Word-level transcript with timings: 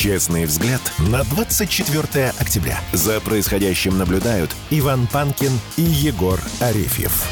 Честный 0.00 0.46
взгляд 0.46 0.80
на 1.12 1.24
24 1.24 2.30
октября. 2.40 2.78
За 2.94 3.20
происходящим 3.20 3.98
наблюдают 3.98 4.48
Иван 4.70 5.06
Панкин 5.06 5.50
и 5.76 5.82
Егор 5.82 6.40
Арефьев. 6.62 7.28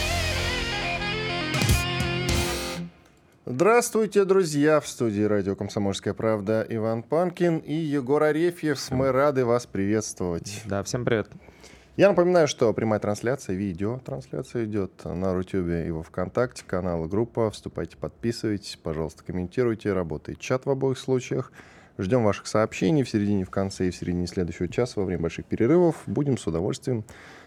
Здравствуйте, 3.46 4.26
друзья! 4.26 4.80
В 4.80 4.86
студии 4.86 5.22
радио 5.22 5.56
«Комсомольская 5.56 6.12
правда» 6.12 6.66
Иван 6.68 7.02
Панкин 7.04 7.56
и 7.56 7.72
Егор 7.72 8.22
Арефьев. 8.22 8.90
Мы 8.90 9.12
рады 9.12 9.46
вас 9.46 9.64
приветствовать. 9.64 10.60
Да, 10.66 10.82
всем 10.82 11.06
привет. 11.06 11.30
Я 11.96 12.10
напоминаю, 12.10 12.48
что 12.48 12.74
прямая 12.74 13.00
трансляция, 13.00 13.56
видео 13.56 13.98
трансляция 14.04 14.66
идет 14.66 14.92
на 15.06 15.32
Рутюбе 15.32 15.88
и 15.88 15.90
во 15.90 16.02
Вконтакте, 16.02 16.64
канал 16.66 17.06
и 17.06 17.08
группа. 17.08 17.50
Вступайте, 17.50 17.96
подписывайтесь, 17.96 18.76
пожалуйста, 18.76 19.24
комментируйте. 19.24 19.94
Работает 19.94 20.38
чат 20.38 20.66
в 20.66 20.70
обоих 20.70 20.98
случаях. 20.98 21.50
Ждем 22.00 22.22
ваших 22.22 22.46
сообщений 22.46 23.02
в 23.02 23.10
середине, 23.10 23.44
в 23.44 23.50
конце 23.50 23.88
и 23.88 23.90
в 23.90 23.96
середине 23.96 24.28
следующего 24.28 24.68
часа 24.68 25.00
во 25.00 25.04
время 25.04 25.22
больших 25.22 25.46
перерывов. 25.46 26.04
Будем 26.06 26.38
с 26.38 26.46
удовольствием 26.46 27.04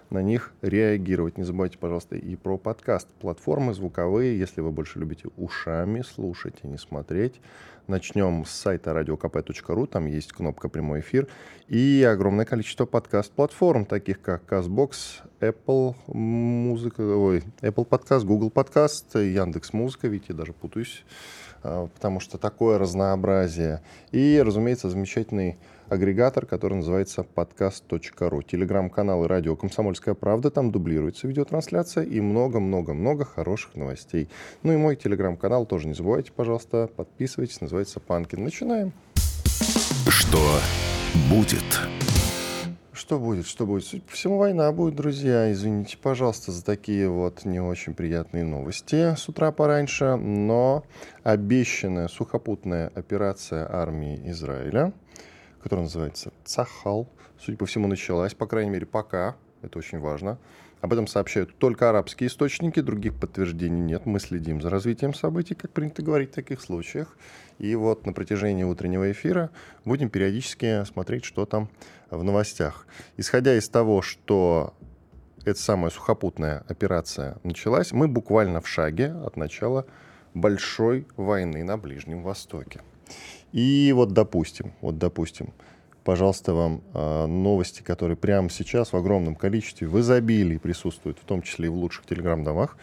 на 0.10 0.22
них 0.22 0.52
реагировать. 0.62 1.38
Не 1.38 1.46
забывайте, 1.46 1.78
пожалуйста, 1.78 2.18
и 2.18 2.36
про 2.36 2.58
подкаст. 2.58 3.08
Платформы 3.22 3.74
звуковые, 3.74 4.38
если 4.38 4.60
вы 4.60 4.72
больше 4.72 5.00
любите 5.00 5.30
ушами 5.38 6.02
слушать, 6.02 6.56
а 6.64 6.68
не 6.68 6.78
смотреть. 6.78 7.40
Начнем 7.88 8.44
с 8.46 8.52
сайта 8.52 8.92
radiokp.ru, 8.92 9.88
там 9.88 10.06
есть 10.06 10.34
кнопка 10.34 10.68
«Прямой 10.68 11.00
эфир» 11.00 11.28
и 11.70 12.04
огромное 12.04 12.46
количество 12.46 12.86
подкаст-платформ, 12.86 13.86
таких 13.86 14.22
как 14.22 14.44
CastBox, 14.52 15.22
Apple 15.40 15.96
музыка, 16.08 17.02
ой, 17.02 17.44
Apple 17.62 17.86
подкаст, 17.86 18.26
Google 18.26 18.50
подкаст, 18.50 19.16
Яндекс 19.16 19.72
музыка, 19.72 20.10
видите, 20.10 20.34
даже 20.34 20.52
путаюсь 20.52 21.06
потому 21.62 22.20
что 22.20 22.38
такое 22.38 22.78
разнообразие. 22.78 23.82
И, 24.12 24.42
разумеется, 24.44 24.90
замечательный 24.90 25.58
агрегатор, 25.90 26.46
который 26.46 26.76
называется 26.76 27.26
podcast.ru. 27.36 28.44
Телеграм-канал 28.44 29.26
и 29.26 29.28
радио 29.28 29.56
«Комсомольская 29.58 30.14
правда», 30.14 30.50
там 30.50 30.72
дублируется 30.72 31.28
видеотрансляция 31.28 32.06
и 32.06 32.22
много-много-много 32.22 33.26
хороших 33.26 33.76
новостей. 33.76 34.30
Ну 34.64 34.72
и 34.72 34.78
мой 34.78 34.96
телеграм-канал 34.96 35.66
тоже 35.66 35.88
не 35.88 35.94
забывайте, 35.94 36.32
пожалуйста, 36.32 36.90
подписывайтесь, 36.96 37.60
называется 37.60 38.00
«Панкин». 38.00 38.44
Начинаем. 38.44 38.94
Что 40.08 40.40
будет? 41.30 42.21
Что 43.02 43.18
будет, 43.18 43.48
что 43.48 43.66
будет? 43.66 43.84
Судя 43.84 44.04
по 44.04 44.12
всему, 44.12 44.38
война 44.38 44.72
будет, 44.72 44.94
друзья. 44.94 45.52
Извините, 45.52 45.98
пожалуйста, 45.98 46.52
за 46.52 46.64
такие 46.64 47.10
вот 47.10 47.46
не 47.46 47.60
очень 47.60 47.96
приятные 47.96 48.44
новости 48.44 49.16
с 49.16 49.28
утра 49.28 49.52
пораньше. 49.52 50.18
Но 50.18 50.84
обещанная 51.24 52.08
сухопутная 52.10 52.92
операция 52.94 53.68
армии 53.68 54.22
Израиля, 54.30 54.94
которая 55.64 55.86
называется 55.86 56.32
Цахал, 56.46 57.10
судя 57.40 57.58
по 57.58 57.66
всему, 57.66 57.88
началась, 57.88 58.36
по 58.36 58.46
крайней 58.46 58.70
мере, 58.70 58.86
пока. 58.86 59.36
Это 59.64 59.80
очень 59.80 59.98
важно. 59.98 60.38
Об 60.82 60.94
этом 60.94 61.08
сообщают 61.08 61.58
только 61.58 61.90
арабские 61.90 62.28
источники, 62.28 62.82
других 62.82 63.20
подтверждений 63.20 63.82
нет. 63.82 64.06
Мы 64.06 64.20
следим 64.20 64.62
за 64.62 64.70
развитием 64.70 65.16
событий, 65.16 65.56
как 65.56 65.72
принято 65.72 66.04
говорить 66.04 66.32
в 66.32 66.36
таких 66.36 66.62
случаях. 66.62 67.18
И 67.62 67.76
вот 67.76 68.08
на 68.08 68.14
протяжении 68.14 68.64
утреннего 68.64 69.12
эфира 69.12 69.52
будем 69.86 70.10
периодически 70.10 70.84
смотреть, 70.86 71.26
что 71.26 71.46
там 71.46 71.70
в 72.10 72.24
новостях. 72.24 72.88
Исходя 73.18 73.56
из 73.56 73.70
того, 73.70 74.02
что 74.02 74.74
эта 75.46 75.60
самая 75.60 75.92
сухопутная 75.92 76.64
операция 76.68 77.38
началась, 77.44 77.92
мы 77.92 78.08
буквально 78.08 78.62
в 78.62 78.68
шаге 78.68 79.14
от 79.14 79.38
начала 79.38 79.86
большой 80.34 81.06
войны 81.18 81.64
на 81.64 81.78
Ближнем 81.78 82.24
Востоке. 82.24 82.82
И 83.52 83.94
вот 83.96 84.12
допустим, 84.12 84.74
вот 84.82 84.98
допустим, 84.98 85.54
пожалуйста, 86.04 86.56
вам 86.56 86.82
э, 86.96 87.26
новости, 87.28 87.84
которые 87.84 88.18
прямо 88.18 88.50
сейчас 88.50 88.92
в 88.92 88.98
огромном 88.98 89.36
количестве, 89.36 89.88
в 89.88 90.00
изобилии 90.00 90.58
присутствуют, 90.58 91.20
в 91.20 91.26
том 91.26 91.44
числе 91.44 91.68
и 91.68 91.70
в 91.70 91.76
лучших 91.76 92.08
телеграм-домах. 92.08 92.76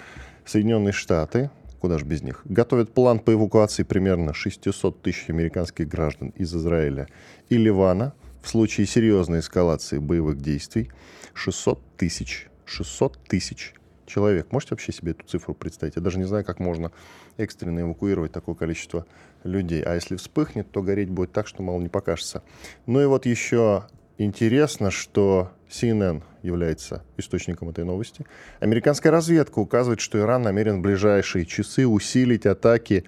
Соединенные 0.44 0.92
Штаты, 0.92 1.50
куда 1.80 1.98
же 1.98 2.04
без 2.04 2.22
них, 2.22 2.42
готовят 2.44 2.92
план 2.92 3.18
по 3.18 3.32
эвакуации 3.32 3.82
примерно 3.82 4.34
600 4.34 5.02
тысяч 5.02 5.28
американских 5.28 5.88
граждан 5.88 6.30
из 6.36 6.54
Израиля 6.54 7.08
и 7.48 7.56
Ливана 7.56 8.14
в 8.42 8.48
случае 8.48 8.86
серьезной 8.86 9.40
эскалации 9.40 9.98
боевых 9.98 10.40
действий. 10.40 10.90
600 11.34 11.80
тысяч. 11.96 12.48
600 12.64 13.18
тысяч 13.28 13.74
человек. 14.06 14.52
Можете 14.52 14.70
вообще 14.70 14.92
себе 14.92 15.12
эту 15.12 15.24
цифру 15.26 15.54
представить? 15.54 15.96
Я 15.96 16.02
даже 16.02 16.18
не 16.18 16.24
знаю, 16.24 16.44
как 16.44 16.58
можно 16.58 16.90
экстренно 17.36 17.80
эвакуировать 17.80 18.32
такое 18.32 18.54
количество 18.54 19.06
людей. 19.44 19.82
А 19.82 19.94
если 19.94 20.16
вспыхнет, 20.16 20.70
то 20.70 20.82
гореть 20.82 21.10
будет 21.10 21.32
так, 21.32 21.46
что 21.46 21.62
мало 21.62 21.80
не 21.80 21.88
покажется. 21.88 22.42
Ну 22.86 23.00
и 23.00 23.06
вот 23.06 23.26
еще 23.26 23.84
интересно, 24.18 24.90
что 24.90 25.50
CNN 25.70 26.22
является 26.42 27.02
источником 27.16 27.70
этой 27.70 27.84
новости. 27.84 28.26
Американская 28.60 29.10
разведка 29.10 29.58
указывает, 29.58 30.00
что 30.00 30.18
Иран 30.18 30.42
намерен 30.42 30.78
в 30.78 30.82
ближайшие 30.82 31.46
часы 31.46 31.86
усилить 31.86 32.46
атаки 32.46 33.04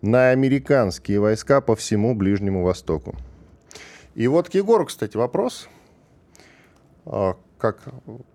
на 0.00 0.30
американские 0.30 1.20
войска 1.20 1.60
по 1.60 1.76
всему 1.76 2.14
Ближнему 2.14 2.64
Востоку. 2.64 3.16
И 4.14 4.26
вот 4.26 4.48
к 4.48 4.54
Егору, 4.54 4.86
кстати, 4.86 5.16
вопрос. 5.16 5.68
А, 7.06 7.36
как 7.58 7.82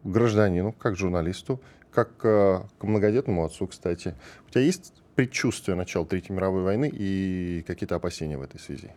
гражданину, 0.04 0.72
как 0.72 0.96
журналисту, 0.96 1.62
как 1.92 2.12
э, 2.24 2.62
к 2.78 2.84
многодетному 2.84 3.44
отцу, 3.44 3.68
кстати. 3.68 4.16
У 4.48 4.52
тебя 4.52 4.62
есть 4.62 4.94
предчувствие 5.16 5.76
начала 5.76 6.06
Третьей 6.06 6.36
мировой 6.36 6.64
войны 6.64 6.90
и 6.94 7.64
какие-то 7.68 7.96
опасения 7.96 8.38
в 8.38 8.42
этой 8.42 8.60
связи? 8.60 8.92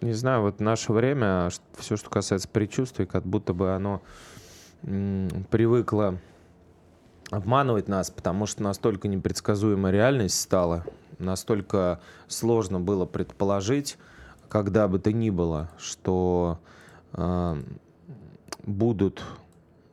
Не 0.00 0.12
знаю, 0.12 0.42
вот 0.42 0.60
наше 0.60 0.92
время 0.92 1.50
все, 1.76 1.96
что 1.96 2.08
касается 2.08 2.48
предчувствий, 2.48 3.04
как 3.04 3.24
будто 3.24 3.52
бы 3.52 3.74
оно 3.74 4.00
привыкло 5.50 6.18
обманывать 7.30 7.88
нас, 7.88 8.10
потому 8.10 8.46
что 8.46 8.62
настолько 8.62 9.08
непредсказуемая 9.08 9.92
реальность 9.92 10.40
стала, 10.40 10.84
настолько 11.18 12.00
сложно 12.28 12.78
было 12.78 13.06
предположить, 13.06 13.98
когда 14.48 14.86
бы 14.86 15.00
то 15.00 15.12
ни 15.12 15.30
было, 15.30 15.68
что 15.78 16.60
э, 17.12 17.56
будут 18.64 19.22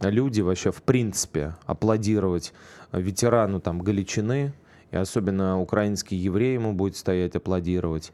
люди 0.02 0.42
вообще 0.42 0.72
в 0.72 0.84
принципе 0.84 1.56
аплодировать 1.66 2.54
ветерану 2.92 3.60
там 3.60 3.82
Галичины, 3.82 4.54
и 4.92 4.96
особенно 4.96 5.60
украинский 5.60 6.16
еврей 6.16 6.54
ему 6.54 6.74
будет 6.74 6.96
стоять 6.96 7.36
аплодировать, 7.36 8.14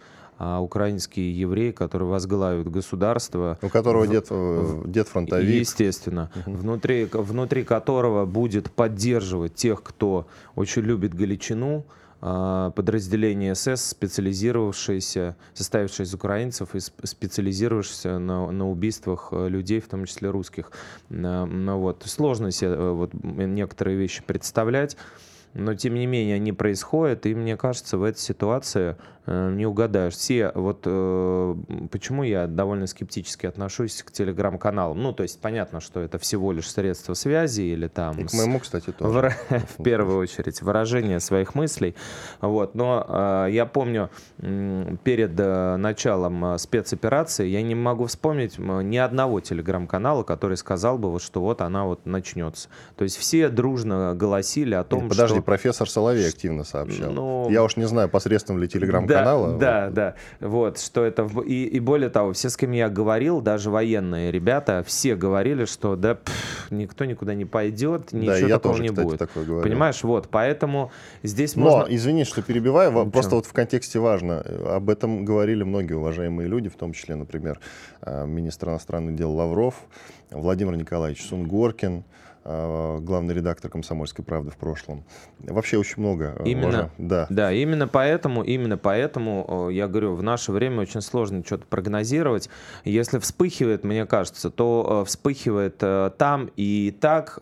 украинские 0.59 1.37
евреи, 1.37 1.71
которые 1.71 2.09
возглавят 2.09 2.69
государство... 2.69 3.57
У 3.61 3.69
которого 3.69 4.05
в, 4.05 4.09
дед, 4.09 4.27
э, 4.29 4.83
дед 4.85 5.07
фронтовик. 5.07 5.61
Естественно. 5.61 6.31
Угу. 6.45 6.57
Внутри, 6.57 7.05
внутри 7.11 7.63
которого 7.63 8.25
будет 8.25 8.71
поддерживать 8.71 9.55
тех, 9.55 9.83
кто 9.83 10.27
очень 10.55 10.81
любит 10.81 11.13
Галичину, 11.13 11.85
а, 12.23 12.69
подразделение 12.71 13.55
СС, 13.55 13.89
специализировавшееся, 13.89 15.35
состоявшее 15.55 16.05
из 16.05 16.13
украинцев 16.13 16.75
и 16.75 16.79
специализировавшееся 16.79 18.19
на, 18.19 18.51
на 18.51 18.69
убийствах 18.69 19.29
э, 19.31 19.47
людей, 19.49 19.79
в 19.79 19.87
том 19.87 20.05
числе 20.05 20.29
русских. 20.29 20.71
Ну, 21.09 21.79
вот. 21.79 22.03
Сложно 22.05 22.51
себе 22.51 22.71
э, 22.71 22.91
вот, 22.91 23.11
некоторые 23.13 23.97
вещи 23.97 24.21
представлять 24.21 24.97
но 25.53 25.75
тем 25.75 25.95
не 25.95 26.05
менее 26.05 26.35
они 26.35 26.53
происходят, 26.53 27.25
и 27.25 27.35
мне 27.35 27.57
кажется, 27.57 27.97
в 27.97 28.03
этой 28.03 28.19
ситуации 28.19 28.95
э, 29.20 29.20
не 29.27 29.65
угадаешь. 29.65 30.13
Все, 30.13 30.51
вот 30.55 30.81
э, 30.85 31.55
почему 31.91 32.23
я 32.23 32.47
довольно 32.47 32.87
скептически 32.87 33.45
отношусь 33.45 34.03
к 34.03 34.11
телеграм-каналам. 34.11 35.01
Ну, 35.01 35.13
то 35.13 35.23
есть 35.23 35.39
понятно, 35.39 35.79
что 35.79 35.99
это 35.99 36.17
всего 36.17 36.51
лишь 36.51 36.69
средство 36.69 37.13
связи 37.13 37.61
или 37.61 37.87
там... 37.87 38.17
И 38.17 38.23
к 38.23 38.33
моему, 38.33 38.59
кстати, 38.59 38.91
тоже. 38.91 39.35
В, 39.49 39.59
в 39.79 39.83
первую 39.83 40.17
очередь, 40.17 40.61
выражение 40.61 41.19
своих 41.19 41.55
мыслей. 41.55 41.95
Вот, 42.39 42.75
но 42.75 43.05
э, 43.07 43.47
я 43.51 43.65
помню, 43.65 44.09
перед 44.37 45.39
э, 45.39 45.75
началом 45.77 46.53
э, 46.53 46.57
спецоперации 46.57 47.47
я 47.47 47.61
не 47.61 47.75
могу 47.75 48.05
вспомнить 48.05 48.57
ни 48.57 48.97
одного 48.97 49.39
телеграм-канала, 49.39 50.23
который 50.23 50.57
сказал 50.57 50.97
бы, 50.97 51.11
вот, 51.11 51.21
что 51.21 51.41
вот 51.41 51.61
она 51.61 51.85
вот 51.85 52.05
начнется. 52.05 52.69
То 52.95 53.03
есть 53.03 53.17
все 53.17 53.49
дружно 53.49 54.13
голосили 54.15 54.73
о 54.73 54.83
том, 54.83 55.09
Подожди, 55.09 55.35
что 55.35 55.43
профессор 55.43 55.89
Соловей 55.89 56.27
активно 56.27 56.63
сообщал. 56.63 57.11
Ну, 57.11 57.49
Я 57.49 57.63
уж 57.63 57.75
не 57.75 57.85
знаю, 57.85 58.09
посредством 58.09 58.57
ли 58.57 58.67
телеграм-канала 59.11 59.41
канала. 59.41 59.59
Да, 59.59 59.89
да. 59.89 60.15
Вот, 60.39 60.79
что 60.79 61.03
это... 61.05 61.27
И, 61.45 61.65
и 61.65 61.79
более 61.79 62.09
того, 62.09 62.33
все, 62.33 62.49
с 62.49 62.57
кем 62.57 62.71
я 62.71 62.89
говорил, 62.89 63.41
даже 63.41 63.69
военные 63.69 64.31
ребята, 64.31 64.83
все 64.85 65.15
говорили, 65.15 65.65
что 65.65 65.95
да, 65.95 66.15
пфф, 66.15 66.71
никто 66.71 67.05
никуда 67.05 67.33
не 67.33 67.45
пойдет, 67.45 68.11
ничего 68.11 68.31
да, 68.31 68.37
я 68.37 68.47
такого 68.47 68.73
тоже, 68.75 68.83
не 68.83 68.89
кстати, 68.89 69.05
будет. 69.05 69.19
Такое 69.19 69.45
говорил. 69.45 69.63
Понимаешь, 69.63 70.03
вот, 70.03 70.27
поэтому 70.29 70.91
здесь 71.23 71.55
Но, 71.55 71.63
можно... 71.63 71.93
извини, 71.93 72.23
что 72.23 72.41
перебиваю, 72.41 72.91
ну, 72.91 73.09
просто 73.09 73.35
вот 73.35 73.45
в 73.45 73.53
контексте 73.53 73.99
важно. 73.99 74.39
Об 74.39 74.89
этом 74.89 75.25
говорили 75.25 75.63
многие 75.63 75.93
уважаемые 75.93 76.47
люди, 76.47 76.69
в 76.69 76.75
том 76.75 76.93
числе, 76.93 77.15
например, 77.15 77.59
э, 78.01 78.25
министр 78.25 78.69
иностранных 78.69 79.15
дел 79.15 79.31
Лавров, 79.31 79.75
Владимир 80.31 80.75
Николаевич 80.75 81.23
Сунгоркин, 81.23 82.03
главный 82.43 83.33
редактор 83.33 83.69
«Комсомольской 83.69 84.25
правды» 84.25 84.51
в 84.51 84.57
прошлом. 84.57 85.03
Вообще 85.39 85.77
очень 85.77 86.01
много. 86.01 86.35
Э, 86.39 86.43
именно, 86.45 86.91
да. 86.97 87.27
да, 87.29 87.51
именно 87.51 87.87
поэтому, 87.87 88.43
именно 88.43 88.77
поэтому, 88.77 89.69
я 89.69 89.87
говорю, 89.87 90.15
в 90.15 90.23
наше 90.23 90.51
время 90.51 90.81
очень 90.81 91.01
сложно 91.01 91.43
что-то 91.45 91.65
прогнозировать. 91.67 92.49
Если 92.83 93.19
вспыхивает, 93.19 93.83
мне 93.83 94.05
кажется, 94.05 94.49
то 94.49 95.01
э, 95.03 95.07
вспыхивает 95.07 95.77
э, 95.81 96.11
там 96.17 96.49
и 96.55 96.95
так, 96.99 97.37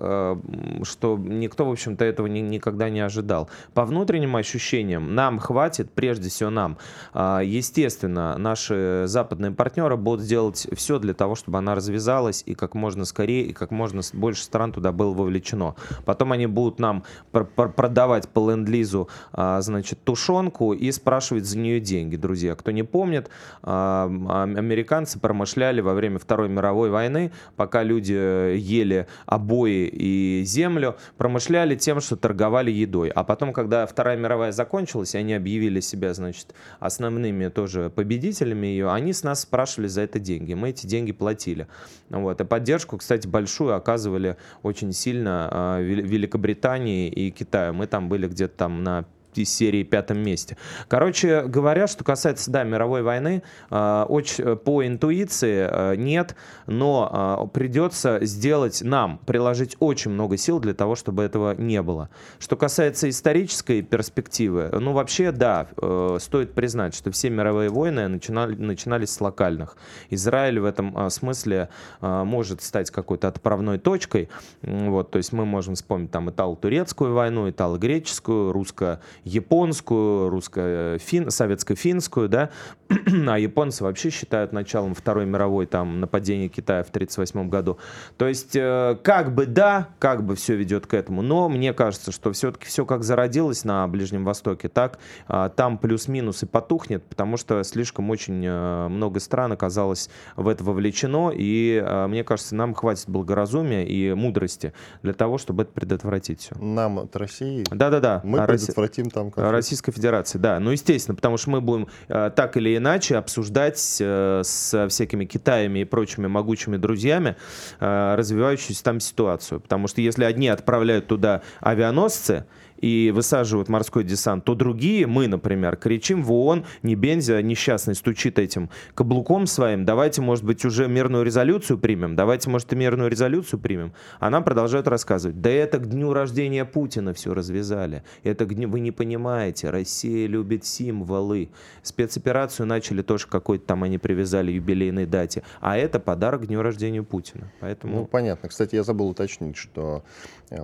что 0.84 1.18
никто, 1.18 1.66
в 1.66 1.72
общем-то, 1.72 2.04
этого 2.06 2.28
ни, 2.28 2.40
никогда 2.40 2.90
не 2.90 3.00
ожидал. 3.00 3.50
По 3.74 3.86
внутренним 3.86 4.36
ощущениям 4.36 5.16
нам 5.16 5.40
хватит, 5.40 5.92
прежде 5.92 6.30
всего 6.30 6.50
нам. 6.50 6.78
А, 7.13 7.42
естественно, 7.42 8.38
наши 8.38 9.04
западные 9.06 9.52
партнеры 9.52 9.98
будут 9.98 10.25
делать 10.25 10.68
все 10.74 11.00
для 11.00 11.13
того, 11.13 11.36
чтобы 11.36 11.57
она 11.57 11.75
развязалась 11.75 12.44
и 12.45 12.54
как 12.56 12.75
можно 12.75 13.06
скорее, 13.06 13.45
и 13.45 13.54
как 13.54 13.72
можно 13.72 14.02
больше 14.13 14.44
стран 14.44 14.72
туда 14.72 14.88
было 14.91 15.13
вовлечено. 15.13 15.75
Потом 16.06 16.31
они 16.31 16.47
будут 16.47 16.80
нам 16.80 17.03
пр 17.31 17.45
пр 17.45 17.69
продавать 17.69 18.30
по 18.30 18.51
ленд-лизу, 18.51 19.09
а, 19.31 19.62
значит, 19.62 20.03
тушенку 20.03 20.74
и 20.74 20.91
спрашивать 20.91 21.45
за 21.45 21.57
нее 21.57 21.80
деньги, 21.80 22.15
друзья. 22.15 22.56
Кто 22.56 22.71
не 22.71 22.83
помнит, 22.83 23.30
а, 23.63 24.06
американцы 24.06 25.19
промышляли 25.19 25.81
во 25.81 25.94
время 25.94 26.19
Второй 26.19 26.50
мировой 26.50 26.89
войны, 26.89 27.31
пока 27.56 27.83
люди 27.83 28.13
ели 28.13 29.07
обои 29.25 29.88
и 29.91 30.44
землю, 30.45 30.95
промышляли 31.18 31.75
тем, 31.75 32.01
что 32.01 32.15
торговали 32.15 32.71
едой. 32.71 33.09
А 33.09 33.24
потом, 33.24 33.53
когда 33.53 33.85
Вторая 33.85 34.18
мировая 34.18 34.51
закончилась, 34.51 35.15
они 35.15 35.33
объявили 35.33 35.80
себя, 35.80 36.13
значит, 36.13 36.53
основными 36.80 37.47
тоже 37.50 37.89
победителями 37.89 38.68
ее, 38.68 38.92
они 38.92 39.13
с 39.13 39.24
нас 39.24 39.42
спрашивали 39.42 39.88
за 39.88 40.01
это 40.01 40.19
деньги. 40.19 40.53
Мы 40.53 40.69
эти 40.69 40.88
деньги 40.88 41.12
платили. 41.12 41.68
Вот. 42.09 42.39
И 42.42 42.45
поддержку, 42.45 42.97
кстати, 42.97 43.27
большую 43.27 43.75
оказывали 43.75 44.38
очень 44.63 44.79
очень 44.80 44.94
сильно 44.94 45.50
а, 45.52 45.81
Великобритании 45.81 47.10
и 47.10 47.31
Китаю. 47.31 47.74
Мы 47.74 47.86
там 47.86 48.08
были 48.08 48.28
где-то 48.28 48.56
там 48.56 48.84
на 48.84 49.06
из 49.36 49.54
серии 49.54 49.84
пятом 49.84 50.20
месте. 50.20 50.58
Короче 50.88 51.44
говоря, 51.44 51.88
что 51.88 52.04
касается, 52.04 52.52
да, 52.52 52.64
мировой 52.64 53.04
войны, 53.04 53.44
э, 53.70 54.06
очень, 54.08 54.56
по 54.58 54.86
интуиции 54.86 55.68
э, 55.70 55.96
нет, 55.96 56.36
но 56.68 57.48
э, 57.48 57.48
придется 57.54 58.20
сделать 58.26 58.81
нам, 58.81 59.20
приложить 59.26 59.76
очень 59.80 60.12
много 60.12 60.38
сил 60.38 60.60
для 60.60 60.74
того, 60.74 60.96
чтобы 60.96 61.24
этого 61.24 61.56
не 61.56 61.81
было. 61.81 62.10
Что 62.40 62.56
касается 62.56 63.10
исторической 63.10 63.81
перспективы, 63.81 64.70
ну 64.72 64.94
вообще, 64.94 65.31
да, 65.31 65.68
э, 65.78 66.18
стоит 66.20 66.54
признать, 66.54 66.96
что 66.96 67.12
все 67.12 67.30
мировые 67.30 67.70
войны 67.70 68.08
начинали, 68.08 68.56
начинались 68.56 69.12
с 69.12 69.22
локальных. 69.22 69.78
Израиль 70.10 70.60
в 70.60 70.66
этом 70.66 70.98
э, 70.98 71.10
смысле 71.10 71.70
э, 72.02 72.24
может 72.24 72.62
стать 72.62 72.92
какой-то 72.92 73.28
отправной 73.28 73.80
точкой. 73.80 74.30
Вот, 74.62 75.12
то 75.12 75.18
есть 75.18 75.34
мы 75.34 75.46
можем 75.46 75.76
вспомнить 75.76 76.12
там 76.12 76.30
итало-турецкую 76.30 77.14
войну, 77.14 77.50
итало-греческую, 77.50 78.52
русско 78.52 79.02
японскую, 79.24 80.30
русско-фин, 80.30 81.27
советско-финскую, 81.27 82.27
да, 82.27 82.50
а 83.27 83.38
японцы 83.38 83.83
вообще 83.83 84.10
считают 84.10 84.51
началом 84.51 84.94
Второй 84.94 85.25
мировой 85.25 85.66
там 85.66 86.00
нападения 86.00 86.48
Китая 86.48 86.83
в 86.83 86.89
1938 86.89 87.50
году. 87.50 87.77
То 88.18 88.27
есть 88.27 88.56
э, 88.56 88.98
как 89.04 89.33
бы 89.33 89.45
да, 89.45 89.89
как 90.00 90.24
бы 90.24 90.36
все 90.36 90.56
ведет 90.56 90.88
к 90.88 90.94
этому, 90.94 91.21
но 91.21 91.50
мне 91.50 91.74
кажется, 91.74 92.12
что 92.12 92.31
все-таки 92.31 92.66
все 92.66 92.86
как 92.86 93.04
зародилось 93.04 93.63
на 93.63 93.88
Ближнем 93.88 94.25
Востоке, 94.25 94.69
так 94.69 95.00
э, 95.27 95.50
там 95.56 95.77
плюс-минус 95.77 96.44
и 96.44 96.45
потухнет, 96.45 97.04
потому 97.04 97.38
что 97.38 97.63
слишком 97.63 98.10
очень 98.10 98.44
э, 98.45 98.88
много 98.88 99.19
стран 99.19 99.51
оказалось 99.51 100.10
в 100.36 100.48
это 100.48 100.63
вовлечено, 100.63 101.31
и 101.33 101.83
э, 101.83 102.07
мне 102.07 102.24
кажется, 102.24 102.56
нам 102.56 102.74
хватит 102.74 103.06
благоразумия 103.07 103.86
и 103.86 104.13
мудрости 104.13 104.74
для 105.04 105.13
того, 105.13 105.38
чтобы 105.38 105.63
это 105.63 105.71
предотвратить 105.71 106.42
все. 106.42 106.56
Нам 106.60 107.00
от 107.00 107.16
России? 107.16 107.66
Да-да-да. 107.69 108.21
Мы 108.24 108.39
а 108.39 108.48
предотвратим 108.48 109.08
там 109.09 109.31
конфликт. 109.31 109.51
Российской 109.51 109.91
Федерации, 109.91 110.38
да. 110.38 110.59
Ну, 110.59 110.71
естественно, 110.71 111.15
потому 111.15 111.38
что 111.38 111.50
мы 111.50 111.61
будем 111.61 111.88
э, 112.07 112.31
так 112.35 112.57
или 112.57 112.75
иначе 112.75 113.17
обсуждать 113.17 113.97
э, 114.00 114.41
с 114.44 114.88
всякими 114.89 115.25
Китаями 115.25 115.79
и 115.79 115.85
прочими 115.85 116.27
могучими 116.27 116.77
друзьями 116.77 117.35
э, 117.79 118.15
развивающуюся 118.15 118.83
там 118.83 119.00
ситуацию. 119.00 119.59
Потому 119.59 119.88
что 119.88 120.01
если 120.01 120.23
одни 120.23 120.47
отправляют 120.47 121.07
туда 121.07 121.41
авианосцы, 121.61 122.45
и 122.81 123.12
высаживают 123.14 123.70
морской 123.70 124.04
десант, 124.04 124.46
то 124.46 124.56
другие, 124.56 125.08
мы, 125.08 125.28
например, 125.28 125.76
кричим 125.76 126.24
в 126.24 126.31
ООН, 126.31 126.66
не 126.84 126.96
Бензя 126.96 127.42
несчастный 127.42 127.96
стучит 127.96 128.40
этим 128.40 128.70
каблуком 128.94 129.48
своим, 129.48 129.86
давайте, 129.86 130.22
может 130.22 130.44
быть, 130.44 130.64
уже 130.66 130.88
мирную 130.88 131.24
резолюцию 131.24 131.78
примем, 131.78 132.16
давайте, 132.16 132.50
может, 132.50 132.72
и 132.74 132.76
мирную 132.76 133.10
резолюцию 133.10 133.60
примем. 133.60 133.94
А 134.20 134.30
нам 134.30 134.44
продолжают 134.44 134.88
рассказывать, 134.88 135.42
да 135.42 135.50
это 135.50 135.78
к 135.78 135.88
дню 135.88 136.14
рождения 136.14 136.66
Путина 136.66 137.14
все 137.14 137.34
развязали, 137.34 138.04
это 138.24 138.46
к 138.46 138.54
дню, 138.54 138.70
вы 138.70 138.80
не 138.80 138.92
понимаете, 138.92 139.70
Россия 139.70 140.28
любит 140.28 140.66
символы. 140.66 141.50
Спецоперацию 141.84 142.66
начали 142.66 143.02
тоже 143.02 143.28
какой-то 143.28 143.66
там 143.66 143.84
они 143.84 143.98
привязали 143.98 144.52
юбилейной 144.52 145.06
дате, 145.06 145.44
а 145.60 145.78
это 145.78 146.00
подарок 146.00 146.44
к 146.44 146.46
дню 146.48 146.62
рождения 146.62 147.04
Путина. 147.04 147.52
Поэтому... 147.60 147.96
Ну, 148.00 148.06
понятно. 148.06 148.50
Кстати, 148.50 148.76
я 148.76 148.84
забыл 148.84 149.10
уточнить, 149.10 149.58
что 149.58 150.04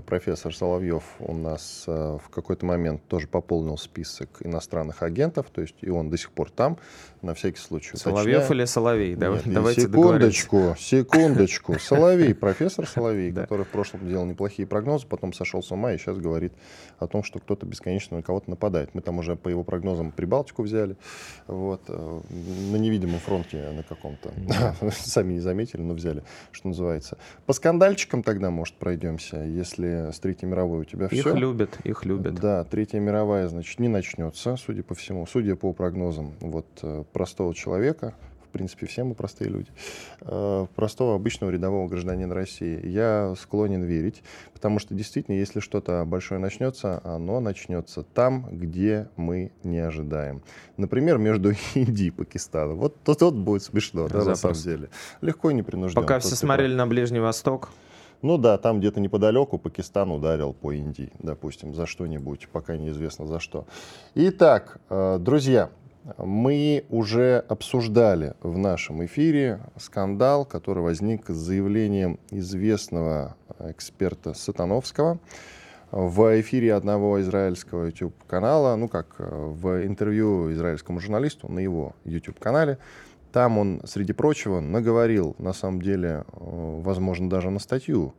профессор 0.05 0.55
Соловьев 0.55 1.03
у 1.19 1.33
нас 1.33 1.83
э, 1.87 2.17
в 2.23 2.29
какой-то 2.29 2.65
момент 2.65 3.01
тоже 3.07 3.27
пополнил 3.27 3.77
список 3.77 4.29
иностранных 4.39 5.03
агентов, 5.03 5.47
то 5.51 5.61
есть 5.61 5.75
и 5.81 5.89
он 5.89 6.09
до 6.09 6.17
сих 6.17 6.31
пор 6.31 6.49
там, 6.49 6.77
на 7.21 7.33
всякий 7.33 7.59
случай. 7.59 7.97
Соловьев 7.97 8.37
Уточняю. 8.37 8.59
или 8.59 8.65
Соловей? 8.65 9.15
Нет, 9.15 9.41
Давайте 9.45 9.81
Секундочку, 9.81 10.75
секундочку. 10.77 11.79
Соловей, 11.79 12.33
профессор 12.33 12.87
Соловей, 12.87 13.31
который 13.31 13.65
в 13.65 13.69
прошлом 13.69 14.07
делал 14.07 14.25
неплохие 14.25 14.67
прогнозы, 14.67 15.07
потом 15.07 15.33
сошел 15.33 15.61
с 15.61 15.71
ума 15.71 15.93
и 15.93 15.97
сейчас 15.97 16.17
говорит 16.17 16.53
о 16.99 17.07
том, 17.07 17.23
что 17.23 17.39
кто-то 17.39 17.65
бесконечно 17.65 18.17
на 18.17 18.23
кого-то 18.23 18.49
нападает. 18.49 18.93
Мы 18.93 19.01
там 19.01 19.19
уже 19.19 19.35
по 19.35 19.49
его 19.49 19.63
прогнозам 19.63 20.11
Прибалтику 20.11 20.63
взяли, 20.63 20.95
вот, 21.47 21.81
э, 21.87 22.19
на 22.71 22.75
невидимом 22.77 23.19
фронте 23.19 23.71
на 23.71 23.83
каком-то. 23.83 24.31
Сами 24.91 25.33
не 25.33 25.39
заметили, 25.39 25.81
но 25.81 25.93
взяли, 25.93 26.23
что 26.51 26.69
называется. 26.69 27.17
По 27.45 27.53
скандальчикам 27.53 28.23
тогда, 28.23 28.49
может, 28.49 28.75
пройдемся, 28.75 29.37
если 29.37 29.74
с 29.83 30.19
Третьей 30.19 30.47
мировой 30.47 30.81
у 30.81 30.83
тебя 30.83 31.07
все. 31.07 31.17
Их 31.17 31.35
любят, 31.35 31.79
их 31.83 32.05
любят. 32.05 32.35
Да, 32.35 32.63
Третья 32.63 32.99
мировая, 32.99 33.47
значит, 33.47 33.79
не 33.79 33.87
начнется, 33.87 34.55
судя 34.57 34.83
по 34.83 34.95
всему, 34.95 35.25
судя 35.25 35.55
по 35.55 35.73
прогнозам 35.73 36.33
вот 36.39 36.67
э, 36.81 37.03
простого 37.11 37.53
человека, 37.53 38.13
в 38.49 38.49
принципе, 38.51 38.85
все 38.85 39.03
мы 39.03 39.15
простые 39.15 39.49
люди, 39.49 39.67
э, 40.21 40.67
простого 40.75 41.15
обычного 41.15 41.51
рядового 41.51 41.89
гражданина 41.89 42.33
России, 42.33 42.87
я 42.87 43.33
склонен 43.37 43.83
верить, 43.83 44.23
потому 44.53 44.79
что 44.79 44.93
действительно, 44.93 45.35
если 45.35 45.59
что-то 45.59 46.05
большое 46.05 46.39
начнется, 46.39 47.01
оно 47.03 47.39
начнется 47.41 48.03
там, 48.03 48.47
где 48.51 49.09
мы 49.17 49.51
не 49.63 49.79
ожидаем. 49.79 50.41
Например, 50.77 51.17
между 51.17 51.51
Индией 51.75 52.07
и 52.07 52.11
Пакистаном. 52.11 52.77
Вот 52.77 52.95
тут 53.03 53.21
вот 53.21 53.35
будет 53.35 53.63
смешно, 53.63 54.07
да, 54.07 54.23
на 54.23 54.35
самом 54.35 54.55
деле. 54.55 54.89
Легко 55.21 55.51
и 55.51 55.53
непринужденно. 55.53 56.01
Пока 56.01 56.19
все 56.19 56.35
смотрели 56.35 56.75
на 56.75 56.87
Ближний 56.87 57.19
Восток, 57.19 57.71
ну 58.25 58.37
да, 58.39 58.57
там 58.57 58.79
где-то 58.79 58.99
неподалеку 58.99 59.59
Пакистан 59.59 60.11
ударил 60.11 60.53
по 60.53 60.71
Индии, 60.71 61.11
допустим, 61.19 61.75
за 61.75 61.85
что-нибудь, 61.85 62.49
пока 62.51 62.75
неизвестно 62.75 63.27
за 63.27 63.39
что. 63.39 63.65
Итак, 64.15 64.79
э, 64.89 65.19
друзья, 65.19 65.69
мы 66.17 66.85
уже 66.89 67.45
обсуждали 67.47 68.33
в 68.41 68.57
нашем 68.57 69.05
эфире 69.05 69.59
скандал, 69.77 70.43
который 70.43 70.81
возник 70.81 71.29
с 71.29 71.35
заявлением 71.35 72.19
известного 72.31 73.35
эксперта 73.59 74.33
Сатановского 74.33 75.19
в 75.91 76.41
эфире 76.41 76.73
одного 76.73 77.21
израильского 77.21 77.85
YouTube-канала, 77.85 78.75
ну 78.75 78.87
как, 78.87 79.15
в 79.19 79.85
интервью 79.85 80.51
израильскому 80.51 80.99
журналисту 80.99 81.51
на 81.51 81.59
его 81.59 81.93
YouTube-канале, 82.05 82.79
там 83.35 83.57
он, 83.57 83.81
среди 83.83 84.13
прочего, 84.13 84.61
наговорил, 84.61 85.35
на 85.39 85.51
самом 85.51 85.81
деле, 85.81 86.23
э, 86.31 86.81
возможно, 86.81 87.29
даже 87.29 87.49
на 87.49 87.59
статью 87.59 88.15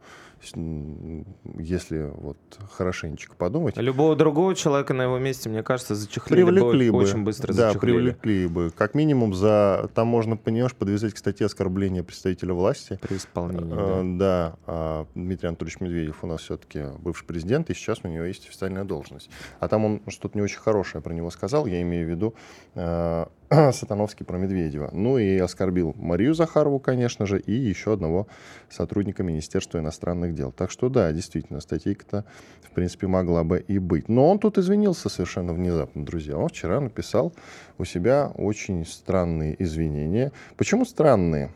если 1.59 2.11
вот 2.15 2.37
хорошенечко 2.71 3.35
подумать. 3.35 3.77
Любого 3.77 4.15
другого 4.15 4.55
человека 4.55 4.95
на 4.95 5.03
его 5.03 5.19
месте, 5.19 5.49
мне 5.49 5.63
кажется, 5.63 5.95
зачехлили 5.95 6.45
привлекли 6.45 6.91
бы, 6.91 6.99
очень 6.99 7.25
быстро 7.25 7.53
Да, 7.53 7.69
зачехлили. 7.69 7.97
привлекли 7.97 8.47
бы. 8.47 8.71
Как 8.71 8.95
минимум 8.95 9.35
за... 9.35 9.91
Там 9.95 10.07
можно, 10.09 10.37
понимаешь, 10.37 10.75
подвязать 10.75 11.15
к 11.15 11.19
статье 11.19 11.47
оскорбления 11.47 12.03
представителя 12.03 12.55
власти. 12.55 12.99
При 13.03 13.17
исполнении, 13.17 13.73
э, 13.73 14.19
да. 14.19 14.27
Да. 14.27 14.57
А 14.67 15.07
Дмитрий 15.15 15.49
Анатольевич 15.49 15.81
Медведев 15.81 16.23
у 16.23 16.27
нас 16.27 16.43
все-таки 16.43 16.85
бывший 16.99 17.25
президент, 17.25 17.71
и 17.71 17.75
сейчас 17.75 18.01
у 18.05 18.09
него 18.09 18.25
есть 18.25 18.47
официальная 18.47 18.85
должность. 18.85 19.31
А 19.59 19.69
там 19.69 19.85
он 19.85 20.03
что-то 20.09 20.37
не 20.39 20.43
очень 20.43 20.59
хорошее 20.59 21.03
про 21.03 21.13
него 21.13 21.31
сказал, 21.31 21.67
я 21.67 21.81
имею 21.83 22.07
в 22.07 22.11
виду 22.11 22.35
э, 22.75 23.27
Сатановский 23.73 24.27
про 24.27 24.39
Медведева. 24.39 24.91
Ну 24.93 25.19
и 25.19 25.39
оскорбил 25.39 25.95
Марию 25.97 26.35
Захарову, 26.35 26.81
конечно 26.81 27.27
же, 27.27 27.39
и 27.39 27.53
еще 27.53 27.93
одного 27.93 28.27
сотрудника 28.69 29.23
Министерства 29.23 29.79
иностранных 29.79 30.35
дел. 30.35 30.51
Так 30.51 30.71
что 30.73 30.89
да, 30.89 31.13
действительно, 31.13 31.61
статейка-то, 31.61 32.25
в 32.63 32.71
принципе, 32.73 33.07
могла 33.07 33.45
бы 33.45 33.61
и 33.61 33.79
быть. 33.79 34.09
Но 34.09 34.29
он 34.29 34.41
тут 34.41 34.59
извинился 34.59 35.09
совершенно 35.09 35.53
внезапно, 35.53 36.05
друзья. 36.05 36.37
Он 36.37 36.49
вчера 36.49 36.81
написал 36.81 37.33
у 37.79 37.85
себя 37.85 38.33
очень 38.35 38.85
странные 38.85 39.55
извинения. 39.63 40.33
Почему 40.57 40.85
странные? 40.85 41.53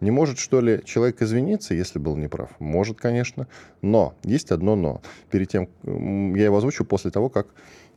Не 0.00 0.10
может, 0.10 0.38
что 0.38 0.60
ли, 0.60 0.82
человек 0.84 1.20
извиниться, 1.22 1.74
если 1.74 1.98
был 1.98 2.16
неправ? 2.16 2.50
Может, 2.60 2.98
конечно. 2.98 3.48
Но, 3.82 4.14
есть 4.22 4.52
одно 4.52 4.76
но. 4.76 5.00
Перед 5.30 5.48
тем, 5.48 5.68
я 6.34 6.44
его 6.44 6.58
озвучу 6.58 6.84
после 6.84 7.10
того, 7.10 7.28
как 7.28 7.48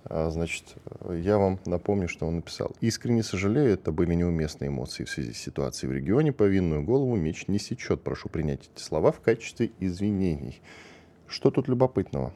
значит, 0.09 0.63
я 1.09 1.37
вам 1.37 1.59
напомню, 1.65 2.07
что 2.07 2.27
он 2.27 2.37
написал. 2.37 2.71
«Искренне 2.81 3.23
сожалею, 3.23 3.73
это 3.73 3.91
были 3.91 4.13
неуместные 4.13 4.69
эмоции 4.69 5.03
в 5.03 5.09
связи 5.09 5.33
с 5.33 5.37
ситуацией 5.37 5.89
в 5.89 5.93
регионе. 5.93 6.31
Повинную 6.31 6.83
голову 6.83 7.15
меч 7.15 7.47
не 7.47 7.59
сечет. 7.59 8.01
Прошу 8.01 8.29
принять 8.29 8.69
эти 8.73 8.81
слова 8.81 9.11
в 9.11 9.19
качестве 9.19 9.71
извинений». 9.79 10.61
Что 11.27 11.51
тут 11.51 11.67
любопытного? 11.67 12.31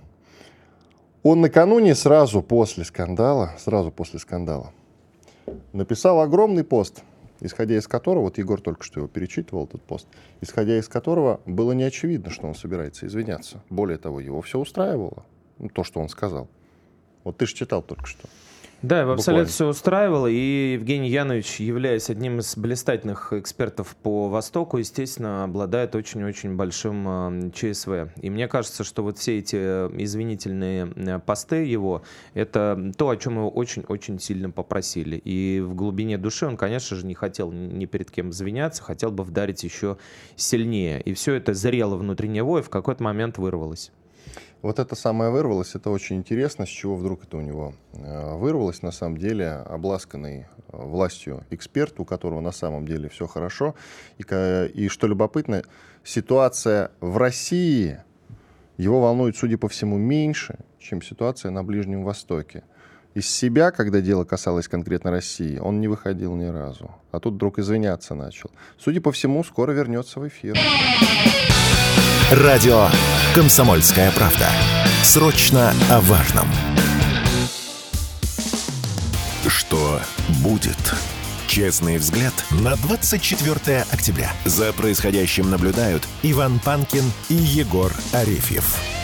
Он 1.23 1.39
накануне, 1.39 1.95
сразу 1.95 2.41
после 2.41 2.83
скандала, 2.83 3.53
сразу 3.59 3.91
после 3.91 4.19
скандала, 4.19 4.73
написал 5.71 6.19
огромный 6.19 6.63
пост, 6.63 7.03
исходя 7.39 7.77
из 7.77 7.87
которого, 7.87 8.23
вот 8.23 8.37
Егор 8.37 8.59
только 8.59 8.83
что 8.83 9.01
его 9.01 9.07
перечитывал, 9.07 9.65
этот 9.65 9.81
пост, 9.83 10.07
исходя 10.41 10.77
из 10.77 10.87
которого 10.87 11.39
было 11.45 11.73
не 11.73 11.83
очевидно, 11.83 12.31
что 12.31 12.47
он 12.47 12.55
собирается 12.55 13.05
извиняться. 13.05 13.61
Более 13.69 13.97
того, 13.97 14.19
его 14.19 14.41
все 14.41 14.59
устраивало, 14.59 15.23
ну, 15.59 15.69
то, 15.69 15.83
что 15.83 15.99
он 15.99 16.09
сказал. 16.09 16.49
Вот 17.23 17.37
ты 17.37 17.45
же 17.45 17.53
читал 17.53 17.81
только 17.81 18.05
что. 18.05 18.27
Да, 18.81 19.01
его 19.01 19.11
абсолютно 19.11 19.45
все 19.45 19.67
устраивало, 19.67 20.25
и 20.25 20.73
Евгений 20.73 21.09
Янович, 21.09 21.59
являясь 21.59 22.09
одним 22.09 22.39
из 22.39 22.57
блистательных 22.57 23.31
экспертов 23.31 23.95
по 23.95 24.27
Востоку, 24.27 24.77
естественно, 24.77 25.43
обладает 25.43 25.93
очень-очень 25.93 26.55
большим 26.55 27.07
э, 27.07 27.51
ЧСВ. 27.53 28.09
И 28.19 28.31
мне 28.31 28.47
кажется, 28.47 28.83
что 28.83 29.03
вот 29.03 29.19
все 29.19 29.37
эти 29.37 29.55
извинительные 29.55 30.91
э, 30.95 31.19
посты 31.19 31.57
его, 31.57 32.01
это 32.33 32.91
то, 32.97 33.09
о 33.09 33.17
чем 33.17 33.35
его 33.35 33.51
очень-очень 33.51 34.19
сильно 34.19 34.49
попросили. 34.49 35.15
И 35.17 35.61
в 35.63 35.75
глубине 35.75 36.17
души 36.17 36.47
он, 36.47 36.57
конечно 36.57 36.97
же, 36.97 37.05
не 37.05 37.13
хотел 37.13 37.51
ни 37.51 37.85
перед 37.85 38.09
кем 38.09 38.31
извиняться, 38.31 38.81
хотел 38.81 39.11
бы 39.11 39.23
вдарить 39.23 39.63
еще 39.63 39.97
сильнее. 40.35 41.01
И 41.01 41.13
все 41.13 41.35
это 41.35 41.53
зрело 41.53 41.97
внутри 41.97 42.29
него 42.29 42.57
и 42.57 42.63
в 42.63 42.71
какой-то 42.71 43.03
момент 43.03 43.37
вырвалось. 43.37 43.91
Вот 44.62 44.77
это 44.77 44.96
самое 44.96 45.32
вырвалось, 45.32 45.74
это 45.74 45.89
очень 45.89 46.18
интересно, 46.18 46.68
с 46.68 46.70
чего 46.70 46.96
вдруг 46.96 47.24
это 47.24 47.38
у 47.38 47.41
него 47.41 47.74
э, 47.94 48.36
вырвалось, 48.36 48.84
на 48.84 48.91
самом 48.91 49.18
деле, 49.18 49.50
обласканный 49.50 50.41
э, 50.41 50.46
властью 50.72 51.44
эксперт, 51.50 52.00
у 52.00 52.06
которого 52.06 52.41
на 52.41 52.51
самом 52.51 52.86
деле 52.86 53.10
все 53.10 53.25
хорошо. 53.25 53.74
И, 54.20 54.24
и 54.74 54.88
что 54.88 55.08
любопытно, 55.08 55.63
ситуация 56.03 56.91
в 57.00 57.18
России 57.18 58.03
его 58.77 59.01
волнует, 59.01 59.36
судя 59.36 59.58
по 59.58 59.68
всему, 59.68 59.98
меньше, 59.98 60.60
чем 60.77 61.01
ситуация 61.01 61.50
на 61.50 61.63
Ближнем 61.63 62.03
Востоке. 62.03 62.63
Из 63.13 63.30
себя, 63.30 63.72
когда 63.72 64.00
дело 64.00 64.24
касалось 64.24 64.70
конкретно 64.70 65.12
России, 65.12 65.58
он 65.58 65.82
не 65.82 65.89
выходил 65.89 66.34
ни 66.36 66.46
разу. 66.46 66.91
А 67.12 67.20
тут 67.20 67.34
вдруг 67.34 67.60
извиняться 67.60 68.15
начал. 68.15 68.50
Судя 68.80 69.01
по 69.01 69.12
всему, 69.12 69.44
скоро 69.44 69.74
вернется 69.74 70.22
в 70.22 70.27
эфир. 70.30 70.58
Радио 72.32 72.88
«Комсомольская 73.36 74.12
правда». 74.12 74.48
Срочно 75.03 75.74
о 75.89 76.00
важном. 76.00 76.48
Что 79.46 80.00
будет? 80.41 80.96
Честный 81.48 81.98
взгляд 81.98 82.34
на 82.51 82.77
24 82.77 83.82
октября. 83.91 84.32
За 84.46 84.72
происходящим 84.72 85.50
наблюдают 85.50 86.08
Иван 86.24 86.62
Панкин 86.63 87.03
и 87.27 87.34
Егор 87.34 87.91
Арефьев. 88.13 89.00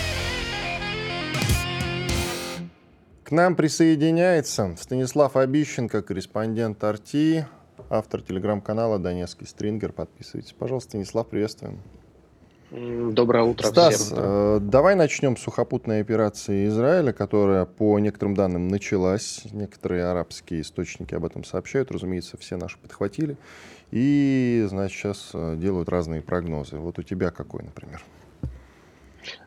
К 3.28 3.32
нам 3.32 3.58
присоединяется 3.58 4.74
Станислав 4.80 5.36
Обищенко, 5.36 6.02
корреспондент 6.02 6.82
Арти, 6.82 7.46
автор 7.90 8.22
телеграм-канала 8.22 9.00
«Донецкий 9.00 9.46
стрингер». 9.46 9.92
Подписывайтесь, 9.92 10.54
пожалуйста. 10.54 10.92
Станислав, 10.92 11.28
приветствуем. 11.28 11.82
Доброе 12.72 13.44
утро 13.44 13.68
Стас, 13.68 13.96
всем. 13.96 14.18
Э, 14.18 14.60
давай 14.62 14.96
начнем 14.96 15.36
с 15.36 15.42
сухопутной 15.42 16.00
операции 16.00 16.68
Израиля, 16.68 17.12
которая, 17.12 17.66
по 17.66 18.00
некоторым 18.00 18.34
данным, 18.34 18.70
началась. 18.70 19.42
Некоторые 19.52 20.06
арабские 20.06 20.62
источники 20.62 21.14
об 21.14 21.26
этом 21.26 21.44
сообщают. 21.44 21.92
Разумеется, 21.92 22.38
все 22.38 22.56
наши 22.56 22.78
подхватили. 22.78 23.36
И, 23.92 24.66
значит, 24.70 24.98
сейчас 24.98 25.32
э, 25.34 25.58
делают 25.58 25.90
разные 25.90 26.22
прогнозы. 26.22 26.78
Вот 26.78 26.98
у 26.98 27.04
тебя 27.04 27.32
какой, 27.32 27.64
например? 27.64 28.02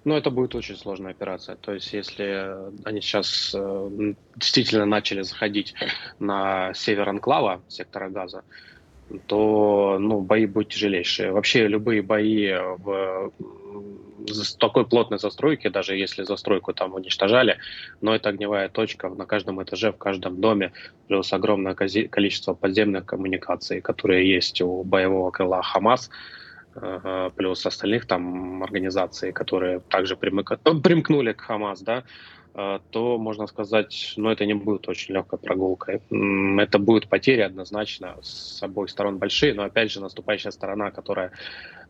Ну, 0.04 0.16
это 0.16 0.30
будет 0.30 0.54
очень 0.54 0.76
сложная 0.76 1.12
операция. 1.12 1.56
То 1.56 1.72
есть, 1.72 1.92
если 1.92 2.54
они 2.84 3.00
сейчас 3.00 3.54
э, 3.54 4.14
действительно 4.37 4.87
начали 4.87 5.22
заходить 5.22 5.75
на 6.18 6.72
север 6.75 7.08
Анклава, 7.08 7.62
сектора 7.68 8.08
Газа, 8.08 8.44
то 9.26 9.99
ну, 9.99 10.20
бои 10.20 10.46
будут 10.46 10.70
тяжелейшие. 10.72 11.32
Вообще 11.32 11.66
любые 11.66 12.02
бои 12.02 12.52
в 12.78 13.32
такой 14.58 14.87
плотной 14.87 15.18
застройке, 15.18 15.70
даже 15.70 15.96
если 15.96 16.22
застройку 16.22 16.72
там 16.72 16.94
уничтожали, 16.94 17.58
но 18.00 18.14
это 18.14 18.28
огневая 18.28 18.68
точка 18.68 19.08
на 19.08 19.26
каждом 19.26 19.62
этаже, 19.62 19.92
в 19.92 19.99
каждом 19.99 20.40
доме, 20.40 20.72
плюс 21.08 21.32
огромное 21.32 21.75
количество 21.75 22.54
подземных 22.54 23.06
коммуникаций, 23.06 23.80
которые 23.80 24.30
есть 24.30 24.60
у 24.60 24.82
боевого 24.82 25.30
крыла 25.30 25.62
Хамас, 25.62 26.08
э, 26.08 26.12
плюс 27.36 27.66
остальных 27.66 28.06
там 28.06 28.62
организаций, 28.62 29.32
которые 29.32 29.80
также 29.80 30.16
примкнули 30.16 31.32
к 31.32 31.40
Хамас, 31.40 31.82
да, 31.82 32.04
то 32.52 33.19
можно 33.19 33.47
сказать, 33.47 34.14
ну, 34.16 34.30
это 34.30 34.45
не 34.45 34.54
будет 34.54 34.88
очень 34.88 35.14
легкой 35.14 35.38
прогулкой. 35.38 36.00
Это 36.59 36.78
будет 36.78 37.09
потери 37.09 37.42
однозначно 37.42 38.16
с 38.23 38.62
обоих 38.62 38.90
сторон 38.90 39.19
большие, 39.19 39.54
но 39.54 39.62
опять 39.62 39.90
же 39.90 40.00
наступающая 40.00 40.50
сторона, 40.50 40.90
которая 40.90 41.33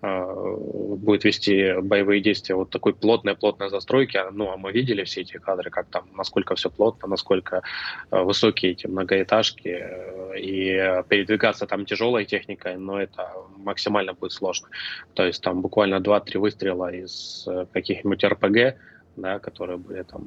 э, 0.03 0.57
будет 0.97 1.25
вести 1.25 1.81
боевые 1.81 2.21
действия 2.21 2.55
вот 2.55 2.71
такой 2.71 2.95
плотной-плотной 2.95 3.71
застройки, 3.71 4.21
ну, 4.33 4.51
а 4.51 4.57
мы 4.57 4.73
видели 4.73 5.05
все 5.05 5.23
эти 5.23 5.39
кадры, 5.39 5.71
как 5.71 5.87
там, 5.87 6.09
насколько 6.15 6.55
все 6.55 6.71
плотно, 6.71 7.09
насколько 7.09 7.63
э, 8.11 8.23
высокие 8.23 8.73
эти 8.73 8.87
многоэтажки, 8.87 9.69
э, 9.69 10.39
и 10.39 11.03
передвигаться 11.09 11.67
там 11.67 11.85
тяжелой 11.85 12.25
техникой, 12.25 12.77
но 12.77 13.01
это 13.01 13.33
максимально 13.57 14.13
будет 14.15 14.33
сложно. 14.33 14.69
То 15.15 15.25
есть 15.25 15.43
там 15.43 15.61
буквально 15.63 15.97
2-3 15.97 16.39
выстрела 16.39 16.93
из 16.93 17.47
э, 17.49 17.67
каких-нибудь 17.73 18.25
РПГ, 18.25 18.77
да, 19.17 19.39
которые 19.39 19.79
были 19.79 20.03
там 20.03 20.25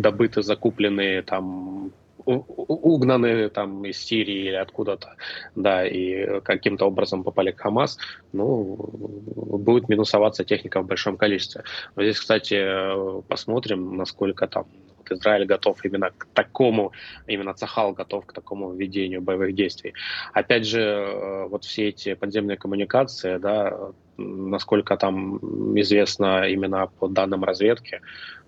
добыты, 0.00 0.42
закуплены, 0.42 1.22
там 1.22 1.92
угнаны 2.24 3.48
там 3.48 3.84
из 3.84 3.98
Сирии 3.98 4.46
или 4.46 4.54
откуда-то, 4.54 5.16
да, 5.56 5.86
и 5.86 6.40
каким-то 6.42 6.86
образом 6.86 7.24
попали 7.24 7.50
к 7.50 7.60
Хамас, 7.60 7.98
ну, 8.32 8.76
будет 8.76 9.88
минусоваться 9.88 10.44
техника 10.44 10.82
в 10.82 10.86
большом 10.86 11.16
количестве. 11.16 11.64
Но 11.96 12.02
здесь, 12.02 12.20
кстати, 12.20 13.22
посмотрим, 13.28 13.96
насколько 13.96 14.46
там 14.46 14.66
Израиль 15.10 15.44
готов 15.44 15.84
именно 15.84 16.10
к 16.16 16.26
такому, 16.32 16.92
именно 17.26 17.54
Цахал 17.54 17.92
готов 17.92 18.26
к 18.26 18.32
такому 18.32 18.72
ведению 18.72 19.20
боевых 19.20 19.54
действий. 19.54 19.94
Опять 20.32 20.66
же, 20.66 20.80
э, 20.80 21.46
вот 21.48 21.64
все 21.64 21.88
эти 21.88 22.14
подземные 22.14 22.56
коммуникации, 22.56 23.38
да, 23.38 23.92
насколько 24.16 24.96
там 24.96 25.38
известно 25.78 26.48
именно 26.48 26.86
по 26.86 27.08
данным 27.08 27.44
разведки, 27.44 28.00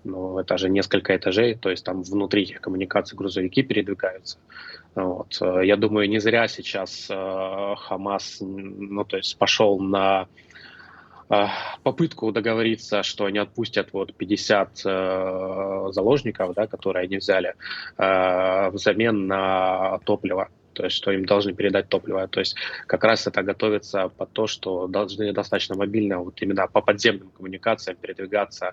ну, 0.03 0.39
это 0.39 0.57
же 0.57 0.69
несколько 0.69 1.15
этажей, 1.15 1.55
то 1.55 1.69
есть 1.69 1.83
там 1.83 2.03
внутри 2.03 2.43
этих 2.43 2.61
коммуникаций 2.61 3.17
грузовики 3.17 3.63
передвигаются. 3.63 4.37
Вот. 4.93 5.37
Я 5.41 5.75
думаю, 5.75 6.09
не 6.09 6.19
зря 6.19 6.47
сейчас 6.47 7.07
э, 7.09 7.75
Хамас, 7.77 8.37
ну, 8.39 9.03
то 9.03 9.17
есть 9.17 9.37
пошел 9.37 9.79
на 9.79 10.27
э, 11.29 11.45
попытку 11.83 12.31
договориться, 12.31 13.03
что 13.03 13.25
они 13.25 13.39
отпустят 13.39 13.89
вот 13.93 14.13
50 14.13 14.81
э, 14.85 15.87
заложников, 15.91 16.53
да, 16.53 16.67
которые 16.67 17.05
они 17.05 17.17
взяли, 17.17 17.55
э, 17.97 18.69
взамен 18.69 19.27
на 19.27 19.99
топливо 20.05 20.49
то 20.75 20.83
есть 20.83 20.97
что 20.97 21.11
им 21.11 21.25
должны 21.25 21.53
передать 21.53 21.89
топливо. 21.89 22.27
То 22.27 22.39
есть 22.41 22.55
как 22.87 23.03
раз 23.03 23.27
это 23.27 23.41
готовится 23.41 24.09
под 24.09 24.31
то, 24.31 24.47
что 24.47 24.87
должны 24.87 25.33
достаточно 25.33 25.75
мобильно 25.75 26.19
вот 26.19 26.41
именно 26.41 26.67
по 26.67 26.81
подземным 26.81 27.29
коммуникациям 27.29 27.97
передвигаться 27.97 28.65
э, 28.67 28.71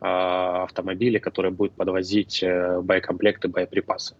автомобили, 0.00 1.18
которые 1.18 1.52
будут 1.52 1.74
подвозить 1.74 2.42
э, 2.42 2.80
боекомплекты, 2.80 3.48
боеприпасы. 3.48 4.16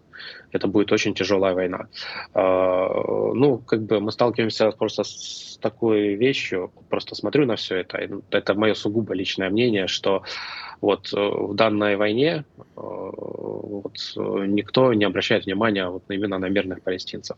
Это 0.51 0.67
будет 0.67 0.91
очень 0.91 1.13
тяжелая 1.13 1.53
война. 1.53 1.87
Э, 2.33 3.31
ну, 3.33 3.57
как 3.57 3.81
бы 3.81 3.99
мы 3.99 4.11
сталкиваемся 4.11 4.71
просто 4.71 5.03
с 5.03 5.57
такой 5.61 6.15
вещью, 6.15 6.71
просто 6.89 7.15
смотрю 7.15 7.45
на 7.45 7.55
все 7.55 7.77
это, 7.77 8.21
это 8.29 8.53
мое 8.53 8.73
сугубо 8.73 9.13
личное 9.13 9.49
мнение, 9.49 9.87
что 9.87 10.23
вот 10.83 11.13
э, 11.13 11.17
в 11.17 11.55
данной 11.55 11.95
войне 11.95 12.43
э, 12.57 12.61
вот, 12.75 13.95
э, 14.17 14.45
никто 14.47 14.93
не 14.93 15.05
обращает 15.05 15.45
внимания 15.45 15.87
вот 15.87 16.03
именно 16.09 16.37
на 16.39 16.49
мирных 16.49 16.81
палестинцев. 16.81 17.37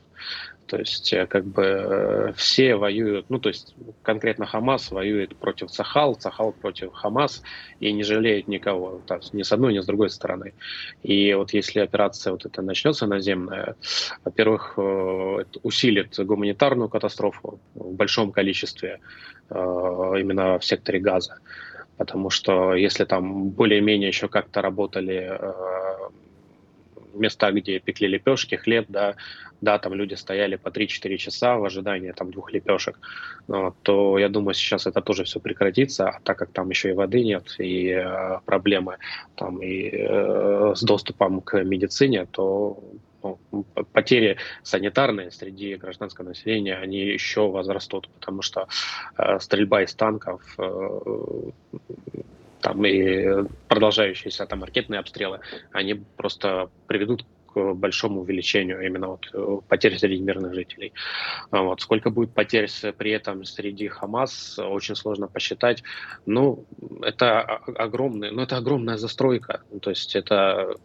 То 0.66 0.78
есть 0.80 1.14
как 1.30 1.46
бы 1.46 2.34
все 2.36 2.76
воюют, 2.76 3.30
ну 3.30 3.38
то 3.38 3.50
есть 3.50 3.76
конкретно 4.02 4.48
Хамас 4.48 4.90
воюет 4.90 5.36
против 5.36 5.70
Цахал, 5.70 6.16
Цахал 6.16 6.54
против 6.54 6.92
Хамас 6.94 7.44
и 7.80 7.94
не 7.94 8.02
жалеет 8.02 8.48
никого, 8.48 9.00
есть 9.08 9.36
ни 9.36 9.44
с 9.44 9.52
одной, 9.52 9.74
ни 9.74 9.80
с 9.80 9.86
другой 9.86 10.10
стороны. 10.10 10.54
И 11.04 11.32
вот 11.36 11.54
если 11.54 11.82
операция 11.82 12.32
вот 12.32 12.48
эта 12.48 12.64
начнется 12.64 13.06
наземная, 13.06 13.76
во-первых, 14.24 14.80
усилит 15.62 16.18
гуманитарную 16.18 16.90
катастрофу 16.90 17.60
в 17.76 17.94
большом 17.94 18.32
количестве 18.32 19.02
именно 19.52 20.58
в 20.58 20.66
секторе 20.66 21.00
Газа 21.00 21.38
потому 21.98 22.30
что 22.30 22.74
если 22.76 23.06
там 23.06 23.50
более-менее 23.50 24.10
еще 24.10 24.28
как-то 24.28 24.62
работали 24.62 25.38
э, 25.40 25.54
места, 27.14 27.52
где 27.52 27.80
пекли 27.80 28.08
лепешки, 28.08 28.56
хлеб, 28.56 28.86
да, 28.90 29.16
да, 29.62 29.80
там 29.80 29.94
люди 29.94 30.16
стояли 30.16 30.58
по 30.58 30.70
3-4 30.70 31.18
часа 31.18 31.56
в 31.56 31.66
ожидании 31.66 32.12
там 32.12 32.32
двух 32.32 32.54
лепешек, 32.54 33.00
но, 33.48 33.76
то 33.84 34.18
я 34.18 34.30
думаю, 34.30 34.54
сейчас 34.54 34.88
это 34.88 35.02
тоже 35.02 35.24
все 35.24 35.40
прекратится, 35.40 36.10
а 36.10 36.20
так 36.24 36.38
как 36.38 36.52
там 36.52 36.70
еще 36.70 36.90
и 36.90 36.94
воды 36.94 37.24
нет, 37.24 37.56
и 37.60 37.90
э, 37.90 38.40
проблемы 38.46 38.98
там 39.36 39.62
и 39.62 39.90
э, 39.92 40.74
с 40.76 40.84
доступом 40.84 41.42
к 41.42 41.64
медицине, 41.64 42.26
то 42.26 42.84
ну, 43.52 43.64
потери 43.94 44.38
санитарные 44.64 45.32
среди 45.32 45.76
гражданского 45.76 46.30
населения, 46.30 46.76
они 46.76 47.00
еще 47.00 47.50
возрастут, 47.50 48.10
потому 48.10 48.42
что 48.42 48.68
э, 49.18 49.40
стрельба 49.40 49.84
из 49.84 49.94
танков, 49.94 50.42
э, 50.58 51.52
там 52.62 52.86
и 52.86 53.48
продолжающиеся 53.68 54.46
там 54.46 54.64
ракетные 54.64 55.00
обстрелы, 55.00 55.40
они 55.72 55.96
просто 56.18 56.70
приведут 56.88 57.26
к 57.56 57.74
большому 57.74 58.22
увеличению 58.22 58.86
именно 58.86 59.08
вот 59.08 59.30
э, 59.34 59.58
потерь 59.68 59.98
среди 59.98 60.22
мирных 60.22 60.54
жителей. 60.54 60.92
А 61.52 61.62
вот. 61.62 61.82
Сколько 61.82 62.10
будет 62.10 62.34
потерь 62.34 62.70
при 62.98 63.12
этом 63.12 63.46
среди 63.46 63.88
Хамас, 63.88 64.60
очень 64.60 64.96
сложно 64.96 65.28
посчитать. 65.28 65.84
Ну, 66.26 66.66
это 67.02 67.42
огромный, 67.42 68.32
ну, 68.32 68.42
это 68.42 68.58
огромная 68.58 68.98
застройка. 68.98 69.62
То 69.82 69.90
есть 69.90 70.16
это 70.16 70.76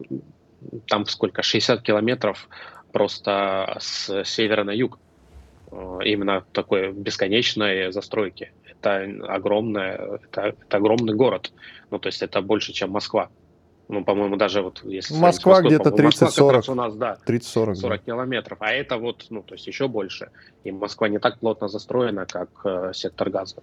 там 0.86 1.06
сколько, 1.06 1.42
60 1.42 1.82
километров 1.82 2.48
просто 2.92 3.76
с 3.80 4.24
севера 4.24 4.64
на 4.64 4.72
юг. 4.72 4.98
Э, 5.70 5.98
именно 6.04 6.44
такой 6.52 6.92
бесконечной 6.92 7.92
застройки. 7.92 8.52
Это 8.64 9.04
огромное, 9.28 10.18
это, 10.22 10.54
это 10.60 10.76
огромный 10.76 11.14
город. 11.14 11.52
Ну, 11.90 11.98
то 11.98 12.08
есть 12.08 12.22
это 12.22 12.40
больше, 12.40 12.72
чем 12.72 12.90
Москва. 12.90 13.28
Ну, 13.88 14.04
по-моему, 14.04 14.36
даже 14.36 14.62
вот 14.62 14.82
если... 14.84 15.14
Москва 15.14 15.62
где-то 15.62 15.90
30-40. 15.90 16.70
у 16.70 16.74
нас, 16.74 16.94
да. 16.94 17.18
30-40. 17.26 17.74
40 17.74 17.74
да. 17.74 17.98
километров. 17.98 18.58
А 18.60 18.70
это 18.70 18.98
вот, 18.98 19.26
ну, 19.30 19.42
то 19.42 19.54
есть 19.54 19.66
еще 19.66 19.88
больше. 19.88 20.30
И 20.62 20.70
Москва 20.70 21.08
не 21.08 21.18
так 21.18 21.40
плотно 21.40 21.68
застроена, 21.68 22.24
как 22.24 22.48
э, 22.64 22.92
сектор 22.94 23.30
газа. 23.30 23.56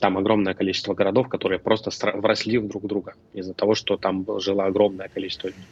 Там 0.00 0.16
огромное 0.16 0.54
количество 0.54 0.94
городов, 0.94 1.28
которые 1.28 1.58
просто 1.58 1.90
вросли 2.14 2.56
в 2.56 2.68
друг 2.68 2.86
друга 2.86 3.14
из-за 3.34 3.52
того, 3.52 3.74
что 3.74 3.98
там 3.98 4.24
жило 4.40 4.64
огромное 4.64 5.08
количество 5.08 5.48
людей. 5.48 5.62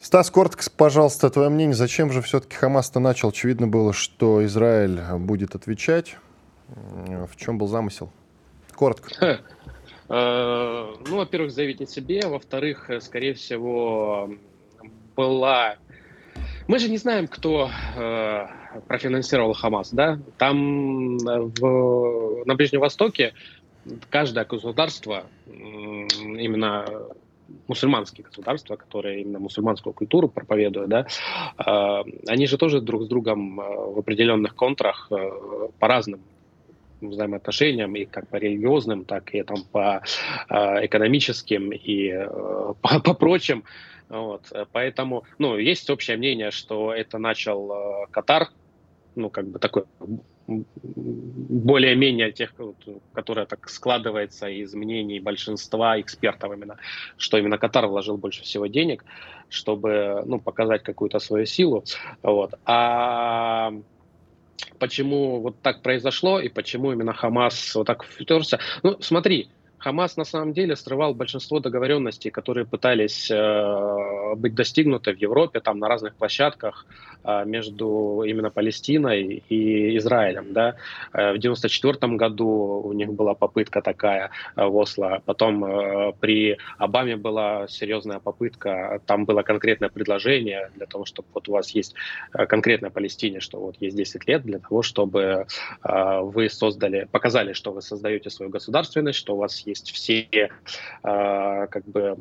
Стас, 0.00 0.30
коротко, 0.30 0.62
пожалуйста, 0.76 1.28
твое 1.28 1.48
мнение, 1.48 1.74
зачем 1.74 2.12
же 2.12 2.22
все-таки 2.22 2.54
Хамас-то 2.54 3.00
начал? 3.00 3.30
Очевидно 3.30 3.66
было, 3.66 3.92
что 3.92 4.44
Израиль 4.46 5.00
будет 5.18 5.56
отвечать. 5.56 6.16
В 6.68 7.36
чем 7.36 7.58
был 7.58 7.66
замысел? 7.66 8.10
Коротко. 8.74 9.10
Э, 10.10 10.94
ну, 11.06 11.16
во-первых, 11.18 11.52
заявить 11.52 11.82
о 11.82 11.86
себе. 11.86 12.22
Во-вторых, 12.26 12.88
э, 12.88 13.00
скорее 13.00 13.34
всего, 13.34 14.30
была... 15.14 15.76
Мы 16.66 16.78
же 16.78 16.88
не 16.88 16.96
знаем, 16.96 17.28
кто 17.28 17.68
э, 17.96 18.46
профинансировал 18.86 19.52
Хамас, 19.52 19.90
да? 19.90 20.18
Там 20.38 21.18
в, 21.18 22.42
на 22.46 22.54
Ближнем 22.54 22.80
Востоке 22.80 23.34
каждое 24.08 24.46
государство 24.46 25.24
именно 25.46 26.86
мусульманские 27.66 28.24
государства, 28.24 28.76
которые 28.76 29.22
именно 29.22 29.38
мусульманскую 29.38 29.92
культуру 29.92 30.28
проповедуют, 30.28 30.88
да, 30.88 31.06
а, 31.56 32.04
они 32.26 32.46
же 32.46 32.58
тоже 32.58 32.80
друг 32.80 33.04
с 33.04 33.06
другом 33.06 33.60
а, 33.60 33.64
в 33.64 33.98
определенных 33.98 34.54
контрах 34.54 35.08
а, 35.10 35.68
по 35.78 35.88
разным 35.88 36.20
взаимоотношениям, 37.00 37.94
и 37.94 38.04
как 38.06 38.28
по 38.28 38.36
религиозным, 38.36 39.04
так 39.04 39.32
и 39.32 39.44
там 39.44 39.58
по 39.70 40.02
экономическим 40.48 41.70
и 41.70 42.12
по, 42.82 42.98
по 43.00 43.14
прочим. 43.14 43.62
Вот. 44.08 44.52
Поэтому, 44.72 45.22
ну, 45.38 45.56
есть 45.56 45.88
общее 45.90 46.16
мнение, 46.16 46.50
что 46.50 46.92
это 46.92 47.18
начал 47.18 48.08
Катар, 48.10 48.48
ну, 49.14 49.30
как 49.30 49.46
бы 49.46 49.60
такой 49.60 49.84
более-менее 50.48 52.32
тех, 52.32 52.54
которая 53.12 53.46
так 53.46 53.68
складывается 53.68 54.48
из 54.48 54.74
мнений 54.74 55.20
большинства 55.20 56.00
экспертов 56.00 56.52
именно, 56.52 56.78
что 57.18 57.36
именно 57.36 57.58
Катар 57.58 57.86
вложил 57.86 58.16
больше 58.16 58.42
всего 58.42 58.66
денег, 58.66 59.04
чтобы 59.50 60.22
ну, 60.26 60.40
показать 60.40 60.82
какую-то 60.82 61.18
свою 61.18 61.44
силу. 61.44 61.84
Вот. 62.22 62.54
А 62.64 63.72
почему 64.78 65.40
вот 65.40 65.60
так 65.60 65.82
произошло 65.82 66.40
и 66.40 66.48
почему 66.48 66.92
именно 66.92 67.12
Хамас 67.12 67.74
вот 67.74 67.86
так 67.86 68.04
втерся? 68.04 68.58
Ну, 68.82 68.96
смотри, 69.00 69.50
Хамас 69.78 70.16
на 70.16 70.24
самом 70.24 70.52
деле 70.52 70.74
срывал 70.76 71.14
большинство 71.14 71.60
договоренностей, 71.60 72.30
которые 72.30 72.66
пытались 72.66 73.30
э, 73.30 74.34
быть 74.36 74.54
достигнуты 74.54 75.12
в 75.12 75.18
Европе, 75.18 75.60
там 75.60 75.78
на 75.78 75.88
разных 75.88 76.16
площадках 76.16 76.86
э, 77.24 77.44
между 77.44 78.24
именно 78.26 78.50
Палестиной 78.50 79.44
и 79.48 79.96
Израилем. 79.98 80.52
Да? 80.52 80.76
Э, 81.12 81.32
в 81.32 81.38
1994 81.38 82.16
году 82.16 82.82
у 82.84 82.92
них 82.92 83.12
была 83.12 83.34
попытка 83.34 83.80
такая 83.80 84.30
э, 84.56 84.64
в 84.64 84.76
Осло, 84.76 85.22
потом 85.24 85.64
э, 85.64 86.12
при 86.20 86.58
Обаме 86.78 87.16
была 87.16 87.68
серьезная 87.68 88.18
попытка, 88.18 89.00
там 89.06 89.26
было 89.26 89.42
конкретное 89.42 89.90
предложение 89.90 90.70
для 90.74 90.86
того, 90.86 91.04
чтобы 91.04 91.28
вот 91.34 91.48
у 91.48 91.52
вас 91.52 91.70
есть 91.70 91.94
э, 92.34 92.46
конкретно 92.46 92.90
Палестине, 92.90 93.38
что 93.40 93.60
вот 93.60 93.76
есть 93.78 93.96
10 93.96 94.26
лет 94.26 94.42
для 94.42 94.58
того, 94.58 94.82
чтобы 94.82 95.46
э, 95.84 96.20
вы 96.22 96.48
создали, 96.48 97.06
показали, 97.12 97.52
что 97.52 97.70
вы 97.70 97.80
создаете 97.80 98.30
свою 98.30 98.50
государственность, 98.50 99.18
что 99.18 99.34
у 99.34 99.38
вас 99.38 99.67
есть 99.68 99.90
все 99.92 100.50
а, 101.02 101.66
как 101.66 101.84
бы 101.86 102.18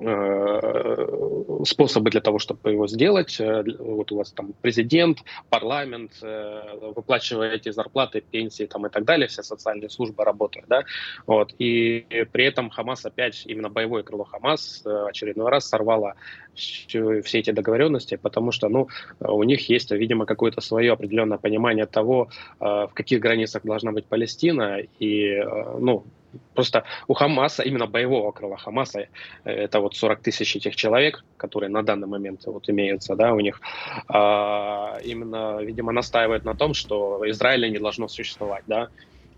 Э, 0.00 1.64
способы 1.64 2.10
для 2.10 2.20
того, 2.20 2.38
чтобы 2.38 2.70
его 2.70 2.86
сделать. 2.86 3.40
Э, 3.40 3.64
вот 3.78 4.12
у 4.12 4.16
вас 4.16 4.30
там 4.30 4.54
президент, 4.60 5.18
парламент, 5.50 6.12
э, 6.22 6.92
выплачиваете 6.94 7.72
зарплаты, 7.72 8.20
пенсии 8.20 8.66
там 8.66 8.86
и 8.86 8.90
так 8.90 9.04
далее, 9.04 9.26
вся 9.26 9.42
социальная 9.42 9.88
служба 9.88 10.24
работает, 10.24 10.66
да, 10.68 10.84
вот. 11.26 11.52
И 11.58 12.06
при 12.30 12.44
этом 12.44 12.70
Хамас 12.70 13.04
опять, 13.04 13.42
именно 13.46 13.70
боевое 13.70 14.04
крыло 14.04 14.24
Хамас 14.24 14.84
очередной 14.86 15.50
раз 15.50 15.68
сорвало 15.68 16.14
все 16.54 17.20
эти 17.20 17.50
договоренности, 17.50 18.16
потому 18.16 18.52
что, 18.52 18.68
ну, 18.68 18.88
у 19.20 19.42
них 19.42 19.68
есть, 19.68 19.90
видимо, 19.90 20.26
какое-то 20.26 20.60
свое 20.60 20.92
определенное 20.92 21.38
понимание 21.38 21.86
того, 21.86 22.28
в 22.58 22.90
каких 22.94 23.20
границах 23.20 23.62
должна 23.64 23.92
быть 23.92 24.06
Палестина, 24.06 24.78
и, 24.98 25.40
ну, 25.78 26.04
Просто 26.54 26.84
у 27.06 27.14
Хамаса, 27.14 27.62
именно 27.62 27.86
боевого 27.86 28.32
крыла 28.32 28.56
Хамаса, 28.56 29.00
э, 29.00 29.08
это 29.44 29.80
вот 29.80 29.94
40 29.96 30.20
тысяч 30.22 30.56
этих 30.56 30.76
человек, 30.76 31.24
которые 31.36 31.70
на 31.70 31.82
данный 31.82 32.08
момент 32.08 32.42
вот 32.46 32.68
имеются, 32.68 33.14
да, 33.14 33.32
у 33.32 33.40
них, 33.40 33.60
а, 34.08 34.98
именно, 35.04 35.62
видимо, 35.62 35.92
настаивают 35.92 36.44
на 36.44 36.54
том, 36.54 36.74
что 36.74 37.22
Израиля 37.30 37.68
не 37.68 37.78
должно 37.78 38.08
существовать, 38.08 38.64
да, 38.66 38.88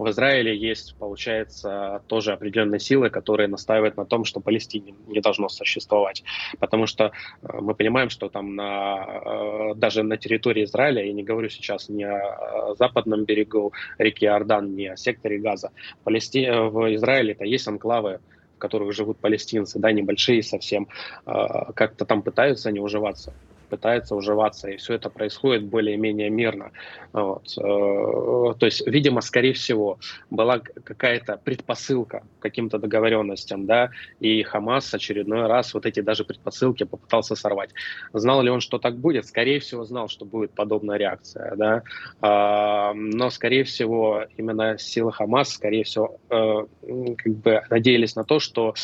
в 0.00 0.08
Израиле 0.10 0.56
есть, 0.56 0.96
получается, 0.98 2.02
тоже 2.06 2.32
определенные 2.32 2.80
силы, 2.80 3.10
которые 3.10 3.48
настаивают 3.48 3.98
на 3.98 4.06
том, 4.06 4.24
что 4.24 4.40
Палестине 4.40 4.94
не 5.06 5.20
должно 5.20 5.50
существовать. 5.50 6.24
Потому 6.58 6.86
что 6.86 7.04
э, 7.42 7.60
мы 7.60 7.74
понимаем, 7.74 8.08
что 8.08 8.30
там 8.30 8.54
на, 8.54 8.96
э, 9.04 9.74
даже 9.74 10.02
на 10.02 10.16
территории 10.16 10.64
Израиля, 10.64 11.04
я 11.04 11.12
не 11.12 11.22
говорю 11.22 11.50
сейчас 11.50 11.90
ни 11.90 12.02
о 12.02 12.74
западном 12.78 13.24
берегу 13.24 13.74
реки 13.98 14.24
Иордан, 14.24 14.74
ни 14.74 14.86
о 14.86 14.96
секторе 14.96 15.38
Газа, 15.38 15.70
Палести... 16.02 16.48
в 16.48 16.94
Израиле 16.94 17.32
это 17.32 17.44
есть 17.44 17.68
анклавы, 17.68 18.20
в 18.56 18.58
которых 18.58 18.94
живут 18.94 19.18
палестинцы, 19.18 19.78
да, 19.78 19.92
небольшие 19.92 20.42
совсем, 20.42 20.88
э, 21.26 21.32
как-то 21.74 22.06
там 22.06 22.22
пытаются 22.22 22.70
они 22.70 22.80
уживаться. 22.80 23.34
Пытается 23.70 24.14
уживаться, 24.14 24.68
и 24.68 24.76
все 24.76 24.94
это 24.94 25.08
происходит 25.08 25.64
более-менее 25.64 26.28
мирно. 26.28 26.72
Вот. 27.12 27.56
Э, 27.56 28.54
то 28.58 28.66
есть, 28.66 28.86
видимо, 28.86 29.20
скорее 29.20 29.52
всего, 29.52 29.98
была 30.30 30.58
какая-то 30.58 31.40
предпосылка 31.42 32.22
каким-то 32.40 32.78
договоренностям, 32.78 33.66
да, 33.66 33.90
и 34.18 34.42
Хамас 34.42 34.92
очередной 34.92 35.46
раз 35.46 35.74
вот 35.74 35.86
эти 35.86 36.00
даже 36.00 36.24
предпосылки 36.24 36.84
попытался 36.84 37.36
сорвать. 37.36 37.70
Знал 38.12 38.42
ли 38.42 38.50
он, 38.50 38.60
что 38.60 38.78
так 38.78 38.96
будет? 38.96 39.26
Скорее 39.26 39.60
всего, 39.60 39.84
знал, 39.84 40.08
что 40.08 40.24
будет 40.24 40.52
подобная 40.52 40.98
реакция, 40.98 41.54
да, 41.56 41.82
а, 42.20 42.92
но, 42.94 43.30
скорее 43.30 43.64
всего, 43.64 44.24
именно 44.36 44.78
силы 44.78 45.12
Хамас, 45.12 45.50
скорее 45.50 45.84
всего, 45.84 46.18
э, 46.28 47.14
как 47.16 47.32
бы 47.36 47.62
надеялись 47.70 48.16
на 48.16 48.24
то, 48.24 48.40
что 48.40 48.74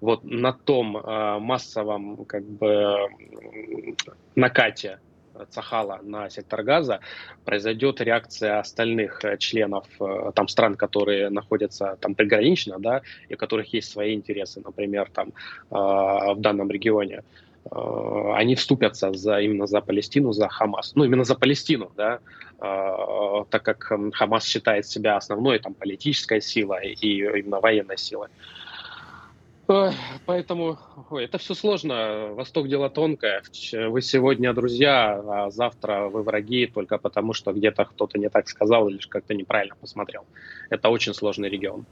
вот 0.00 0.24
на 0.24 0.52
том 0.52 0.96
э, 0.96 1.38
массовом 1.38 2.24
как 2.24 2.44
бы 2.44 3.08
накате 4.34 4.98
Цахала 5.48 6.00
на 6.02 6.28
сектор 6.30 6.62
газа 6.62 7.00
произойдет 7.44 8.00
реакция 8.00 8.58
остальных 8.58 9.24
э, 9.24 9.36
членов 9.38 9.86
э, 10.00 10.32
там 10.34 10.48
стран, 10.48 10.76
которые 10.76 11.30
находятся 11.30 11.96
там 12.00 12.14
пригранично, 12.14 12.78
да, 12.78 13.02
и 13.28 13.34
у 13.34 13.36
которых 13.36 13.72
есть 13.72 13.90
свои 13.90 14.14
интересы, 14.14 14.60
например, 14.64 15.10
там 15.12 15.28
э, 15.28 15.32
в 15.70 16.36
данном 16.38 16.70
регионе 16.70 17.22
они 17.70 18.54
вступятся 18.54 19.12
за, 19.12 19.38
именно 19.40 19.66
за 19.66 19.82
Палестину, 19.82 20.32
за 20.32 20.48
Хамас. 20.48 20.92
Ну, 20.94 21.04
именно 21.04 21.24
за 21.24 21.34
Палестину, 21.34 21.92
да, 21.94 22.20
так 22.58 23.62
как 23.62 23.92
Хамас 24.14 24.46
считает 24.46 24.86
себя 24.86 25.18
основной 25.18 25.58
там, 25.58 25.74
политической 25.74 26.40
силой 26.40 26.94
и 26.94 27.18
именно 27.18 27.60
военной 27.60 27.98
силой. 27.98 28.28
Поэтому 30.26 30.78
ой, 31.10 31.26
это 31.26 31.38
все 31.38 31.54
сложно. 31.54 32.30
Восток 32.32 32.68
дело 32.68 32.90
тонкое. 32.90 33.42
Вы 33.72 34.02
сегодня 34.02 34.52
друзья, 34.52 35.22
а 35.28 35.50
завтра 35.50 36.08
вы 36.08 36.24
враги 36.24 36.66
только 36.66 36.98
потому, 36.98 37.34
что 37.34 37.52
где-то 37.52 37.84
кто-то 37.84 38.18
не 38.18 38.28
так 38.28 38.48
сказал 38.48 38.88
или 38.88 38.98
как-то 39.08 39.32
неправильно 39.34 39.76
посмотрел. 39.80 40.24
Это 40.70 40.88
очень 40.88 41.14
сложный 41.14 41.48
регион. 41.48 41.86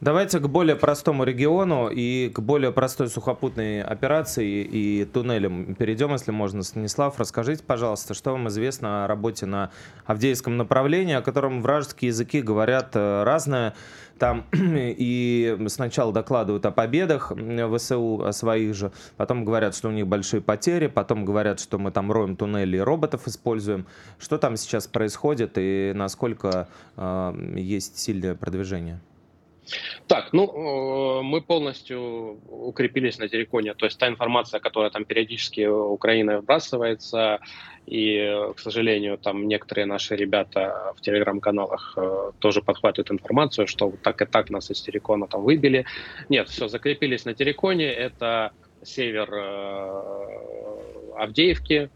Давайте 0.00 0.40
к 0.40 0.46
более 0.46 0.76
простому 0.76 1.24
региону 1.24 1.88
и 1.88 2.28
к 2.28 2.40
более 2.40 2.70
простой 2.70 3.08
сухопутной 3.08 3.82
операции 3.82 4.62
и 4.62 5.06
туннелям 5.06 5.74
перейдем, 5.74 6.12
если 6.12 6.32
можно. 6.32 6.62
Станислав, 6.62 7.18
расскажите, 7.18 7.64
пожалуйста, 7.64 8.12
что 8.12 8.32
вам 8.32 8.48
известно 8.48 9.04
о 9.04 9.08
работе 9.08 9.46
на 9.46 9.70
Авдеевском 10.04 10.58
направлении, 10.58 11.14
о 11.14 11.22
котором 11.22 11.62
вражеские 11.62 12.08
языки 12.08 12.42
говорят 12.42 12.90
э, 12.94 13.22
разное. 13.22 13.74
Там 14.22 14.46
и 14.52 15.58
сначала 15.66 16.12
докладывают 16.12 16.64
о 16.64 16.70
победах 16.70 17.32
ВСУ, 17.32 18.24
о 18.24 18.32
своих 18.32 18.72
же, 18.72 18.92
потом 19.16 19.44
говорят, 19.44 19.74
что 19.74 19.88
у 19.88 19.90
них 19.90 20.06
большие 20.06 20.40
потери, 20.40 20.86
потом 20.86 21.24
говорят, 21.24 21.58
что 21.58 21.76
мы 21.76 21.90
там 21.90 22.12
роем 22.12 22.36
туннели 22.36 22.76
и 22.76 22.80
роботов 22.80 23.26
используем. 23.26 23.84
Что 24.20 24.38
там 24.38 24.56
сейчас 24.56 24.86
происходит 24.86 25.54
и 25.56 25.90
насколько 25.96 26.68
э, 26.96 27.54
есть 27.56 27.98
сильное 27.98 28.36
продвижение? 28.36 29.00
Так, 30.06 30.32
ну, 30.32 30.46
э, 30.46 31.22
мы 31.22 31.40
полностью 31.40 32.38
укрепились 32.48 33.18
на 33.18 33.28
Тереконе, 33.28 33.74
то 33.74 33.86
есть 33.86 33.98
та 33.98 34.06
информация, 34.06 34.60
которая 34.60 34.90
там 34.90 35.04
периодически 35.04 35.66
Украиной 35.66 36.38
вбрасывается, 36.40 37.40
и, 37.86 38.52
к 38.56 38.60
сожалению, 38.60 39.18
там 39.18 39.48
некоторые 39.48 39.86
наши 39.86 40.14
ребята 40.14 40.92
в 40.96 41.00
телеграм-каналах 41.00 41.94
э, 41.96 42.30
тоже 42.38 42.62
подхватывают 42.62 43.10
информацию, 43.10 43.66
что 43.66 43.88
вот 43.90 44.00
так 44.02 44.22
и 44.22 44.24
так 44.24 44.50
нас 44.50 44.70
из 44.70 44.80
Терекона 44.80 45.26
там 45.26 45.42
выбили. 45.42 45.84
Нет, 46.28 46.48
все, 46.48 46.68
закрепились 46.68 47.24
на 47.24 47.34
Тереконе, 47.34 47.86
это 47.86 48.52
север 48.82 49.28
э, 49.32 50.02
Авдеевки, 51.16 51.90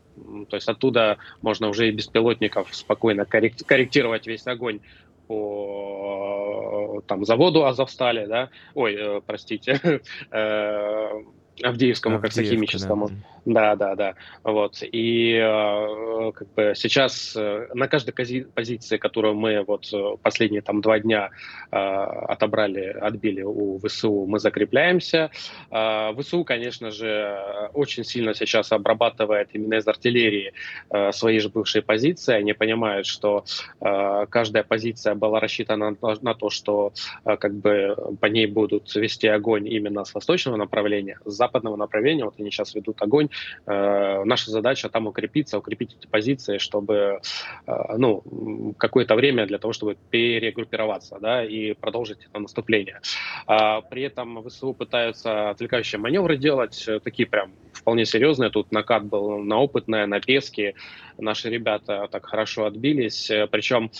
то 0.48 0.56
есть 0.56 0.68
оттуда 0.68 1.18
можно 1.40 1.68
уже 1.68 1.88
и 1.88 1.92
беспилотников 1.92 2.74
спокойно 2.74 3.24
корректировать 3.24 4.26
весь 4.26 4.46
огонь 4.46 4.80
по 5.28 7.02
там 7.06 7.24
заводу 7.24 7.64
Азовстали, 7.64 8.26
да, 8.26 8.50
ой, 8.74 8.96
э, 8.98 9.20
простите, 9.24 9.80
э, 10.30 11.22
Авдеевскому, 11.62 12.20
как 12.20 12.32
химическому. 12.32 13.08
Да. 13.08 13.14
Да, 13.46 13.76
да, 13.76 13.94
да. 13.94 14.14
Вот. 14.42 14.82
И 14.82 15.34
э, 15.34 16.32
как 16.32 16.52
бы 16.54 16.72
сейчас 16.74 17.36
э, 17.36 17.68
на 17.74 17.86
каждой 17.86 18.10
позиции, 18.10 18.96
которую 18.96 19.36
мы 19.36 19.62
вот 19.62 19.88
э, 19.92 20.16
последние 20.20 20.62
там 20.62 20.80
два 20.80 20.98
дня 20.98 21.30
э, 21.70 21.76
отобрали, 21.76 22.86
отбили 23.00 23.42
у 23.42 23.78
ВСУ, 23.78 24.26
мы 24.26 24.40
закрепляемся. 24.40 25.30
Э, 25.70 26.12
ВСУ, 26.18 26.42
конечно 26.42 26.90
же, 26.90 27.70
очень 27.72 28.02
сильно 28.02 28.34
сейчас 28.34 28.72
обрабатывает 28.72 29.50
именно 29.52 29.74
из 29.74 29.86
артиллерии 29.86 30.52
э, 30.90 31.12
свои 31.12 31.38
же 31.38 31.48
бывшие 31.48 31.82
позиции. 31.82 32.34
Они 32.34 32.52
понимают, 32.52 33.06
что 33.06 33.44
э, 33.80 34.26
каждая 34.28 34.64
позиция 34.64 35.14
была 35.14 35.38
рассчитана 35.38 35.96
на, 36.02 36.16
на 36.20 36.34
то, 36.34 36.50
что 36.50 36.92
э, 37.24 37.36
как 37.36 37.54
бы 37.54 37.94
по 38.20 38.26
ней 38.26 38.46
будут 38.46 38.92
вести 38.96 39.28
огонь 39.28 39.68
именно 39.68 40.04
с 40.04 40.12
восточного 40.12 40.56
направления, 40.56 41.20
с 41.24 41.32
западного 41.32 41.76
направления. 41.76 42.24
Вот 42.24 42.34
они 42.40 42.50
сейчас 42.50 42.74
ведут 42.74 43.00
огонь 43.02 43.28
Э, 43.66 44.24
наша 44.24 44.50
задача 44.50 44.88
там 44.88 45.06
укрепиться, 45.06 45.58
укрепить 45.58 45.94
эти 45.94 46.06
позиции, 46.06 46.58
чтобы 46.58 47.20
э, 47.66 47.72
ну, 47.96 48.74
какое-то 48.78 49.14
время 49.14 49.46
для 49.46 49.58
того, 49.58 49.72
чтобы 49.72 49.96
перегруппироваться 50.10 51.18
да, 51.20 51.44
и 51.44 51.72
продолжить 51.74 52.24
это 52.24 52.38
наступление. 52.38 53.00
А 53.46 53.80
при 53.80 54.02
этом 54.02 54.42
ВСУ 54.48 54.72
пытаются 54.72 55.50
отвлекающие 55.50 55.98
маневры 55.98 56.36
делать, 56.36 56.84
э, 56.86 57.00
такие 57.00 57.28
прям 57.28 57.52
вполне 57.72 58.04
серьезные. 58.04 58.50
Тут 58.50 58.72
накат 58.72 59.04
был 59.04 59.38
на 59.38 59.58
опытное, 59.58 60.06
на 60.06 60.20
песке. 60.20 60.74
Наши 61.18 61.50
ребята 61.50 62.08
так 62.10 62.26
хорошо 62.26 62.66
отбились. 62.66 63.30
Причем 63.50 63.90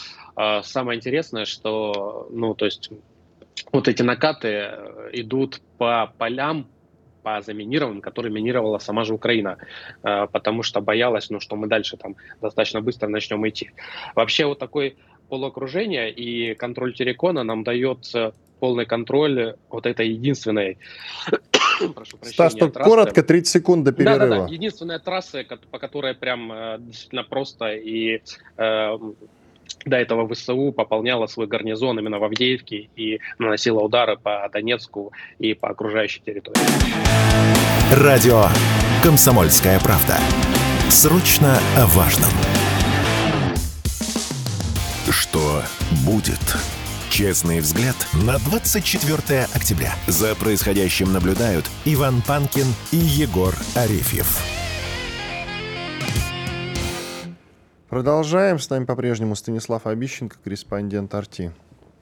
самое 0.63 0.99
интересное, 0.99 1.45
что 1.45 2.29
ну, 2.31 2.55
то 2.55 2.67
есть 2.67 2.91
вот 3.73 3.89
эти 3.89 4.03
накаты 4.03 4.71
идут 5.13 5.61
по 5.79 6.13
полям, 6.19 6.69
по 7.27 7.43
заминированным, 7.43 8.03
которые 8.03 8.33
минировала 8.33 8.79
сама 8.79 9.03
же 9.03 9.13
Украина, 9.13 9.57
э, 10.05 10.29
потому 10.31 10.63
что 10.63 10.81
боялась, 10.81 11.29
ну, 11.29 11.41
что 11.41 11.57
мы 11.57 11.67
дальше 11.67 11.97
там 11.97 12.15
достаточно 12.41 12.81
быстро 12.81 13.09
начнем 13.09 13.45
идти. 13.49 13.73
Вообще 14.15 14.47
вот 14.47 14.61
такой 14.61 14.97
полуокружение 15.29 16.13
и 16.13 16.55
контроль 16.55 16.95
Терекона 16.95 17.43
нам 17.43 17.65
дает 17.65 18.15
э, 18.15 18.31
полный 18.61 18.87
контроль 18.87 19.57
вот 19.71 19.87
этой 19.87 20.09
единственной 20.11 20.79
прошу 21.97 22.17
прощения, 22.17 22.51
Стас, 22.51 22.55
трассы. 22.55 22.91
коротко, 22.91 23.25
30 23.25 23.49
секунд 23.49 23.85
до 23.85 23.93
перерыва. 23.93 24.19
Да, 24.19 24.29
да, 24.29 24.47
да. 24.47 24.53
Единственная 24.53 25.01
трасса, 25.01 25.45
по 25.73 25.81
которой 25.81 26.15
прям 26.15 26.53
э, 26.53 26.77
действительно 26.79 27.25
просто 27.25 27.75
и 27.75 28.23
э, 28.57 28.99
до 29.85 29.97
этого 29.97 30.33
ВСУ 30.33 30.73
пополняла 30.73 31.27
свой 31.27 31.47
гарнизон 31.47 31.99
именно 31.99 32.19
в 32.19 32.25
Авдеевке 32.25 32.89
и 32.97 33.21
наносила 33.39 33.81
удары 33.81 34.17
по 34.17 34.49
Донецку 34.53 35.13
и 35.39 35.55
по 35.55 35.69
окружающей 35.69 36.21
территории. 36.21 36.61
Радио 37.93 38.47
«Комсомольская 39.03 39.79
правда». 39.81 40.19
Срочно 40.91 41.59
о 41.77 41.87
важном. 41.87 42.31
Что 45.11 45.63
будет? 46.05 46.41
Честный 47.11 47.61
взгляд 47.61 47.97
на 48.13 48.39
24 48.39 49.45
октября. 49.55 49.95
За 50.07 50.35
происходящим 50.35 51.13
наблюдают 51.13 51.71
Иван 51.85 52.23
Панкин 52.27 52.67
и 52.93 52.97
Егор 52.97 53.55
Арефьев. 53.75 54.56
Продолжаем. 57.97 58.59
С 58.59 58.69
нами 58.69 58.85
по-прежнему 58.85 59.35
Станислав 59.35 59.87
Обищенко, 59.87 60.37
корреспондент 60.45 61.15
«Арти». 61.15 61.51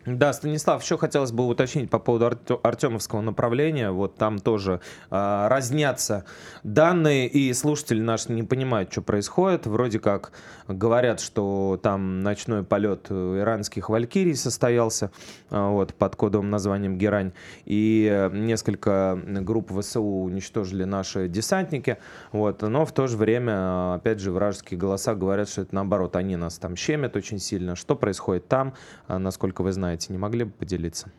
Да, 0.06 0.34
Станислав, 0.34 0.82
еще 0.82 0.98
хотелось 0.98 1.32
бы 1.32 1.46
уточнить 1.46 1.88
по 1.88 1.98
поводу 1.98 2.36
Артемовского 2.62 3.22
направления. 3.22 3.90
Вот 3.90 4.16
там 4.16 4.38
тоже 4.38 4.80
э, 5.10 5.48
разнятся 5.48 6.26
данные, 6.62 7.26
и 7.26 7.50
слушатели 7.54 8.02
наши 8.02 8.30
не 8.30 8.42
понимают, 8.42 8.92
что 8.92 9.00
происходит. 9.00 9.66
Вроде 9.66 9.98
как 9.98 10.32
говорят, 10.68 11.20
что 11.20 11.80
там 11.82 12.20
ночной 12.20 12.64
полет 12.64 13.10
иранских 13.10 13.88
валькирий 13.88 14.36
состоялся 14.36 15.10
э, 15.50 15.58
вот, 15.58 15.94
под 15.94 16.16
кодовым 16.16 16.50
названием 16.50 16.98
«Герань», 16.98 17.32
и 17.64 18.28
несколько 18.32 19.18
групп 19.24 19.72
ВСУ 19.80 20.02
уничтожили 20.02 20.84
наши 20.84 21.28
десантники. 21.28 21.96
Вот, 22.30 22.60
но 22.60 22.84
в 22.84 22.92
то 22.92 23.06
же 23.06 23.16
время, 23.16 23.94
опять 23.94 24.20
же, 24.20 24.32
вражеские 24.32 24.78
голоса 24.78 25.14
говорят, 25.14 25.48
что 25.48 25.62
это 25.62 25.74
наоборот, 25.74 26.14
они 26.16 26.36
нас 26.36 26.58
там 26.58 26.76
щемят 26.76 27.16
очень 27.16 27.38
сильно. 27.38 27.74
Что 27.74 27.96
происходит 27.96 28.48
там, 28.48 28.74
насколько 29.08 29.62
вы 29.62 29.72
знаете? 29.72 29.93
Знаете, 29.94 30.12
не 30.12 30.18
могли 30.18 30.44
бы 30.44 30.50
поделиться? 30.50 31.10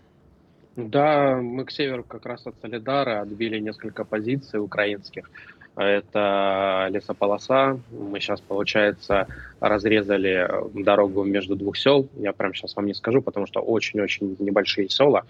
Да, 0.75 1.37
мы 1.41 1.63
к 1.63 1.71
северу 1.71 2.03
как 2.03 2.25
раз 2.25 2.45
от 2.45 2.55
Солидара 2.61 3.21
отбили 3.21 3.59
несколько 3.59 4.03
позиций 4.03 4.59
украинских. 4.59 5.29
Это 5.77 6.87
лесополоса. 6.89 7.79
Мы 7.91 8.19
сейчас, 8.19 8.41
получается, 8.41 9.27
разрезали 9.61 10.49
дорогу 10.73 11.23
между 11.23 11.55
двух 11.55 11.77
сел. 11.77 12.07
Я 12.17 12.33
прям 12.33 12.53
сейчас 12.53 12.75
вам 12.75 12.85
не 12.85 12.93
скажу, 12.93 13.21
потому 13.21 13.45
что 13.45 13.61
очень-очень 13.61 14.35
небольшие 14.39 14.89
села. 14.89 15.23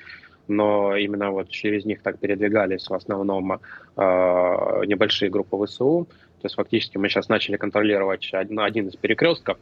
Но 0.47 0.95
именно 0.95 1.31
вот 1.31 1.49
через 1.49 1.86
них 1.86 2.01
так 2.01 2.19
передвигались 2.19 2.88
в 2.88 2.93
основном 2.93 3.53
э, 3.53 3.58
небольшие 3.97 5.29
группы 5.29 5.58
ВСУ. 5.65 6.08
То 6.41 6.45
есть 6.45 6.55
фактически 6.55 6.97
мы 6.97 7.10
сейчас 7.10 7.29
начали 7.29 7.58
контролировать 7.58 8.29
один, 8.34 8.60
один 8.60 8.88
из 8.88 8.95
перекрестков, 8.95 9.58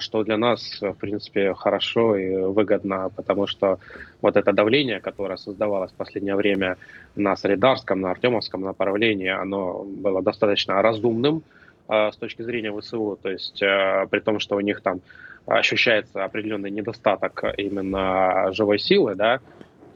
что 0.00 0.24
для 0.24 0.36
нас, 0.36 0.78
в 0.80 0.94
принципе, 0.94 1.54
хорошо 1.54 2.16
и 2.16 2.34
выгодно, 2.36 3.10
потому 3.14 3.46
что 3.46 3.78
вот 4.20 4.36
это 4.36 4.52
давление, 4.52 5.00
которое 5.00 5.36
создавалось 5.36 5.92
в 5.92 5.94
последнее 5.94 6.34
время 6.34 6.76
на 7.14 7.36
Солидарском, 7.36 8.00
на 8.00 8.10
Артемовском 8.10 8.62
направлении, 8.62 9.28
оно 9.28 9.84
было 9.84 10.22
достаточно 10.22 10.82
разумным 10.82 11.42
э, 11.88 12.10
с 12.12 12.16
точки 12.16 12.42
зрения 12.42 12.72
ВСУ, 12.72 13.18
то 13.22 13.30
есть 13.30 13.62
э, 13.62 14.06
при 14.10 14.20
том, 14.20 14.40
что 14.40 14.56
у 14.56 14.60
них 14.60 14.80
там 14.80 15.00
ощущается 15.46 16.24
определенный 16.24 16.70
недостаток 16.70 17.44
именно 17.56 18.52
живой 18.52 18.78
силы, 18.78 19.14
да, 19.14 19.40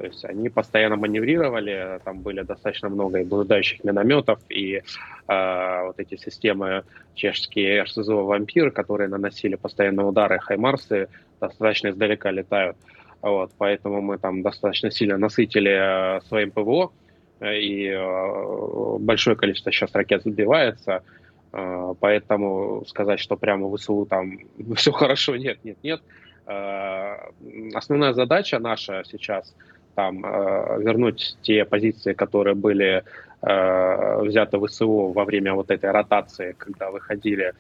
то 0.03 0.09
есть 0.09 0.25
они 0.25 0.49
постоянно 0.49 0.97
маневрировали, 0.97 2.01
там 2.05 2.23
были 2.23 2.43
достаточно 2.43 2.89
много 2.89 3.21
и 3.21 3.25
блуждающих 3.25 3.85
минометов, 3.85 4.41
и 4.49 4.83
э, 5.29 5.83
вот 5.87 5.95
эти 6.01 6.17
системы 6.17 6.83
чешские 7.15 7.85
РСЗО 7.85 8.25
«Вампир», 8.25 8.73
которые 8.73 9.09
наносили 9.09 9.55
постоянно 9.55 10.05
удары, 10.05 10.41
«Хаймарсы» 10.41 11.07
достаточно 11.41 11.91
издалека 11.91 12.33
летают. 12.33 12.77
Вот, 13.21 13.53
поэтому 13.57 14.01
мы 14.01 14.19
там 14.19 14.43
достаточно 14.43 14.91
сильно 14.91 15.19
насытили 15.19 15.71
э, 15.71 16.21
своим 16.23 16.51
ПВО, 16.51 16.91
э, 17.39 17.61
и 17.61 17.87
э, 17.87 18.97
большое 18.99 19.37
количество 19.37 19.71
сейчас 19.71 19.95
ракет 19.95 20.23
сбивается, 20.25 21.05
э, 21.53 21.95
поэтому 22.01 22.85
сказать, 22.89 23.21
что 23.21 23.37
прямо 23.37 23.69
в 23.69 23.77
ВСУ 23.77 24.05
там 24.11 24.37
все 24.75 24.91
хорошо, 24.91 25.37
нет, 25.37 25.59
нет, 25.63 25.77
нет. 25.85 26.03
Э, 26.49 27.31
основная 27.73 28.15
задача 28.15 28.59
наша 28.59 29.05
сейчас– 29.05 29.55
там, 29.95 30.25
э, 30.25 30.83
вернуть 30.83 31.37
те 31.43 31.65
позиции, 31.65 32.13
которые 32.13 32.55
были 32.55 33.03
э, 33.43 34.23
взяты 34.23 34.59
в 34.59 34.69
СУ 34.69 35.13
во 35.13 35.25
время 35.25 35.55
вот 35.55 35.71
этой 35.71 35.91
ротации, 35.91 36.55
когда 36.59 36.91
выходили 36.91 37.53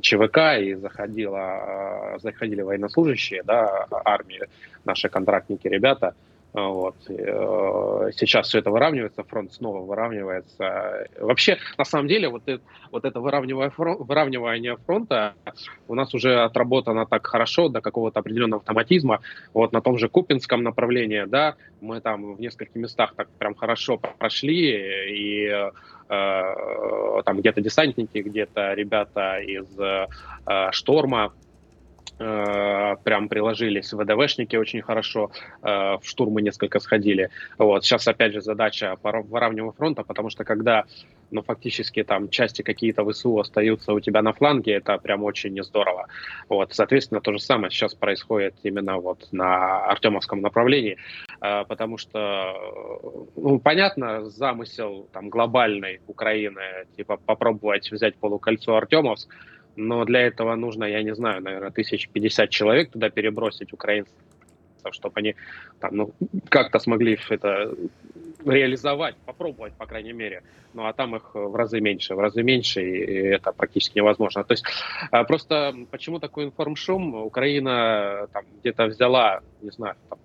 ЧВК 0.00 0.58
и 0.60 0.74
заходила, 0.74 2.14
э, 2.14 2.18
заходили 2.20 2.62
военнослужащие, 2.62 3.42
да, 3.44 3.86
армии, 4.04 4.42
наши 4.84 5.08
контрактники, 5.08 5.68
ребята– 5.68 6.14
вот. 6.52 6.96
Э, 7.08 8.10
сейчас 8.16 8.48
все 8.48 8.58
это 8.58 8.70
выравнивается, 8.70 9.22
фронт 9.22 9.52
снова 9.52 9.84
выравнивается. 9.84 11.06
Вообще, 11.20 11.58
на 11.78 11.84
самом 11.84 12.08
деле, 12.08 12.28
вот 12.28 12.42
это, 12.46 12.62
вот 12.90 13.04
это 13.04 13.20
выравнивание, 13.20 13.70
фронт, 13.70 14.00
выравнивание 14.00 14.76
фронта 14.76 15.34
у 15.86 15.94
нас 15.94 16.12
уже 16.12 16.42
отработано 16.42 17.06
так 17.06 17.26
хорошо 17.26 17.68
до 17.68 17.80
какого-то 17.80 18.20
определенного 18.20 18.60
автоматизма. 18.60 19.20
Вот 19.54 19.72
на 19.72 19.80
том 19.80 19.98
же 19.98 20.08
Купинском 20.08 20.62
направлении, 20.62 21.24
да, 21.24 21.54
мы 21.80 22.00
там 22.00 22.34
в 22.34 22.40
нескольких 22.40 22.74
местах 22.74 23.14
так 23.14 23.28
прям 23.38 23.54
хорошо 23.54 23.98
прошли, 23.98 24.72
и 25.08 25.46
э, 25.46 27.22
там 27.24 27.38
где-то 27.38 27.60
десантники, 27.60 28.18
где-то 28.18 28.74
ребята 28.74 29.38
из 29.38 29.68
э, 29.78 30.08
Шторма, 30.72 31.32
прям 32.18 33.28
приложились. 33.28 33.92
ВДВшники 33.92 34.56
очень 34.56 34.82
хорошо 34.82 35.30
э, 35.62 35.66
в 35.68 36.00
штурмы 36.02 36.42
несколько 36.42 36.80
сходили. 36.80 37.30
Вот. 37.58 37.84
Сейчас, 37.84 38.06
опять 38.08 38.32
же, 38.32 38.40
задача 38.40 38.96
по 39.00 39.22
выравниванию 39.22 39.72
фронта, 39.72 40.02
потому 40.02 40.30
что 40.30 40.44
когда 40.44 40.84
ну, 41.30 41.42
фактически 41.42 42.02
там 42.02 42.28
части 42.28 42.62
какие-то 42.62 43.04
ВСУ 43.04 43.38
остаются 43.38 43.92
у 43.92 44.00
тебя 44.00 44.22
на 44.22 44.32
фланге, 44.32 44.74
это 44.74 44.98
прям 44.98 45.22
очень 45.22 45.52
не 45.52 45.62
здорово. 45.62 46.06
Вот. 46.48 46.74
Соответственно, 46.74 47.20
то 47.20 47.32
же 47.32 47.38
самое 47.38 47.70
сейчас 47.70 47.94
происходит 47.94 48.54
именно 48.62 48.98
вот 48.98 49.28
на 49.32 49.84
Артемовском 49.86 50.40
направлении, 50.40 50.96
э, 51.40 51.64
потому 51.64 51.98
что, 51.98 53.30
ну, 53.36 53.58
понятно, 53.60 54.24
замысел 54.24 55.08
там 55.12 55.28
глобальной 55.30 56.00
Украины, 56.06 56.62
типа 56.96 57.16
попробовать 57.16 57.90
взять 57.90 58.16
полукольцо 58.16 58.76
Артемовск, 58.76 59.32
но 59.86 60.04
для 60.04 60.20
этого 60.20 60.54
нужно, 60.56 60.84
я 60.84 61.02
не 61.02 61.14
знаю, 61.14 61.42
наверное, 61.42 61.70
тысяч 61.70 62.08
пятьдесят 62.08 62.50
человек 62.50 62.90
туда 62.90 63.10
перебросить 63.10 63.72
украинцев, 63.72 64.12
чтобы 64.90 65.14
они 65.16 65.34
там, 65.80 65.96
ну, 65.96 66.12
как-то 66.48 66.78
смогли 66.78 67.18
это 67.28 67.74
реализовать, 68.44 69.16
попробовать, 69.26 69.74
по 69.74 69.86
крайней 69.86 70.12
мере. 70.12 70.42
Ну, 70.72 70.86
а 70.86 70.92
там 70.92 71.16
их 71.16 71.34
в 71.34 71.54
разы 71.54 71.80
меньше, 71.80 72.14
в 72.14 72.20
разы 72.20 72.42
меньше, 72.42 72.82
и 72.82 73.26
это 73.26 73.52
практически 73.52 73.98
невозможно. 73.98 74.44
То 74.44 74.52
есть 74.52 74.64
а, 75.10 75.24
просто 75.24 75.74
почему 75.90 76.20
такой 76.20 76.44
информшум? 76.44 77.14
Украина 77.14 78.28
там 78.32 78.44
где-то 78.60 78.86
взяла, 78.86 79.40
не 79.60 79.70
знаю, 79.70 79.96
там, 80.08 80.18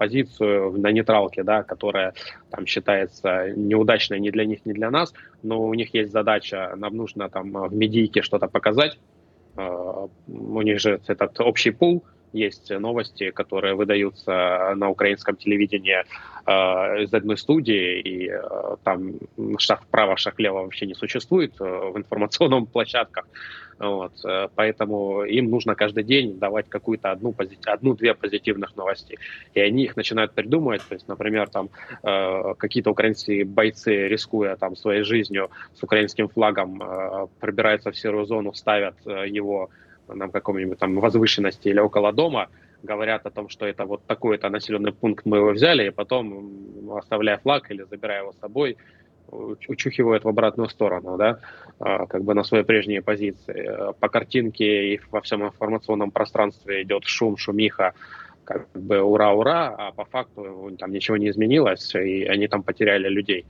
позицию 0.00 0.72
на 0.80 0.90
нейтралке, 0.92 1.42
да, 1.42 1.62
которая 1.62 2.14
там 2.50 2.64
считается 2.64 3.52
неудачной 3.54 4.18
ни 4.18 4.30
для 4.30 4.46
них, 4.46 4.64
ни 4.64 4.72
для 4.72 4.90
нас, 4.90 5.12
но 5.42 5.62
у 5.62 5.74
них 5.74 5.92
есть 5.92 6.10
задача, 6.10 6.72
нам 6.76 6.96
нужно 6.96 7.28
там 7.28 7.52
в 7.52 7.74
медийке 7.74 8.22
что-то 8.22 8.48
показать, 8.48 8.98
а, 9.56 10.08
у 10.28 10.62
них 10.62 10.80
же 10.80 11.00
этот 11.06 11.38
общий 11.40 11.70
пул, 11.70 12.02
есть 12.32 12.70
новости, 12.70 13.30
которые 13.30 13.74
выдаются 13.74 14.72
на 14.76 14.88
украинском 14.88 15.36
телевидении 15.36 15.98
э, 16.46 17.02
из 17.02 17.12
одной 17.12 17.36
студии, 17.36 18.00
и 18.00 18.30
э, 18.30 18.76
там 18.84 19.14
шаг 19.58 19.82
вправо, 19.82 20.16
шаг 20.16 20.38
влево 20.38 20.62
вообще 20.62 20.86
не 20.86 20.94
существует 20.94 21.60
э, 21.60 21.64
в 21.64 21.98
информационных 21.98 22.68
площадках. 22.72 23.26
Вот, 23.80 24.12
э, 24.26 24.48
поэтому 24.54 25.24
им 25.24 25.50
нужно 25.50 25.74
каждый 25.74 26.04
день 26.04 26.38
давать 26.38 26.68
какую-то 26.68 27.12
одну, 27.12 27.34
одну-две 27.64 28.14
позитивных 28.14 28.76
новости. 28.76 29.18
И 29.54 29.60
они 29.60 29.84
их 29.84 29.96
начинают 29.96 30.32
придумывать. 30.32 30.82
То 30.86 30.94
есть, 30.94 31.08
например, 31.08 31.48
там 31.48 31.70
э, 32.02 32.54
какие-то 32.58 32.90
украинские 32.90 33.46
бойцы, 33.46 34.06
рискуя 34.06 34.56
там 34.56 34.76
своей 34.76 35.02
жизнью 35.02 35.50
с 35.74 35.82
украинским 35.82 36.28
флагом, 36.28 36.82
э, 36.82 37.26
пробираются 37.40 37.90
в 37.90 37.96
серую 37.96 38.26
зону, 38.26 38.52
ставят 38.52 38.96
э, 39.06 39.26
его 39.28 39.70
на 40.08 40.28
каком-нибудь 40.28 40.78
там 40.78 41.00
возвышенности 41.00 41.68
или 41.68 41.80
около 41.80 42.12
дома, 42.12 42.48
говорят 42.82 43.24
о 43.24 43.30
том, 43.30 43.48
что 43.48 43.64
это 43.64 43.86
вот 43.86 44.04
такой-то 44.06 44.50
населенный 44.50 44.92
пункт 44.92 45.24
мы 45.24 45.38
его 45.38 45.52
взяли, 45.52 45.86
и 45.86 45.90
потом, 45.90 46.90
оставляя 46.98 47.38
флаг 47.38 47.70
или 47.70 47.84
забирая 47.84 48.20
его 48.20 48.32
с 48.32 48.38
собой, 48.38 48.76
учухивают 49.30 50.24
в 50.24 50.28
обратную 50.28 50.68
сторону, 50.68 51.16
да, 51.16 51.40
а, 51.78 52.06
как 52.06 52.24
бы 52.24 52.34
на 52.34 52.44
своей 52.44 52.64
прежней 52.64 53.00
позиции. 53.00 53.70
По 54.00 54.08
картинке 54.08 54.94
и 54.94 55.00
во 55.10 55.20
всем 55.20 55.44
информационном 55.44 56.10
пространстве 56.10 56.82
идет 56.82 57.04
шум, 57.04 57.36
шумиха, 57.36 57.94
как 58.44 58.68
бы 58.74 59.00
ура-ура, 59.00 59.74
а 59.78 59.92
по 59.92 60.04
факту 60.04 60.74
там 60.78 60.92
ничего 60.92 61.16
не 61.16 61.30
изменилось, 61.30 61.94
и 61.94 62.24
они 62.24 62.48
там 62.48 62.62
потеряли 62.62 63.08
людей. 63.08 63.46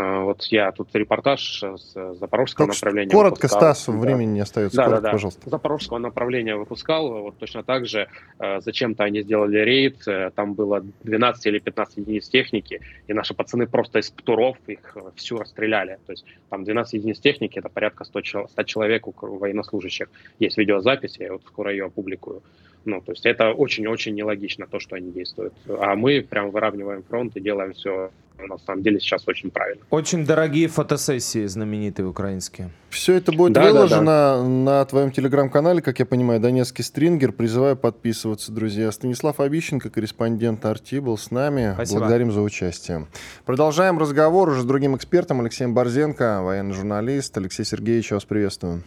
А, 0.00 0.20
вот 0.20 0.44
я 0.44 0.70
тут 0.70 0.94
репортаж 0.94 1.60
с 1.60 2.14
запорожского 2.14 2.68
Только 2.68 2.76
направления. 2.76 3.10
Коротко, 3.10 3.34
выпускал. 3.42 3.74
Стас, 3.74 3.86
да. 3.86 3.92
времени 3.92 4.34
не 4.34 4.40
остается. 4.40 4.76
Да, 4.76 4.84
коротко, 4.84 5.02
да, 5.02 5.08
да. 5.08 5.12
пожалуйста. 5.12 5.50
Запорожского 5.50 5.98
направления 5.98 6.54
выпускал. 6.54 7.22
Вот 7.22 7.38
точно 7.38 7.64
так 7.64 7.84
же 7.86 8.06
э, 8.38 8.60
зачем-то 8.60 9.02
они 9.02 9.22
сделали 9.22 9.58
рейд. 9.58 10.06
Э, 10.06 10.30
там 10.32 10.54
было 10.54 10.84
12 11.02 11.46
или 11.46 11.58
15 11.58 11.96
единиц 11.96 12.28
техники, 12.28 12.80
и 13.08 13.12
наши 13.12 13.34
пацаны 13.34 13.66
просто 13.66 13.98
из 13.98 14.08
птуров 14.10 14.56
их 14.68 14.92
э, 14.94 15.00
всю 15.16 15.38
расстреляли. 15.38 15.98
То 16.06 16.12
есть 16.12 16.24
там 16.48 16.62
12 16.62 16.94
единиц 16.94 17.18
техники, 17.18 17.58
это 17.58 17.68
порядка 17.68 18.04
100, 18.04 18.20
100 18.50 18.62
человек 18.62 19.08
у 19.08 19.12
военнослужащих. 19.36 20.08
Есть 20.38 20.58
видеозапись, 20.58 21.16
я 21.18 21.32
вот 21.32 21.42
скоро 21.44 21.72
ее 21.72 21.86
опубликую. 21.86 22.42
Ну, 22.84 23.00
то 23.00 23.12
есть 23.12 23.26
это 23.26 23.52
очень-очень 23.52 24.14
нелогично, 24.14 24.66
то, 24.66 24.78
что 24.78 24.96
они 24.96 25.10
действуют. 25.10 25.54
А 25.68 25.94
мы 25.94 26.22
прям 26.22 26.50
выравниваем 26.50 27.02
фронт 27.02 27.36
и 27.36 27.40
делаем 27.40 27.72
все 27.72 28.10
на 28.46 28.58
самом 28.58 28.82
деле 28.82 29.00
сейчас 29.00 29.26
очень 29.26 29.50
правильно. 29.50 29.82
Очень 29.90 30.24
дорогие 30.24 30.68
фотосессии 30.68 31.46
знаменитые 31.46 32.06
украинские. 32.06 32.70
Все 32.90 33.14
это 33.14 33.32
будет 33.32 33.52
да, 33.52 33.64
выложено 33.64 34.04
да, 34.04 34.36
да. 34.36 34.42
на 34.44 34.84
твоем 34.84 35.10
телеграм-канале, 35.10 35.82
как 35.82 35.98
я 35.98 36.06
понимаю, 36.06 36.40
Донецкий 36.40 36.84
стрингер. 36.84 37.32
Призываю 37.32 37.76
подписываться, 37.76 38.52
друзья. 38.52 38.90
Станислав 38.92 39.40
Обищенко, 39.40 39.90
корреспондент 39.90 40.64
Арти, 40.64 41.00
был 41.00 41.18
с 41.18 41.30
нами. 41.30 41.72
Спасибо. 41.74 42.00
Благодарим 42.00 42.32
за 42.32 42.42
участие. 42.42 43.06
Продолжаем 43.44 43.98
разговор 43.98 44.48
уже 44.48 44.62
с 44.62 44.64
другим 44.64 44.96
экспертом, 44.96 45.40
Алексеем 45.40 45.74
Борзенко, 45.74 46.42
военный 46.42 46.74
журналист. 46.74 47.36
Алексей 47.36 47.64
Сергеевич, 47.64 48.12
вас 48.12 48.24
приветствую. 48.24 48.82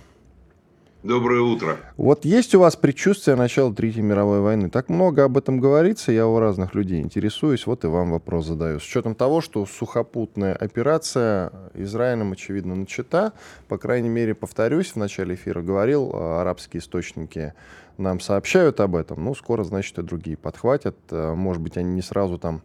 Доброе 1.04 1.42
утро. 1.42 1.78
Вот 1.98 2.26
есть 2.26 2.54
у 2.54 2.60
вас 2.60 2.76
предчувствие 2.76 3.36
начала 3.36 3.74
Третьей 3.74 4.04
мировой 4.04 4.40
войны? 4.42 4.70
Так 4.70 4.88
много 4.88 5.24
об 5.24 5.36
этом 5.36 5.60
говорится, 5.60 6.12
я 6.12 6.28
у 6.28 6.38
разных 6.38 6.76
людей 6.76 7.02
интересуюсь, 7.02 7.66
вот 7.66 7.84
и 7.84 7.88
вам 7.88 8.12
вопрос 8.12 8.46
задаю. 8.46 8.80
С 8.80 8.86
учетом 8.86 9.16
того, 9.16 9.42
что 9.42 9.66
сухопутная 9.66 10.54
операция 10.54 11.52
Израилем, 11.74 12.34
очевидно, 12.34 12.76
начата, 12.76 13.34
по 13.68 13.80
крайней 13.80 14.10
мере, 14.10 14.36
повторюсь, 14.36 14.92
в 14.92 14.96
начале 14.98 15.34
эфира 15.34 15.64
говорил, 15.64 16.12
а, 16.14 16.42
арабские 16.42 16.82
источники 16.82 17.56
нам 17.98 18.20
сообщают 18.20 18.80
об 18.80 18.96
этом, 18.96 19.24
ну, 19.24 19.34
скоро, 19.34 19.64
значит, 19.64 19.98
и 19.98 20.04
другие 20.04 20.38
подхватят, 20.38 20.98
э, 21.10 21.34
может 21.34 21.64
быть, 21.64 21.78
они 21.78 21.94
не 21.94 22.02
сразу 22.04 22.38
там 22.38 22.62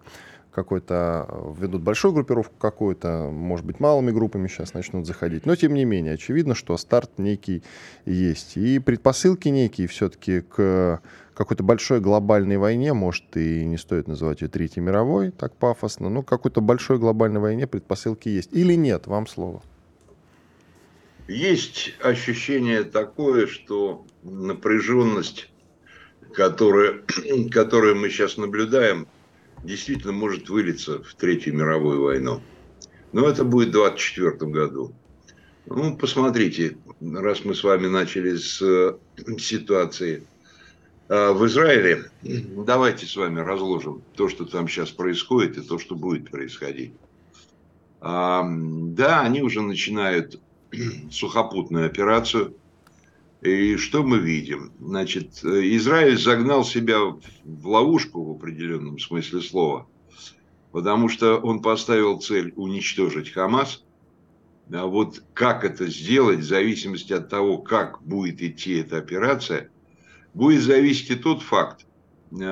какой-то, 0.57 1.27
э, 1.29 1.55
ведут 1.61 1.83
большую 1.83 2.15
группировку 2.15 2.55
какую-то, 2.59 3.29
может 3.31 3.67
быть, 3.67 3.79
малыми 3.79 4.11
группами 4.11 4.49
сейчас 4.49 4.73
начнут 4.73 5.07
заходить. 5.07 5.45
Но, 5.45 5.55
тем 5.55 5.75
не 5.75 5.85
менее, 5.85 6.15
очевидно, 6.15 6.55
что 6.55 6.79
старт 6.79 7.19
некий 7.19 7.63
есть. 8.07 8.57
И 8.57 8.79
предпосылки 8.79 9.49
некие 9.49 9.87
все-таки 9.87 10.41
к 10.41 11.03
какой-то 11.35 11.63
большой 11.63 12.01
глобальной 12.01 12.57
войне, 12.57 12.95
может, 12.95 13.37
и 13.37 13.67
не 13.67 13.77
стоит 13.77 14.09
называть 14.09 14.41
ее 14.41 14.49
Третьей 14.49 14.83
мировой, 14.83 15.31
так 15.31 15.55
пафосно, 15.55 16.09
но 16.09 16.23
какой-то 16.23 16.63
большой 16.63 16.99
глобальной 16.99 17.41
войне 17.41 17.67
предпосылки 17.67 18.31
есть. 18.31 18.49
Или 18.55 18.77
нет? 18.77 19.07
Вам 19.07 19.27
слово. 19.27 19.63
есть 21.29 21.95
ощущение 22.01 22.83
такое, 22.83 23.47
что 23.47 24.07
напряженность, 24.23 25.51
которая, 26.33 27.03
которую 27.51 27.97
мы 27.97 28.09
сейчас 28.09 28.39
наблюдаем, 28.39 29.07
действительно 29.67 30.13
может 30.13 30.49
вылиться 30.49 31.03
в 31.03 31.15
Третью 31.15 31.55
мировую 31.55 32.03
войну. 32.03 32.41
Но 33.13 33.29
это 33.29 33.45
будет 33.45 33.69
в 33.69 33.73
2024 33.73 34.51
году. 34.51 34.95
Ну, 35.67 35.97
посмотрите, 35.97 36.79
раз 37.01 37.45
мы 37.45 37.55
с 37.55 37.65
вами 37.65 37.89
начали 37.89 38.37
с 38.37 38.63
э, 38.63 38.97
ситуации 39.39 40.27
э, 41.09 41.33
в 41.33 41.45
Израиле, 41.47 42.11
давайте 42.23 43.07
с 43.07 43.17
вами 43.17 43.41
разложим 43.41 44.03
то, 44.15 44.29
что 44.29 44.45
там 44.45 44.69
сейчас 44.69 44.91
происходит, 44.91 45.59
и 45.59 45.63
то, 45.63 45.79
что 45.79 45.97
будет 45.97 46.31
происходить. 46.31 46.93
А, 48.01 48.45
да, 48.47 49.23
они 49.23 49.43
уже 49.43 49.61
начинают 49.61 50.41
сухопутную 51.11 51.87
операцию. 51.87 52.55
И 53.43 53.77
что 53.77 54.03
мы 54.03 54.19
видим? 54.19 54.73
Значит, 54.81 55.45
Израиль 55.45 56.19
загнал 56.19 56.65
себя 56.65 57.01
в 57.45 57.69
ловушку 57.69 58.25
в 58.25 58.37
определенном 58.37 58.99
смысле 58.99 59.41
слова, 59.41 59.87
потому 60.73 61.09
что 61.09 61.37
он 61.37 61.61
поставил 61.61 62.19
цель 62.19 62.53
уничтожить 62.57 63.31
Хамас. 63.31 63.85
А 64.73 64.87
вот 64.87 65.23
как 65.33 65.65
это 65.65 65.87
сделать, 65.87 66.41
в 66.41 66.49
зависимости 66.49 67.13
от 67.13 67.29
того, 67.29 67.59
как 67.59 68.03
будет 68.03 68.43
идти 68.43 68.79
эта 68.79 68.97
операция, 68.99 69.71
будет 70.35 70.63
зависеть 70.63 71.11
и 71.11 71.15
тот 71.15 71.43
факт, 71.43 71.87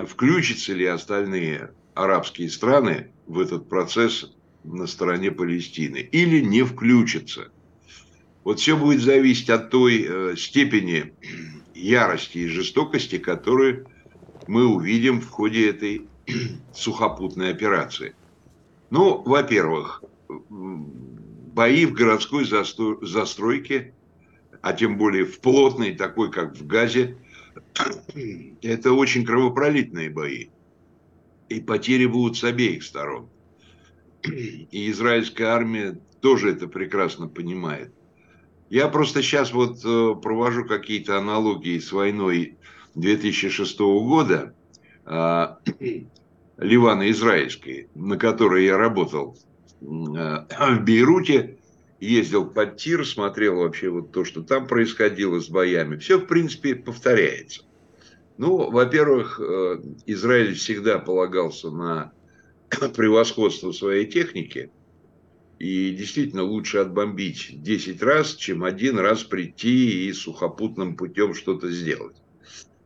включатся 0.07 0.75
ли 0.75 0.85
остальные 0.85 1.73
арабские 1.94 2.51
страны 2.51 3.11
в 3.27 3.40
этот 3.40 3.68
процесс 3.68 4.31
на 4.62 4.87
стороне 4.87 5.31
Палестины 5.33 5.99
или 5.99 6.40
не 6.40 6.62
включатся. 6.62 7.51
Вот 8.44 8.61
все 8.61 8.76
будет 8.76 9.00
зависеть 9.00 9.48
от 9.48 9.70
той 9.70 10.07
э, 10.07 10.37
степени 10.37 11.14
ярости 11.74 12.38
и 12.38 12.46
жестокости, 12.46 13.18
которую 13.18 13.87
мы 14.46 14.66
увидим 14.66 15.22
в 15.22 15.28
ходе 15.30 15.70
этой 15.70 16.09
сухопутной 16.74 17.50
операции. 17.50 18.14
Ну, 18.90 19.22
во-первых, 19.22 20.04
бои 20.28 21.87
в 21.87 21.94
городской 21.94 22.44
застройке, 22.44 23.94
а 24.61 24.74
тем 24.74 24.98
более 24.98 25.24
в 25.24 25.40
плотной, 25.40 25.94
такой 25.94 26.30
как 26.30 26.54
в 26.54 26.66
Газе, 26.66 27.16
это 28.62 28.92
очень 28.92 29.24
кровопролитные 29.24 30.11
бои. 30.11 30.48
И 31.48 31.61
потери 31.61 32.04
будут 32.04 32.37
с 32.37 32.44
обеих 32.44 32.83
сторон. 32.83 33.28
И 34.22 34.90
израильская 34.90 35.46
армия 35.46 35.98
тоже 36.20 36.50
это 36.50 36.68
прекрасно 36.68 37.26
понимает. 37.26 37.90
Я 38.74 38.88
просто 38.88 39.22
сейчас 39.22 39.52
вот 39.52 39.84
э, 39.84 40.14
провожу 40.20 40.64
какие-то 40.64 41.16
аналогии 41.16 41.78
с 41.78 41.92
войной 41.92 42.56
2006 42.96 43.78
года 43.78 44.52
э, 45.06 45.46
Ливана 46.58 47.08
Израильской, 47.12 47.87
на 47.94 48.16
которой 48.16 48.64
я 48.64 48.76
работал 48.76 49.38
э, 49.80 49.84
в 49.87 50.80
Бейруте, 50.84 51.58
ездил 52.00 52.46
под 52.46 52.76
тир, 52.76 53.06
смотрел 53.06 53.58
вообще 53.58 53.90
вот 53.90 54.10
то, 54.10 54.24
что 54.24 54.42
там 54.42 54.66
происходило 54.66 55.38
с 55.38 55.48
боями. 55.48 55.96
Все, 55.98 56.18
в 56.18 56.26
принципе, 56.26 56.74
повторяется. 56.74 57.62
Ну, 58.38 58.72
во-первых, 58.72 59.38
э, 59.40 59.82
Израиль 60.06 60.54
всегда 60.56 60.98
полагался 60.98 61.70
на 61.70 62.10
превосходство 62.96 63.70
своей 63.70 64.06
техники– 64.06 64.72
и 65.58 65.90
действительно 65.90 66.42
лучше 66.42 66.78
отбомбить 66.78 67.62
10 67.62 68.02
раз, 68.02 68.34
чем 68.34 68.64
один 68.64 68.98
раз 68.98 69.22
прийти 69.22 70.08
и 70.08 70.12
сухопутным 70.12 70.96
путем 70.96 71.34
что-то 71.34 71.70
сделать. 71.70 72.16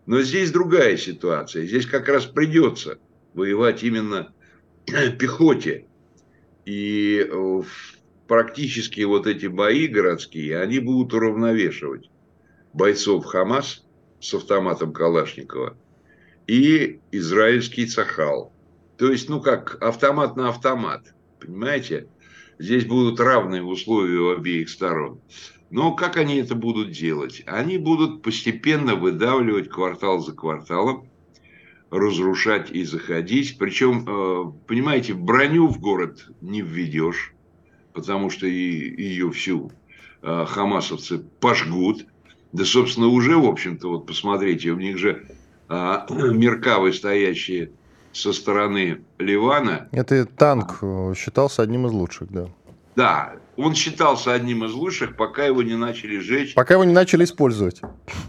Но 0.07 0.22
здесь 0.22 0.50
другая 0.50 0.96
ситуация. 0.96 1.66
Здесь 1.66 1.87
как 1.87 2.09
раз 2.09 2.24
придется 2.24 2.98
воевать 3.35 3.83
именно 3.83 4.33
пехоте. 5.18 5.87
И 6.64 7.26
э, 7.31 7.62
практически 8.26 9.00
вот 9.02 9.26
эти 9.26 9.46
бои 9.46 9.87
городские, 9.87 10.61
они 10.61 10.78
будут 10.78 11.14
уравновешивать 11.14 12.11
бойцов 12.72 13.24
Хамас 13.24 13.85
с 14.20 14.35
автоматом 14.35 14.92
Калашникова 14.92 15.76
и 16.46 17.00
израильский 17.12 17.87
Цахал. 17.87 18.52
То 18.96 19.11
есть, 19.11 19.28
ну 19.28 19.40
как, 19.40 19.81
автомат 19.83 20.37
на 20.37 20.48
автомат, 20.48 21.14
понимаете? 21.40 22.09
Здесь 22.59 22.85
будут 22.85 23.21
равные 23.21 23.62
условия 23.62 24.18
у 24.18 24.31
обеих 24.31 24.68
сторон. 24.68 25.21
Но 25.71 25.92
как 25.92 26.16
они 26.16 26.37
это 26.37 26.55
будут 26.55 26.90
делать? 26.90 27.42
Они 27.47 27.79
будут 27.79 28.23
постепенно 28.23 28.94
выдавливать 28.94 29.68
квартал 29.68 30.18
за 30.21 30.33
кварталом, 30.33 31.09
разрушать 31.90 32.71
и 32.71 32.85
заходить. 32.85 33.59
Причем, 33.59 34.05
э, 34.07 34.53
понимаете, 34.66 35.14
броню 35.14 35.68
в 35.68 35.79
город 35.79 36.27
не 36.40 36.62
введешь, 36.62 37.35
потому 37.92 38.31
что 38.31 38.47
ее 38.47 39.31
всю 39.31 39.71
э, 40.23 40.44
хамасовцы 40.47 41.18
пожгут. 41.18 42.07
Да, 42.53 42.64
собственно, 42.64 43.09
уже, 43.09 43.37
в 43.37 43.44
общем-то, 43.44 43.88
вот 43.88 44.07
посмотрите, 44.07 44.71
у 44.71 44.79
них 44.79 44.99
же 44.99 45.29
э, 45.68 45.97
меркавы 46.33 46.92
стоящие 46.92 47.73
со 48.12 48.33
стороны 48.33 49.03
Ливана. 49.18 49.88
Это 49.92 50.27
танк 50.27 50.79
э, 50.83 51.14
считался 51.16 51.62
одним 51.62 51.87
из 51.87 51.92
лучших, 51.92 52.31
да. 52.31 52.49
Да, 52.97 53.37
он 53.57 53.75
считался 53.75 54.35
одним 54.35 54.64
из 54.64 54.73
лучших, 54.73 55.16
пока 55.16 55.44
его 55.44 55.62
не 55.62 55.77
начали 55.77 56.18
жечь. 56.18 56.55
Пока 56.55 56.75
его 56.75 56.85
не 56.85 56.92
начали 56.92 57.25
использовать. 57.25 57.81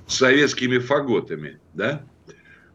Советскими 0.07 0.77
фаготами, 0.77 1.59
да? 1.73 2.03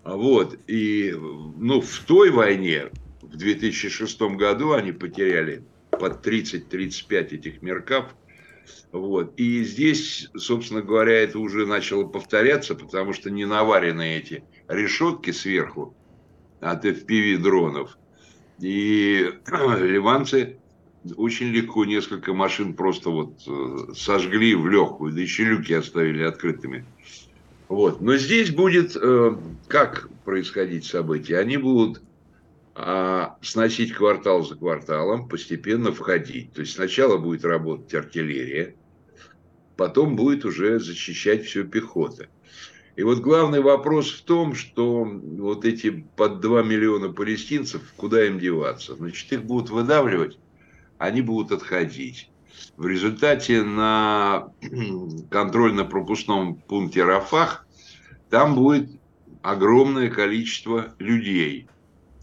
Вот. 0.02 0.58
И 0.66 1.14
ну, 1.14 1.80
в 1.80 1.98
той 2.00 2.30
войне, 2.30 2.90
в 3.22 3.36
2006 3.36 4.20
году, 4.36 4.72
они 4.72 4.92
потеряли 4.92 5.62
под 5.90 6.26
30-35 6.26 7.34
этих 7.34 7.62
меркав. 7.62 8.06
Вот. 8.92 9.32
И 9.36 9.62
здесь, 9.64 10.30
собственно 10.36 10.82
говоря, 10.82 11.14
это 11.22 11.38
уже 11.38 11.66
начало 11.66 12.04
повторяться, 12.04 12.74
потому 12.74 13.12
что 13.12 13.30
не 13.30 13.44
наварены 13.44 14.16
эти 14.16 14.44
решетки 14.68 15.30
сверху 15.30 15.94
от 16.64 16.84
FPV 16.84 17.38
дронов. 17.38 17.98
И 18.58 19.30
ливанцы 19.46 20.56
очень 21.16 21.48
легко 21.48 21.84
несколько 21.84 22.32
машин 22.32 22.74
просто 22.74 23.10
вот 23.10 23.34
э, 23.46 23.94
сожгли 23.94 24.54
в 24.54 24.66
легкую, 24.68 25.12
да 25.12 25.20
еще 25.20 25.44
люки 25.44 25.72
оставили 25.72 26.22
открытыми. 26.22 26.86
Вот. 27.68 28.00
Но 28.00 28.16
здесь 28.16 28.50
будет 28.50 28.96
э, 28.96 29.36
как 29.68 30.08
происходить 30.24 30.86
события? 30.86 31.38
Они 31.38 31.58
будут 31.58 32.02
э, 32.74 33.26
сносить 33.42 33.92
квартал 33.92 34.42
за 34.42 34.56
кварталом, 34.56 35.28
постепенно 35.28 35.92
входить. 35.92 36.52
То 36.52 36.62
есть 36.62 36.74
сначала 36.74 37.18
будет 37.18 37.44
работать 37.44 37.92
артиллерия, 37.94 38.74
потом 39.76 40.16
будет 40.16 40.46
уже 40.46 40.78
защищать 40.78 41.44
все 41.44 41.64
пехота. 41.64 42.28
И 42.96 43.02
вот 43.02 43.18
главный 43.18 43.60
вопрос 43.60 44.10
в 44.12 44.22
том, 44.22 44.54
что 44.54 45.04
вот 45.04 45.64
эти 45.64 46.06
под 46.16 46.40
2 46.40 46.62
миллиона 46.62 47.12
палестинцев, 47.12 47.82
куда 47.96 48.24
им 48.24 48.38
деваться? 48.38 48.94
Значит, 48.94 49.32
их 49.32 49.44
будут 49.44 49.70
выдавливать, 49.70 50.38
они 50.98 51.20
будут 51.20 51.50
отходить. 51.50 52.30
В 52.76 52.86
результате 52.86 53.64
на 53.64 54.52
контрольно-пропускном 55.30 56.54
пункте 56.54 57.02
Рафах 57.02 57.66
там 58.30 58.54
будет 58.54 58.90
огромное 59.42 60.08
количество 60.08 60.94
людей, 61.00 61.66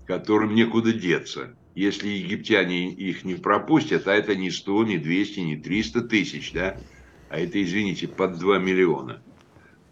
которым 0.08 0.56
некуда 0.56 0.94
деться. 0.94 1.54
Если 1.76 2.08
египтяне 2.08 2.92
их 2.92 3.26
не 3.26 3.36
пропустят, 3.36 4.08
а 4.08 4.14
это 4.14 4.36
не 4.36 4.52
100, 4.52 4.86
не 4.86 4.98
200, 4.98 5.40
не 5.42 5.58
300 5.58 6.02
тысяч, 6.02 6.54
да, 6.54 6.78
а 7.30 7.40
это, 7.40 7.62
извините, 7.62 8.08
под 8.08 8.40
2 8.40 8.58
миллиона– 8.60 9.22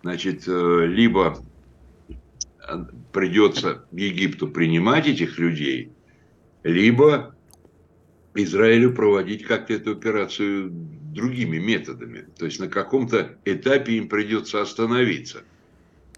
значит, 0.02 0.44
э, 0.48 0.86
либо 0.86 1.38
э, 2.08 2.86
придется 3.12 3.86
Египту 3.92 4.48
принимать 4.48 5.08
этих 5.08 5.38
людей, 5.38 5.92
либо 6.64 7.36
Израилю 8.36 8.94
проводить 8.94 9.44
как-то 9.44 9.74
эту 9.74 9.92
операцию 9.92 10.70
другими 10.72 11.58
методами. 11.58 12.26
То 12.38 12.46
есть 12.46 12.60
на 12.60 12.68
каком-то 12.68 13.38
этапе 13.46 13.94
им 13.94 14.08
придется 14.08 14.62
остановиться. 14.62 15.40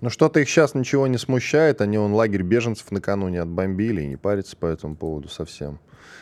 Но 0.01 0.09
что-то 0.09 0.39
их 0.39 0.49
сейчас 0.49 0.73
ничего 0.73 1.07
не 1.07 1.17
смущает. 1.17 1.79
Они 1.79 1.97
он 1.97 2.13
лагерь 2.13 2.41
беженцев 2.41 2.91
накануне 2.91 3.41
отбомбили 3.41 4.01
и 4.01 4.07
не 4.07 4.17
парятся 4.17 4.57
по 4.57 4.65
этому 4.65 4.95
поводу 4.95 5.29
совсем. 5.29 5.79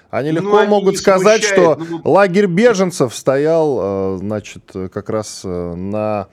Они 0.09 0.31
ну, 0.31 0.37
легко 0.37 0.49
ну, 0.49 0.57
они 0.57 0.69
могут 0.69 0.97
сказать, 0.97 1.43
смущают, 1.43 1.81
что 1.81 1.85
ну... 1.89 2.01
лагерь 2.03 2.47
беженцев 2.47 3.15
стоял, 3.15 4.15
э, 4.15 4.17
значит, 4.17 4.63
как 4.91 5.09
раз 5.09 5.43
на 5.43 6.27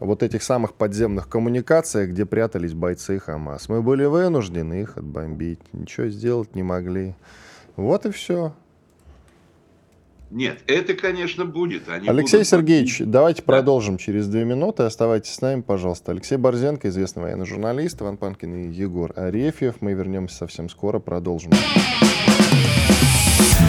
вот 0.00 0.22
этих 0.22 0.42
самых 0.42 0.74
подземных 0.74 1.28
коммуникациях, 1.28 2.10
где 2.10 2.26
прятались 2.26 2.74
бойцы 2.74 3.18
Хамас. 3.18 3.68
Мы 3.68 3.82
были 3.82 4.04
вынуждены 4.04 4.82
их 4.82 4.96
отбомбить, 4.96 5.60
ничего 5.72 6.08
сделать 6.08 6.54
не 6.54 6.62
могли. 6.62 7.14
Вот 7.76 8.06
и 8.06 8.10
все. 8.10 8.54
Нет, 10.30 10.58
это, 10.66 10.94
конечно, 10.94 11.44
будет. 11.44 11.88
Они 11.88 12.08
Алексей 12.08 12.38
будут... 12.38 12.48
Сергеевич, 12.48 13.02
давайте 13.04 13.42
да. 13.42 13.46
продолжим 13.46 13.98
через 13.98 14.26
две 14.26 14.44
минуты. 14.44 14.82
Оставайтесь 14.82 15.32
с 15.32 15.40
нами, 15.40 15.60
пожалуйста. 15.60 16.10
Алексей 16.10 16.36
Борзенко, 16.36 16.88
известный 16.88 17.22
военный 17.22 17.46
журналист, 17.46 18.02
Иван 18.02 18.16
Панкин 18.16 18.54
и 18.54 18.72
Егор 18.72 19.12
Арефьев. 19.14 19.76
Мы 19.80 19.92
вернемся 19.92 20.38
совсем 20.38 20.68
скоро, 20.68 20.98
продолжим. 20.98 21.52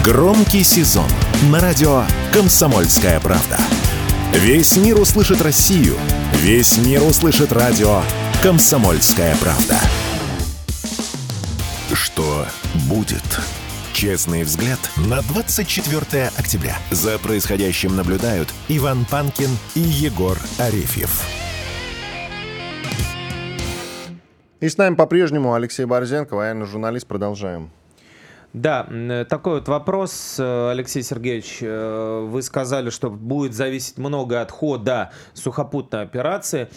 Громкий 0.04 0.64
сезон 0.64 1.08
на 1.52 1.60
радио 1.60 2.02
«Комсомольская 2.32 3.20
правда». 3.20 3.58
Весь 4.38 4.76
мир 4.76 5.00
услышит 5.00 5.40
Россию. 5.40 5.94
Весь 6.34 6.76
мир 6.76 7.02
услышит 7.02 7.52
радио 7.52 8.02
«Комсомольская 8.42 9.34
правда». 9.36 9.78
Что 11.94 12.44
будет? 12.86 13.24
Честный 13.94 14.42
взгляд 14.42 14.78
на 14.98 15.22
24 15.22 16.30
октября. 16.36 16.76
За 16.90 17.18
происходящим 17.18 17.96
наблюдают 17.96 18.52
Иван 18.68 19.06
Панкин 19.06 19.48
и 19.74 19.80
Егор 19.80 20.36
Арефьев. 20.58 21.24
И 24.60 24.68
с 24.68 24.76
нами 24.76 24.96
по-прежнему 24.96 25.54
Алексей 25.54 25.86
Борзенко, 25.86 26.34
военный 26.36 26.66
журналист. 26.66 27.06
Продолжаем. 27.06 27.70
Да, 28.56 28.86
э, 28.88 29.26
такой 29.28 29.56
вот 29.56 29.68
вопрос, 29.68 30.36
э, 30.38 30.70
Алексей 30.70 31.02
Сергеевич. 31.02 31.58
Э, 31.60 32.26
вы 32.26 32.40
сказали, 32.40 32.88
что 32.88 33.10
будет 33.10 33.52
зависеть 33.52 33.98
много 33.98 34.40
от 34.40 34.50
хода 34.50 35.12
сухопутной 35.34 36.00
операции. 36.00 36.68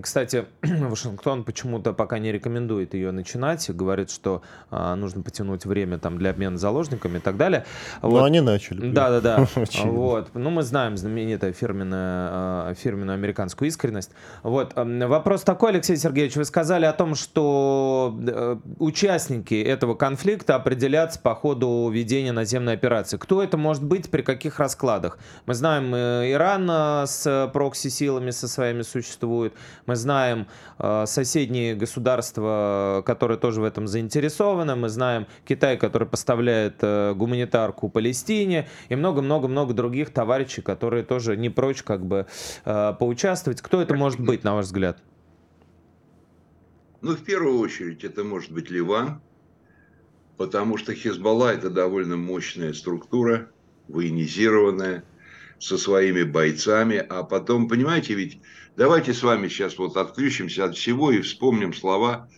Кстати, 0.00 0.46
Вашингтон 0.62 1.44
почему-то 1.44 1.92
пока 1.92 2.18
не 2.18 2.32
рекомендует 2.32 2.94
ее 2.94 3.10
начинать. 3.10 3.70
Говорит, 3.70 4.10
что 4.10 4.40
а, 4.70 4.96
нужно 4.96 5.22
потянуть 5.22 5.66
время 5.66 5.98
там, 5.98 6.16
для 6.16 6.30
обмена 6.30 6.56
заложниками 6.56 7.18
и 7.18 7.20
так 7.20 7.36
далее. 7.36 7.66
Но 8.00 8.08
вот. 8.08 8.24
они 8.24 8.40
начали. 8.40 8.90
Да, 8.90 9.10
да, 9.10 9.20
да. 9.20 9.46
вот. 9.84 10.30
Ну, 10.32 10.48
мы 10.48 10.62
знаем 10.62 10.96
знаменитую 10.96 11.52
фирменную, 11.52 12.28
а, 12.32 12.74
фирменную 12.74 13.14
американскую 13.14 13.68
искренность. 13.68 14.12
Вот. 14.42 14.72
Вопрос 14.74 15.42
такой, 15.42 15.72
Алексей 15.72 15.98
Сергеевич. 15.98 16.36
Вы 16.36 16.46
сказали 16.46 16.86
о 16.86 16.94
том, 16.94 17.14
что 17.14 18.18
участники 18.78 19.62
этого 19.62 19.94
конфликта 19.94 20.54
определяют 20.54 20.93
определяться 20.94 21.18
по 21.18 21.34
ходу 21.34 21.90
ведения 21.92 22.32
наземной 22.32 22.74
операции. 22.74 23.16
Кто 23.16 23.42
это 23.42 23.56
может 23.56 23.82
быть, 23.82 24.10
при 24.10 24.22
каких 24.22 24.60
раскладах? 24.60 25.18
Мы 25.46 25.54
знаем, 25.54 25.92
э, 25.94 26.32
Иран 26.32 26.68
э, 26.70 27.06
с 27.06 27.50
прокси-силами 27.52 28.30
со 28.30 28.46
своими 28.46 28.82
существует. 28.82 29.54
Мы 29.86 29.96
знаем 29.96 30.46
э, 30.78 31.04
соседние 31.06 31.74
государства, 31.74 33.02
которые 33.04 33.38
тоже 33.38 33.60
в 33.60 33.64
этом 33.64 33.88
заинтересованы. 33.88 34.76
Мы 34.76 34.88
знаем 34.88 35.26
Китай, 35.44 35.76
который 35.76 36.06
поставляет 36.06 36.76
гуманитарку 36.80 37.88
Палестине. 37.88 38.68
И 38.88 38.94
много-много-много 38.94 39.74
других 39.74 40.10
товарищей, 40.10 40.62
которые 40.62 41.02
тоже 41.02 41.36
не 41.36 41.50
прочь 41.50 41.82
как 41.82 42.06
бы 42.06 42.26
поучаствовать. 42.64 43.60
Кто 43.60 43.80
это 43.80 43.94
может 43.94 44.20
быть, 44.20 44.44
на 44.44 44.54
ваш 44.54 44.66
взгляд? 44.66 44.98
Ну, 47.02 47.12
в 47.16 47.24
первую 47.24 47.58
очередь, 47.58 48.04
это 48.04 48.24
может 48.24 48.52
быть 48.52 48.70
Ливан, 48.70 49.20
потому 50.36 50.76
что 50.76 50.94
Хизбалла 50.94 51.52
это 51.52 51.70
довольно 51.70 52.16
мощная 52.16 52.72
структура, 52.72 53.50
военизированная, 53.88 55.04
со 55.58 55.78
своими 55.78 56.24
бойцами, 56.24 56.96
а 56.96 57.22
потом, 57.22 57.68
понимаете, 57.68 58.14
ведь 58.14 58.38
давайте 58.76 59.14
с 59.14 59.22
вами 59.22 59.48
сейчас 59.48 59.78
вот 59.78 59.96
отключимся 59.96 60.66
от 60.66 60.76
всего 60.76 61.10
и 61.10 61.20
вспомним 61.22 61.72
слова 61.72 62.28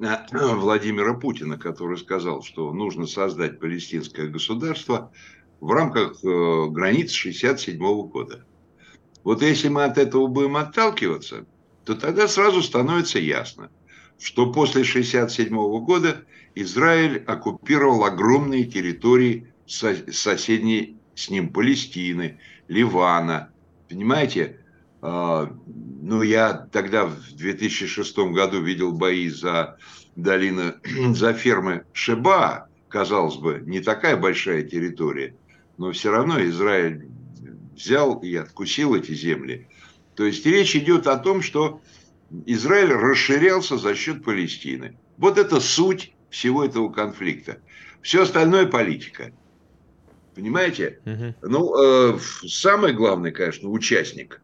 э, 0.00 0.16
Владимира 0.32 1.14
Путина, 1.14 1.58
который 1.58 1.98
сказал, 1.98 2.42
что 2.42 2.72
нужно 2.72 3.06
создать 3.06 3.60
палестинское 3.60 4.28
государство 4.28 5.12
в 5.60 5.70
рамках 5.70 6.24
э, 6.24 6.66
границ 6.70 7.12
67 7.12 7.78
года. 8.08 8.44
Вот 9.22 9.42
если 9.42 9.68
мы 9.68 9.84
от 9.84 9.98
этого 9.98 10.26
будем 10.26 10.56
отталкиваться, 10.56 11.46
то 11.84 11.94
тогда 11.94 12.26
сразу 12.26 12.62
становится 12.62 13.18
ясно, 13.20 13.70
что 14.18 14.52
после 14.52 14.82
67 14.82 15.54
года 15.84 16.24
Израиль 16.54 17.22
оккупировал 17.26 18.04
огромные 18.04 18.64
территории 18.64 19.52
соседней 19.66 20.96
с 21.14 21.30
ним 21.30 21.50
Палестины, 21.50 22.38
Ливана. 22.68 23.50
Понимаете? 23.88 24.58
А, 25.00 25.52
ну, 25.66 26.22
я 26.22 26.52
тогда 26.52 27.06
в 27.06 27.32
2006 27.32 28.18
году 28.18 28.60
видел 28.62 28.92
бои 28.92 29.28
за 29.28 29.76
долину, 30.16 30.74
за 31.14 31.32
фермы 31.32 31.84
Шеба. 31.92 32.68
Казалось 32.88 33.36
бы, 33.36 33.62
не 33.64 33.80
такая 33.80 34.16
большая 34.16 34.62
территория, 34.62 35.34
но 35.78 35.92
все 35.92 36.10
равно 36.10 36.44
Израиль 36.44 37.08
взял 37.74 38.18
и 38.18 38.34
откусил 38.34 38.94
эти 38.94 39.12
земли. 39.12 39.66
То 40.14 40.26
есть 40.26 40.44
речь 40.44 40.76
идет 40.76 41.06
о 41.06 41.16
том, 41.16 41.40
что 41.40 41.80
Израиль 42.44 42.92
расширялся 42.92 43.78
за 43.78 43.94
счет 43.94 44.22
Палестины. 44.22 44.98
Вот 45.16 45.38
это 45.38 45.58
суть 45.58 46.11
всего 46.32 46.64
этого 46.64 46.90
конфликта. 46.90 47.58
Все 48.00 48.22
остальное 48.22 48.66
политика. 48.66 49.32
Понимаете? 50.34 50.98
Угу. 51.04 51.34
Ну, 51.42 52.14
э, 52.14 52.18
самый 52.48 52.94
главный, 52.94 53.30
конечно, 53.30 53.68
участник, 53.68 54.40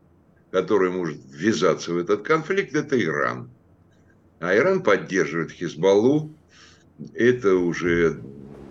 который 0.53 0.91
может 0.91 1.19
ввязаться 1.27 1.93
в 1.93 1.99
этот 1.99 2.23
конфликт, 2.23 2.75
это 2.75 3.03
Иран. 3.03 3.51
А 4.39 4.55
Иран 4.55 4.83
поддерживает 4.83 5.51
Хизбаллу. 5.51 6.31
Это 7.15 7.55
уже 7.55 8.21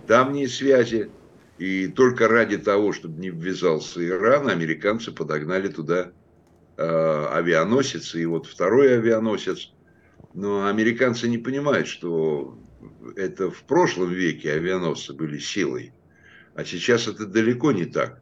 давние 0.08 0.48
связи. 0.48 1.10
И 1.58 1.88
только 1.88 2.28
ради 2.28 2.58
того, 2.58 2.94
чтобы 2.94 3.20
не 3.20 3.32
ввязался 3.32 4.08
Иран, 4.08 4.48
американцы 4.48 5.12
подогнали 5.12 5.70
туда 5.70 6.12
э, 6.78 7.28
авианосец. 7.32 8.14
И 8.14 8.26
вот 8.28 8.46
второй 8.46 8.94
авианосец. 8.94 9.72
Но 10.36 10.68
американцы 10.68 11.28
не 11.28 11.40
понимают, 11.40 11.88
что 11.88 12.60
это 13.16 13.50
в 13.50 13.64
прошлом 13.64 14.12
веке 14.12 14.54
авианосцы 14.54 15.14
были 15.14 15.40
силой, 15.40 15.92
а 16.56 16.64
сейчас 16.66 17.08
это 17.08 17.26
далеко 17.26 17.72
не 17.72 17.86
так. 17.86 18.20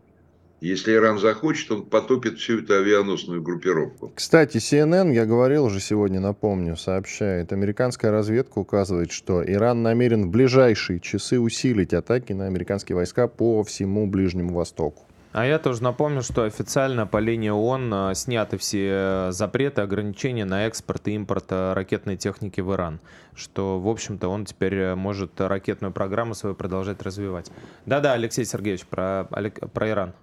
Если 0.62 0.93
Иран 0.93 1.20
захочет, 1.20 1.70
он 1.72 1.86
потопит 1.86 2.39
всю 2.39 2.60
эту 2.60 2.76
авианосную 2.76 3.41
группировку. 3.41 4.12
Кстати, 4.16 4.58
CNN, 4.58 5.14
я 5.14 5.26
говорил 5.26 5.66
уже 5.66 5.80
сегодня, 5.80 6.20
напомню, 6.20 6.78
сообщает, 6.78 7.51
американская 7.51 8.10
разведка 8.10 8.60
указывает, 8.60 9.12
что 9.12 9.43
Иран 9.43 9.84
намерен 9.84 10.28
в 10.28 10.30
ближайшие 10.32 11.01
часы 11.01 11.39
усилить 11.39 11.93
атаки 11.93 12.34
на 12.34 12.47
американские 12.47 12.95
войска 12.95 13.28
по 13.28 13.64
всему 13.64 14.08
Ближнему 14.08 14.56
Востоку. 14.56 15.05
А 15.38 15.45
я 15.45 15.59
тоже 15.59 15.83
напомню, 15.83 16.21
что 16.21 16.43
официально 16.43 17.05
по 17.05 17.17
линии 17.17 17.49
ООН 17.49 17.93
э, 17.93 18.15
сняты 18.15 18.57
все 18.57 19.27
запреты, 19.31 19.81
ограничения 19.81 20.45
на 20.45 20.65
экспорт 20.65 21.09
и 21.09 21.11
импорт 21.11 21.47
э, 21.49 21.73
ракетной 21.73 22.15
техники 22.15 22.61
в 22.61 22.71
Иран. 22.73 23.01
Что, 23.36 23.77
в 23.77 23.89
общем-то, 23.89 24.29
он 24.29 24.45
теперь 24.45 24.75
э, 24.75 24.95
может 24.95 25.41
ракетную 25.41 25.91
программу 25.91 26.36
свою 26.36 26.55
продолжать 26.55 27.01
развивать. 27.01 27.51
Да-да, 27.86 28.13
Алексей 28.13 28.45
Сергеевич, 28.45 28.86
про, 28.86 29.25
про 29.73 29.89
Иран. 29.89 30.13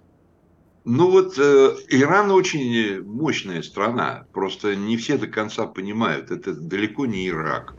Ну 0.83 1.11
вот 1.11 1.37
э, 1.37 1.75
Иран 1.89 2.31
очень 2.31 3.03
мощная 3.03 3.61
страна, 3.61 4.25
просто 4.33 4.75
не 4.75 4.97
все 4.97 5.19
до 5.19 5.27
конца 5.27 5.67
понимают, 5.67 6.31
это 6.31 6.55
далеко 6.55 7.05
не 7.05 7.29
Ирак. 7.29 7.75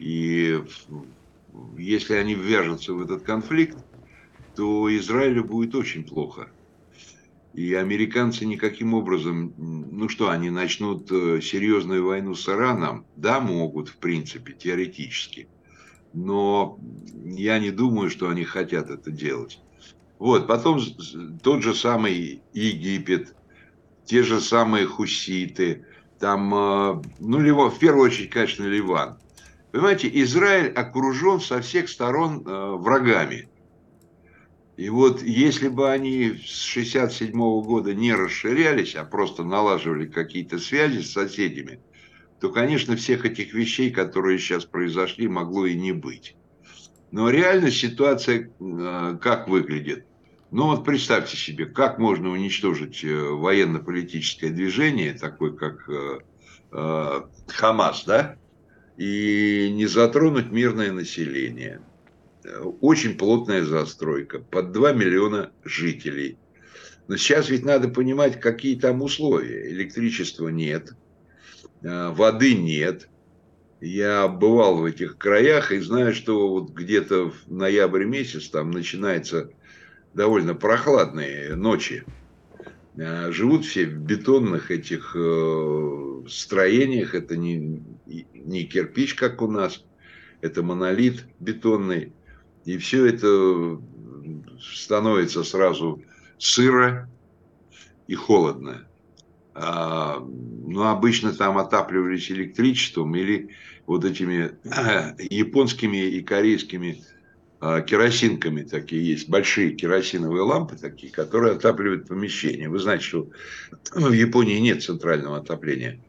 И 0.00 0.60
если 1.78 2.14
они 2.14 2.34
ввяжутся 2.34 2.94
в 2.94 3.00
этот 3.00 3.22
конфликт, 3.22 3.78
то 4.56 4.94
Израилю 4.96 5.44
будет 5.44 5.74
очень 5.74 6.04
плохо. 6.04 6.48
И 7.54 7.74
американцы 7.74 8.46
никаким 8.46 8.94
образом, 8.94 9.52
ну 9.58 10.08
что, 10.08 10.30
они 10.30 10.48
начнут 10.48 11.10
э, 11.12 11.40
серьезную 11.42 12.06
войну 12.06 12.34
с 12.34 12.48
Ираном? 12.48 13.04
Да, 13.16 13.40
могут, 13.40 13.90
в 13.90 13.96
принципе, 13.96 14.54
теоретически. 14.54 15.48
Но 16.14 16.78
я 17.24 17.58
не 17.58 17.70
думаю, 17.70 18.08
что 18.08 18.30
они 18.30 18.44
хотят 18.44 18.88
это 18.88 19.10
делать. 19.10 19.60
Вот, 20.18 20.46
потом 20.46 20.80
тот 21.42 21.62
же 21.62 21.74
самый 21.74 22.42
Египет, 22.54 23.34
те 24.06 24.22
же 24.22 24.40
самые 24.40 24.86
хуситы, 24.86 25.84
там, 26.18 26.54
э, 26.54 27.02
ну, 27.18 27.38
Ливан, 27.38 27.70
в 27.70 27.78
первую 27.78 28.04
очередь, 28.04 28.30
конечно, 28.30 28.64
Ливан. 28.64 29.18
Понимаете, 29.72 30.08
Израиль 30.22 30.72
окружен 30.72 31.40
со 31.40 31.60
всех 31.60 31.88
сторон 31.88 32.44
э, 32.46 32.76
врагами. 32.78 33.48
И 34.76 34.88
вот 34.88 35.22
если 35.22 35.68
бы 35.68 35.90
они 35.90 36.40
с 36.44 36.62
67 36.62 37.32
года 37.32 37.94
не 37.94 38.14
расширялись, 38.14 38.94
а 38.94 39.04
просто 39.04 39.44
налаживали 39.44 40.06
какие-то 40.06 40.58
связи 40.58 41.02
с 41.02 41.12
соседями, 41.12 41.80
то, 42.40 42.50
конечно, 42.50 42.96
всех 42.96 43.26
этих 43.26 43.52
вещей, 43.52 43.90
которые 43.90 44.38
сейчас 44.38 44.64
произошли, 44.64 45.28
могло 45.28 45.66
и 45.66 45.74
не 45.74 45.92
быть. 45.92 46.36
Но 47.10 47.28
реально 47.28 47.70
ситуация 47.70 48.50
э, 48.58 49.18
как 49.20 49.46
выглядит? 49.46 50.06
Ну 50.50 50.66
вот 50.66 50.84
представьте 50.84 51.36
себе, 51.36 51.66
как 51.66 51.98
можно 51.98 52.30
уничтожить 52.30 53.04
э, 53.04 53.14
военно-политическое 53.14 54.48
движение, 54.48 55.12
такое 55.12 55.52
как 55.52 55.88
э, 55.88 57.20
Хамас, 57.48 58.04
да, 58.06 58.36
и 58.96 59.70
не 59.70 59.84
затронуть 59.84 60.50
мирное 60.50 60.92
население– 60.92 61.82
очень 62.80 63.16
плотная 63.16 63.64
застройка, 63.64 64.38
под 64.38 64.72
2 64.72 64.92
миллиона 64.92 65.52
жителей. 65.64 66.38
Но 67.08 67.16
сейчас 67.16 67.48
ведь 67.50 67.64
надо 67.64 67.88
понимать, 67.88 68.40
какие 68.40 68.78
там 68.78 69.02
условия. 69.02 69.70
Электричества 69.70 70.48
нет, 70.48 70.94
э, 71.82 72.08
воды 72.10 72.54
нет. 72.54 73.08
Я 73.80 74.28
бывал 74.28 74.78
в 74.78 74.84
этих 74.84 75.18
краях 75.18 75.72
и 75.72 75.80
знаю, 75.80 76.14
что 76.14 76.48
вот 76.48 76.70
где-то 76.70 77.30
в 77.30 77.52
ноябре 77.52 78.06
месяц 78.06 78.48
там 78.48 78.70
начинается 78.70 79.50
довольно 80.14 80.54
прохладные 80.54 81.56
ночи. 81.56 82.04
Э, 82.96 83.32
живут 83.32 83.64
все 83.64 83.86
в 83.86 83.98
бетонных 83.98 84.70
этих 84.70 85.16
э, 85.16 86.22
строениях. 86.28 87.14
Это 87.14 87.36
не, 87.36 87.82
не 88.06 88.64
кирпич, 88.64 89.14
как 89.14 89.42
у 89.42 89.50
нас, 89.50 89.84
это 90.40 90.62
монолит 90.62 91.24
бетонный. 91.40 92.12
И 92.64 92.78
все 92.78 93.06
это 93.06 93.80
становится 94.60 95.42
сразу 95.44 96.02
сыро 96.38 97.08
и 98.06 98.14
холодно. 98.14 98.86
А, 99.54 100.18
ну, 100.18 100.84
обычно 100.84 101.32
там 101.32 101.58
отапливались 101.58 102.30
электричеством 102.30 103.14
или 103.14 103.50
вот 103.86 104.04
этими 104.04 104.52
японскими 105.30 106.08
и 106.08 106.22
корейскими 106.22 107.02
а, 107.60 107.80
керосинками 107.80 108.62
такие 108.62 109.06
есть, 109.06 109.28
большие 109.28 109.72
керосиновые 109.72 110.42
лампы 110.42 110.76
такие, 110.76 111.12
которые 111.12 111.54
отапливают 111.54 112.08
помещение. 112.08 112.68
Вы 112.68 112.78
знаете, 112.78 113.04
что 113.04 113.28
в 113.92 114.12
Японии 114.12 114.58
нет 114.58 114.82
центрального 114.82 115.38
отопления. 115.38 116.00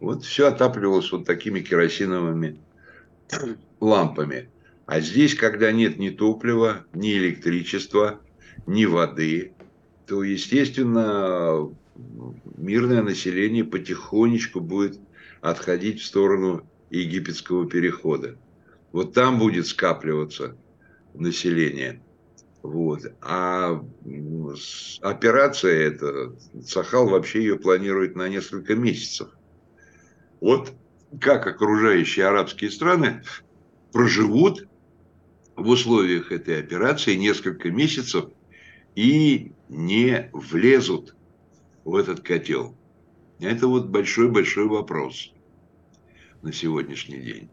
Вот 0.00 0.24
все 0.24 0.48
отапливалось 0.48 1.12
вот 1.12 1.24
такими 1.26 1.60
керосиновыми 1.60 2.58
лампами. 3.80 4.50
А 4.90 4.98
здесь, 4.98 5.36
когда 5.36 5.70
нет 5.70 6.00
ни 6.00 6.10
топлива, 6.10 6.84
ни 6.92 7.12
электричества, 7.12 8.20
ни 8.66 8.86
воды, 8.86 9.52
то, 10.04 10.24
естественно, 10.24 11.72
мирное 12.56 13.00
население 13.00 13.62
потихонечку 13.62 14.58
будет 14.58 14.98
отходить 15.42 16.00
в 16.00 16.04
сторону 16.04 16.68
египетского 16.90 17.68
перехода. 17.68 18.36
Вот 18.90 19.14
там 19.14 19.38
будет 19.38 19.68
скапливаться 19.68 20.56
население. 21.14 22.02
Вот. 22.64 23.02
А 23.20 23.80
операция 25.02 25.86
эта, 25.86 26.34
Сахал 26.66 27.08
вообще 27.08 27.42
ее 27.42 27.60
планирует 27.60 28.16
на 28.16 28.28
несколько 28.28 28.74
месяцев. 28.74 29.28
Вот 30.40 30.72
как 31.20 31.46
окружающие 31.46 32.26
арабские 32.26 32.72
страны 32.72 33.22
проживут 33.92 34.66
в 35.60 35.68
условиях 35.68 36.32
этой 36.32 36.58
операции 36.58 37.14
несколько 37.16 37.70
месяцев 37.70 38.26
и 38.94 39.52
не 39.68 40.30
влезут 40.32 41.14
в 41.84 41.94
этот 41.94 42.20
котел. 42.20 42.74
Это 43.40 43.68
вот 43.68 43.86
большой-большой 43.86 44.66
вопрос 44.68 45.32
на 46.42 46.52
сегодняшний 46.52 47.18
день. 47.18 47.48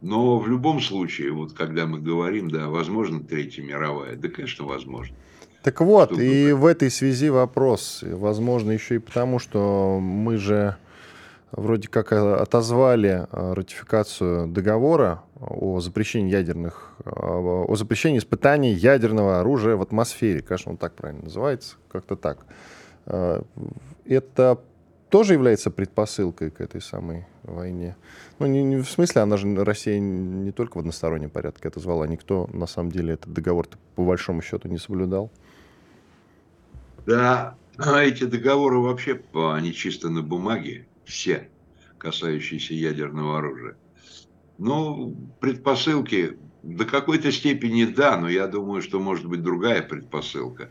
Но 0.00 0.38
в 0.38 0.48
любом 0.48 0.80
случае, 0.80 1.32
вот 1.32 1.52
когда 1.52 1.86
мы 1.86 2.00
говорим, 2.00 2.50
да, 2.50 2.68
возможно, 2.68 3.22
Третья 3.22 3.62
мировая, 3.62 4.16
да, 4.16 4.28
конечно, 4.28 4.64
возможно. 4.64 5.14
Так 5.62 5.80
вот, 5.80 6.18
и 6.18 6.52
в 6.52 6.64
этой 6.64 6.90
связи 6.90 7.28
вопрос, 7.28 8.02
возможно, 8.02 8.70
еще 8.70 8.94
и 8.94 8.98
потому, 8.98 9.38
что 9.38 9.98
мы 10.00 10.38
же 10.38 10.76
вроде 11.52 11.88
как 11.88 12.12
э, 12.12 12.16
отозвали 12.16 13.26
э, 13.30 13.52
ратификацию 13.52 14.46
договора 14.46 15.22
о 15.40 15.80
запрещении 15.80 16.30
ядерных, 16.30 16.92
э, 17.04 17.10
о 17.10 17.74
запрещении 17.74 18.18
испытаний 18.18 18.72
ядерного 18.72 19.40
оружия 19.40 19.76
в 19.76 19.82
атмосфере. 19.82 20.42
Конечно, 20.42 20.72
он 20.72 20.78
так 20.78 20.94
правильно 20.94 21.24
называется, 21.24 21.76
как-то 21.88 22.16
так. 22.16 22.46
Это 24.04 24.60
тоже 25.08 25.32
является 25.34 25.70
предпосылкой 25.70 26.50
к 26.50 26.60
этой 26.60 26.80
самой 26.80 27.26
войне. 27.42 27.96
Ну, 28.38 28.46
не, 28.46 28.62
не 28.62 28.76
в 28.76 28.88
смысле, 28.88 29.22
она 29.22 29.36
же, 29.36 29.64
Россия 29.64 29.98
не 29.98 30.52
только 30.52 30.76
в 30.76 30.80
одностороннем 30.80 31.30
порядке 31.30 31.68
это 31.68 31.80
звала, 31.80 32.06
никто, 32.06 32.48
на 32.52 32.66
самом 32.66 32.92
деле, 32.92 33.14
этот 33.14 33.32
договор 33.32 33.68
по 33.96 34.04
большому 34.04 34.40
счету 34.42 34.68
не 34.68 34.78
соблюдал. 34.78 35.30
Да, 37.06 37.56
а 37.76 38.02
эти 38.02 38.24
договоры 38.24 38.78
вообще, 38.78 39.20
они 39.34 39.72
чисто 39.72 40.10
на 40.10 40.22
бумаге, 40.22 40.86
все, 41.04 41.48
касающиеся 41.98 42.74
ядерного 42.74 43.38
оружия. 43.38 43.76
Ну, 44.60 45.16
предпосылки 45.40 46.36
до 46.62 46.84
какой-то 46.84 47.32
степени 47.32 47.84
да, 47.86 48.18
но 48.18 48.28
я 48.28 48.46
думаю, 48.46 48.82
что 48.82 49.00
может 49.00 49.24
быть 49.24 49.42
другая 49.42 49.80
предпосылка. 49.80 50.70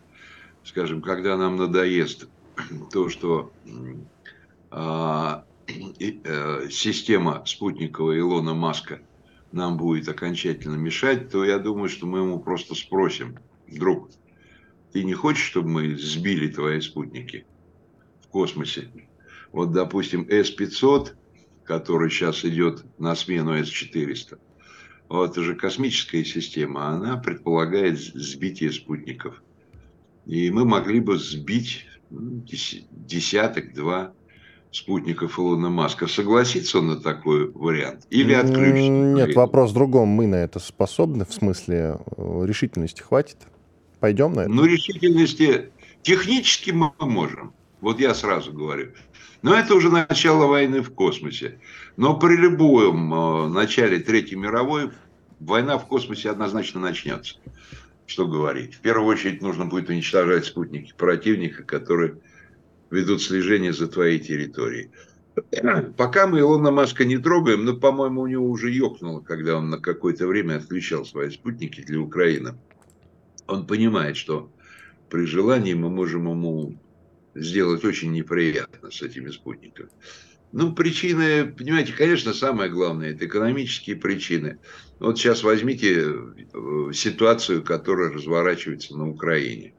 Скажем, 0.64 1.02
когда 1.02 1.36
нам 1.38 1.56
надоест 1.56 2.30
то, 2.92 3.10
что 3.10 3.52
а, 4.70 5.44
э, 6.00 6.70
система 6.70 7.42
спутниковая 7.48 8.20
Илона 8.20 8.54
Маска 8.54 9.02
нам 9.52 9.78
будет 9.78 10.08
окончательно 10.08 10.76
мешать, 10.76 11.32
то 11.32 11.44
я 11.44 11.58
думаю, 11.58 11.90
что 11.90 12.06
мы 12.06 12.20
ему 12.20 12.40
просто 12.40 12.76
спросим, 12.76 13.40
друг, 13.66 14.12
ты 14.94 15.04
не 15.04 15.16
хочешь, 15.16 15.46
чтобы 15.46 15.70
мы 15.70 15.96
сбили 15.98 16.48
твои 16.48 16.80
спутники 16.80 17.48
в 18.22 18.28
космосе? 18.28 18.92
Вот, 19.52 19.72
допустим, 19.72 20.30
С-500, 20.30 21.16
который 21.70 22.10
сейчас 22.10 22.44
идет 22.46 22.84
на 22.98 23.16
смену 23.16 23.54
С-400, 23.54 24.40
вот 25.08 25.32
это 25.32 25.44
же 25.44 25.54
космическая 25.54 26.26
система, 26.26 26.88
она 26.88 27.16
предполагает 27.18 28.00
сбитие 28.00 28.72
спутников. 28.72 29.44
И 30.26 30.50
мы 30.50 30.66
могли 30.66 31.00
бы 31.00 31.20
сбить 31.20 31.86
ну, 32.10 32.44
десяток-два 32.92 34.14
спутников 34.72 35.38
Илона 35.38 35.70
Маска. 35.70 36.08
Согласится 36.08 36.80
он 36.80 36.88
на 36.88 36.96
такой 36.96 37.52
вариант 37.52 38.08
или 38.10 38.34
отключится? 38.34 38.90
Нет, 38.90 39.36
вопрос 39.36 39.70
в 39.70 39.76
другом. 39.76 40.08
Мы 40.08 40.26
на 40.26 40.38
это 40.38 40.58
способны, 40.58 41.24
в 41.24 41.34
смысле 41.34 42.00
э, 42.18 42.46
решительности 42.48 43.04
хватит? 43.04 43.38
Пойдем 44.00 44.34
на 44.34 44.42
это? 44.42 44.50
Ну, 44.50 44.66
решительности 44.66 45.70
технически 46.02 46.72
мы 46.72 46.92
можем. 47.00 47.54
Вот 47.82 48.00
я 48.00 48.16
сразу 48.16 48.52
говорю. 48.52 48.94
Но 49.42 49.56
это 49.56 49.74
уже 49.76 49.90
начало 49.90 50.48
войны 50.48 50.82
в 50.82 50.92
космосе. 50.92 51.60
Но 51.96 52.18
при 52.18 52.36
любом 52.36 53.14
э, 53.14 53.48
начале 53.50 54.00
Третьей 54.00 54.38
мировой 54.38 54.92
война 55.40 55.78
в 55.78 55.88
космосе 55.88 56.30
однозначно 56.30 56.82
начнется. 56.82 57.38
Что 58.06 58.28
говорить? 58.28 58.76
В 58.76 58.80
первую 58.80 59.08
очередь 59.08 59.42
нужно 59.42 59.66
будет 59.66 59.90
уничтожать 59.90 60.46
спутники 60.46 60.94
противника, 60.98 61.64
которые 61.64 62.18
ведут 62.90 63.22
слежение 63.22 63.72
за 63.72 63.88
твоей 63.88 64.20
территорией. 64.20 64.90
Пока 65.98 66.28
мы 66.28 66.40
Илона 66.40 66.72
Маска 66.72 67.06
не 67.06 67.18
трогаем, 67.18 67.64
но, 67.64 67.76
по-моему, 67.78 68.22
у 68.22 68.28
него 68.28 68.50
уже 68.50 68.72
ёкнуло, 68.72 69.22
когда 69.22 69.58
он 69.58 69.70
на 69.70 69.78
какое-то 69.78 70.28
время 70.28 70.58
отключал 70.58 71.06
свои 71.06 71.30
спутники 71.30 71.82
для 71.82 72.00
Украины. 72.00 72.56
Он 73.48 73.66
понимает, 73.66 74.18
что 74.18 74.52
при 75.10 75.26
желании 75.26 75.74
мы 75.74 75.90
можем 75.90 76.30
ему 76.30 76.78
сделать 77.42 77.84
очень 77.84 78.12
неприятно 78.12 78.92
с 78.92 79.02
этими 79.02 79.30
спутниками. 79.30 79.90
Ну, 80.52 80.74
причины, 80.74 81.46
понимаете, 81.46 81.94
конечно, 81.94 82.34
самое 82.34 82.72
главное, 82.72 83.12
это 83.12 83.26
экономические 83.26 83.96
причины. 83.96 84.58
Вот 85.00 85.20
сейчас 85.20 85.44
возьмите 85.44 86.06
э, 86.06 86.92
ситуацию, 86.94 87.64
которая 87.64 88.12
разворачивается 88.12 88.98
на 88.98 89.08
Украине. 89.08 89.74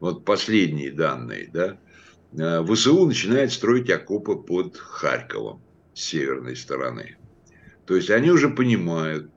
Вот 0.00 0.24
последние 0.24 0.90
данные, 0.90 1.48
да. 1.52 1.78
Э, 2.32 2.64
ВСУ 2.64 3.06
начинает 3.06 3.52
строить 3.52 3.88
окопы 3.88 4.34
под 4.34 4.76
Харьковом 4.76 5.62
с 5.94 6.02
северной 6.02 6.56
стороны. 6.56 7.16
То 7.86 7.94
есть 7.94 8.10
они 8.10 8.30
уже 8.30 8.48
понимают, 8.48 9.30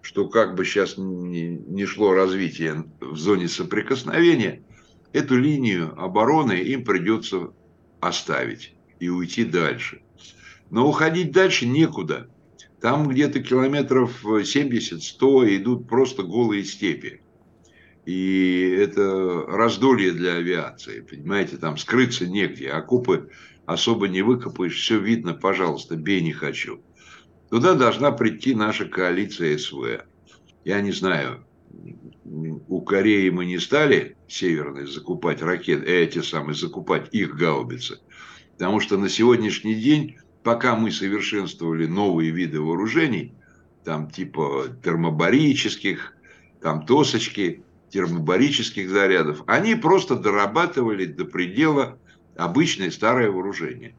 что 0.00 0.28
как 0.28 0.54
бы 0.54 0.64
сейчас 0.64 0.94
не 0.96 1.86
шло 1.86 2.14
развитие 2.14 2.84
в 3.00 3.16
зоне 3.16 3.48
соприкосновения, 3.48 4.62
эту 5.12 5.38
линию 5.38 5.94
обороны 6.00 6.52
им 6.52 6.84
придется 6.84 7.52
оставить 8.00 8.74
и 8.98 9.08
уйти 9.08 9.44
дальше. 9.44 10.02
Но 10.70 10.88
уходить 10.88 11.32
дальше 11.32 11.66
некуда. 11.66 12.28
Там 12.80 13.08
где-то 13.08 13.40
километров 13.40 14.24
70-100 14.24 15.56
идут 15.56 15.88
просто 15.88 16.22
голые 16.22 16.64
степи. 16.64 17.20
И 18.06 18.76
это 18.78 19.44
раздолье 19.46 20.12
для 20.12 20.34
авиации, 20.34 21.00
понимаете, 21.00 21.58
там 21.58 21.76
скрыться 21.76 22.26
негде, 22.26 22.70
окопы 22.70 23.30
особо 23.66 24.08
не 24.08 24.22
выкопаешь, 24.22 24.74
все 24.74 24.98
видно, 24.98 25.34
пожалуйста, 25.34 25.96
бей 25.96 26.22
не 26.22 26.32
хочу. 26.32 26.80
Туда 27.50 27.74
должна 27.74 28.10
прийти 28.10 28.54
наша 28.54 28.86
коалиция 28.86 29.58
СВ. 29.58 30.04
Я 30.64 30.80
не 30.80 30.92
знаю, 30.92 31.44
у 32.30 32.80
Кореи 32.82 33.28
мы 33.30 33.44
не 33.44 33.58
стали 33.58 34.16
северной 34.28 34.86
закупать 34.86 35.42
ракеты, 35.42 35.84
э, 35.86 36.04
эти 36.04 36.20
самые, 36.20 36.54
закупать 36.54 37.08
их 37.12 37.36
гаубицы. 37.36 37.98
Потому 38.52 38.80
что 38.80 38.96
на 38.98 39.08
сегодняшний 39.08 39.74
день, 39.74 40.18
пока 40.42 40.76
мы 40.76 40.92
совершенствовали 40.92 41.86
новые 41.86 42.30
виды 42.30 42.60
вооружений, 42.60 43.34
там 43.84 44.10
типа 44.10 44.66
термобарических, 44.84 46.14
там 46.60 46.86
тосочки, 46.86 47.64
термобарических 47.88 48.88
зарядов. 48.88 49.42
Они 49.46 49.74
просто 49.74 50.14
дорабатывали 50.14 51.06
до 51.06 51.24
предела 51.24 51.98
обычное 52.36 52.90
старое 52.90 53.30
вооружение. 53.30 53.96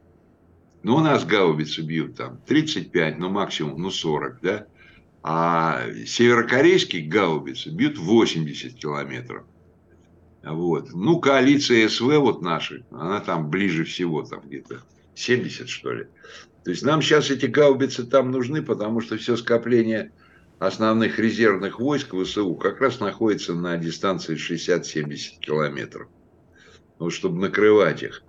Ну, 0.84 0.96
у 0.96 1.00
нас 1.00 1.26
гаубицы 1.26 1.82
бьют 1.82 2.16
там 2.16 2.40
35, 2.48 3.20
ну, 3.20 3.30
максимум, 3.30 3.82
ну, 3.82 3.92
40, 3.92 4.40
да? 4.42 4.68
А 5.24 5.84
северокорейские 6.06 7.08
гаубицы 7.08 7.70
бьют 7.70 7.98
80 7.98 8.74
километров. 8.76 9.44
Вот. 10.44 10.92
Ну, 10.94 11.20
коалиция 11.20 11.88
СВ 11.88 12.18
вот 12.18 12.42
наши, 12.42 12.84
она 12.90 13.20
там 13.20 13.50
ближе 13.50 13.84
всего, 13.84 14.24
там 14.24 14.42
где-то 14.42 14.82
70, 15.14 15.70
что 15.70 15.94
ли. 15.94 16.08
То 16.64 16.72
есть 16.72 16.84
нам 16.84 17.02
сейчас 17.02 17.30
эти 17.30 17.46
гаубицы 17.46 18.06
там 18.06 18.32
нужны, 18.32 18.64
потому 18.64 19.02
что 19.02 19.18
все 19.18 19.36
скопление 19.38 20.12
основных 20.58 21.20
резервных 21.20 21.80
войск 21.80 22.16
ВСУ 22.16 22.56
как 22.56 22.82
раз 22.82 23.00
находится 23.00 23.54
на 23.54 23.78
дистанции 23.78 24.36
60-70 24.36 25.40
километров. 25.40 26.08
Вот, 26.98 27.12
чтобы 27.12 27.40
накрывать 27.40 28.04
их. 28.04 28.24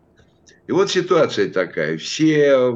И 0.67 0.73
вот 0.73 0.91
ситуация 0.91 1.51
такая. 1.51 1.99
Все 1.99 2.73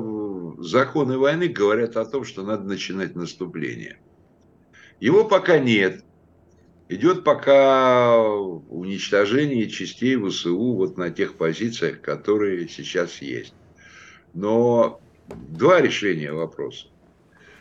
законы 0.59 1.19
войны 1.19 1.49
говорят 1.49 1.97
о 1.97 2.05
том, 2.05 2.25
что 2.25 2.43
надо 2.43 2.65
начинать 2.65 3.15
наступление. 3.15 3.99
Его 5.01 5.25
пока 5.25 5.59
нет. 5.59 6.03
Идет 6.89 7.25
пока 7.25 8.21
уничтожение 8.21 9.69
частей 9.69 10.17
ВСУ 10.17 10.75
вот 10.75 10.97
на 10.97 11.11
тех 11.11 11.35
позициях, 11.35 12.01
которые 12.01 12.69
сейчас 12.69 13.21
есть. 13.21 13.55
Но 14.35 15.01
два 15.29 15.81
решения 15.81 16.33
вопроса. 16.33 16.87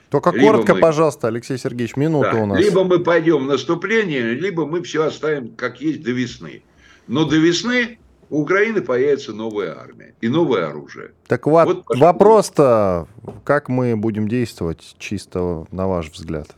Только 0.09 0.29
либо 0.29 0.51
коротко, 0.51 0.75
мы... 0.75 0.79
пожалуйста, 0.79 1.27
Алексей 1.27 1.57
Сергеевич, 1.57 1.95
минута 1.95 2.31
да, 2.33 2.43
у 2.43 2.45
нас. 2.45 2.59
Либо 2.59 2.83
мы 2.83 2.99
пойдем 2.99 3.45
в 3.45 3.47
наступление, 3.47 4.33
либо 4.33 4.65
мы 4.65 4.83
все 4.83 5.03
оставим 5.03 5.55
как 5.55 5.81
есть 5.81 6.03
до 6.03 6.11
весны. 6.11 6.61
Но 7.07 7.25
до 7.25 7.37
весны 7.37 7.97
у 8.29 8.41
Украины 8.41 8.81
появится 8.81 9.33
новая 9.33 9.77
армия 9.77 10.15
и 10.21 10.27
новое 10.27 10.67
оружие. 10.67 11.11
Так 11.27 11.47
вот, 11.47 11.85
вот 11.87 11.97
вопрос-то, 11.97 13.07
как 13.43 13.69
мы 13.69 13.95
будем 13.97 14.27
действовать 14.27 14.95
чисто 14.99 15.65
на 15.71 15.87
ваш 15.87 16.11
взгляд? 16.11 16.55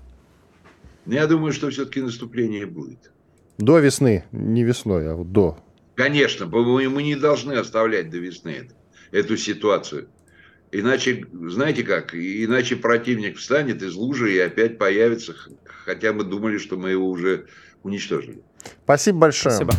Я 1.07 1.25
думаю, 1.27 1.53
что 1.53 1.69
все-таки 1.69 2.01
наступление 2.01 2.65
будет. 2.65 3.11
До 3.57 3.79
весны, 3.79 4.25
не 4.31 4.63
весной, 4.63 5.09
а 5.09 5.15
вот 5.15 5.31
до. 5.31 5.57
Конечно, 5.95 6.45
мы 6.45 7.03
не 7.03 7.15
должны 7.15 7.53
оставлять 7.53 8.09
до 8.09 8.17
весны 8.17 8.49
это, 8.49 8.75
эту 9.11 9.37
ситуацию. 9.37 10.09
Иначе, 10.71 11.25
знаете 11.31 11.83
как, 11.83 12.13
иначе 12.13 12.75
противник 12.75 13.37
встанет 13.37 13.81
из 13.81 13.95
лужи 13.95 14.33
и 14.33 14.39
опять 14.39 14.77
появится, 14.77 15.33
хотя 15.65 16.11
мы 16.11 16.23
думали, 16.23 16.57
что 16.57 16.77
мы 16.77 16.91
его 16.91 17.09
уже 17.09 17.47
уничтожили. 17.83 18.41
Спасибо 18.83 19.19
большое. 19.19 19.55
Спасибо. 19.55 19.73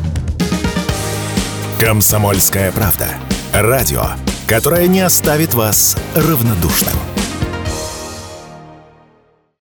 Комсомольская 1.78 2.72
правда. 2.72 3.06
Радио, 3.52 4.02
которое 4.48 4.88
не 4.88 5.00
оставит 5.00 5.52
вас 5.54 5.96
равнодушным. 6.16 7.17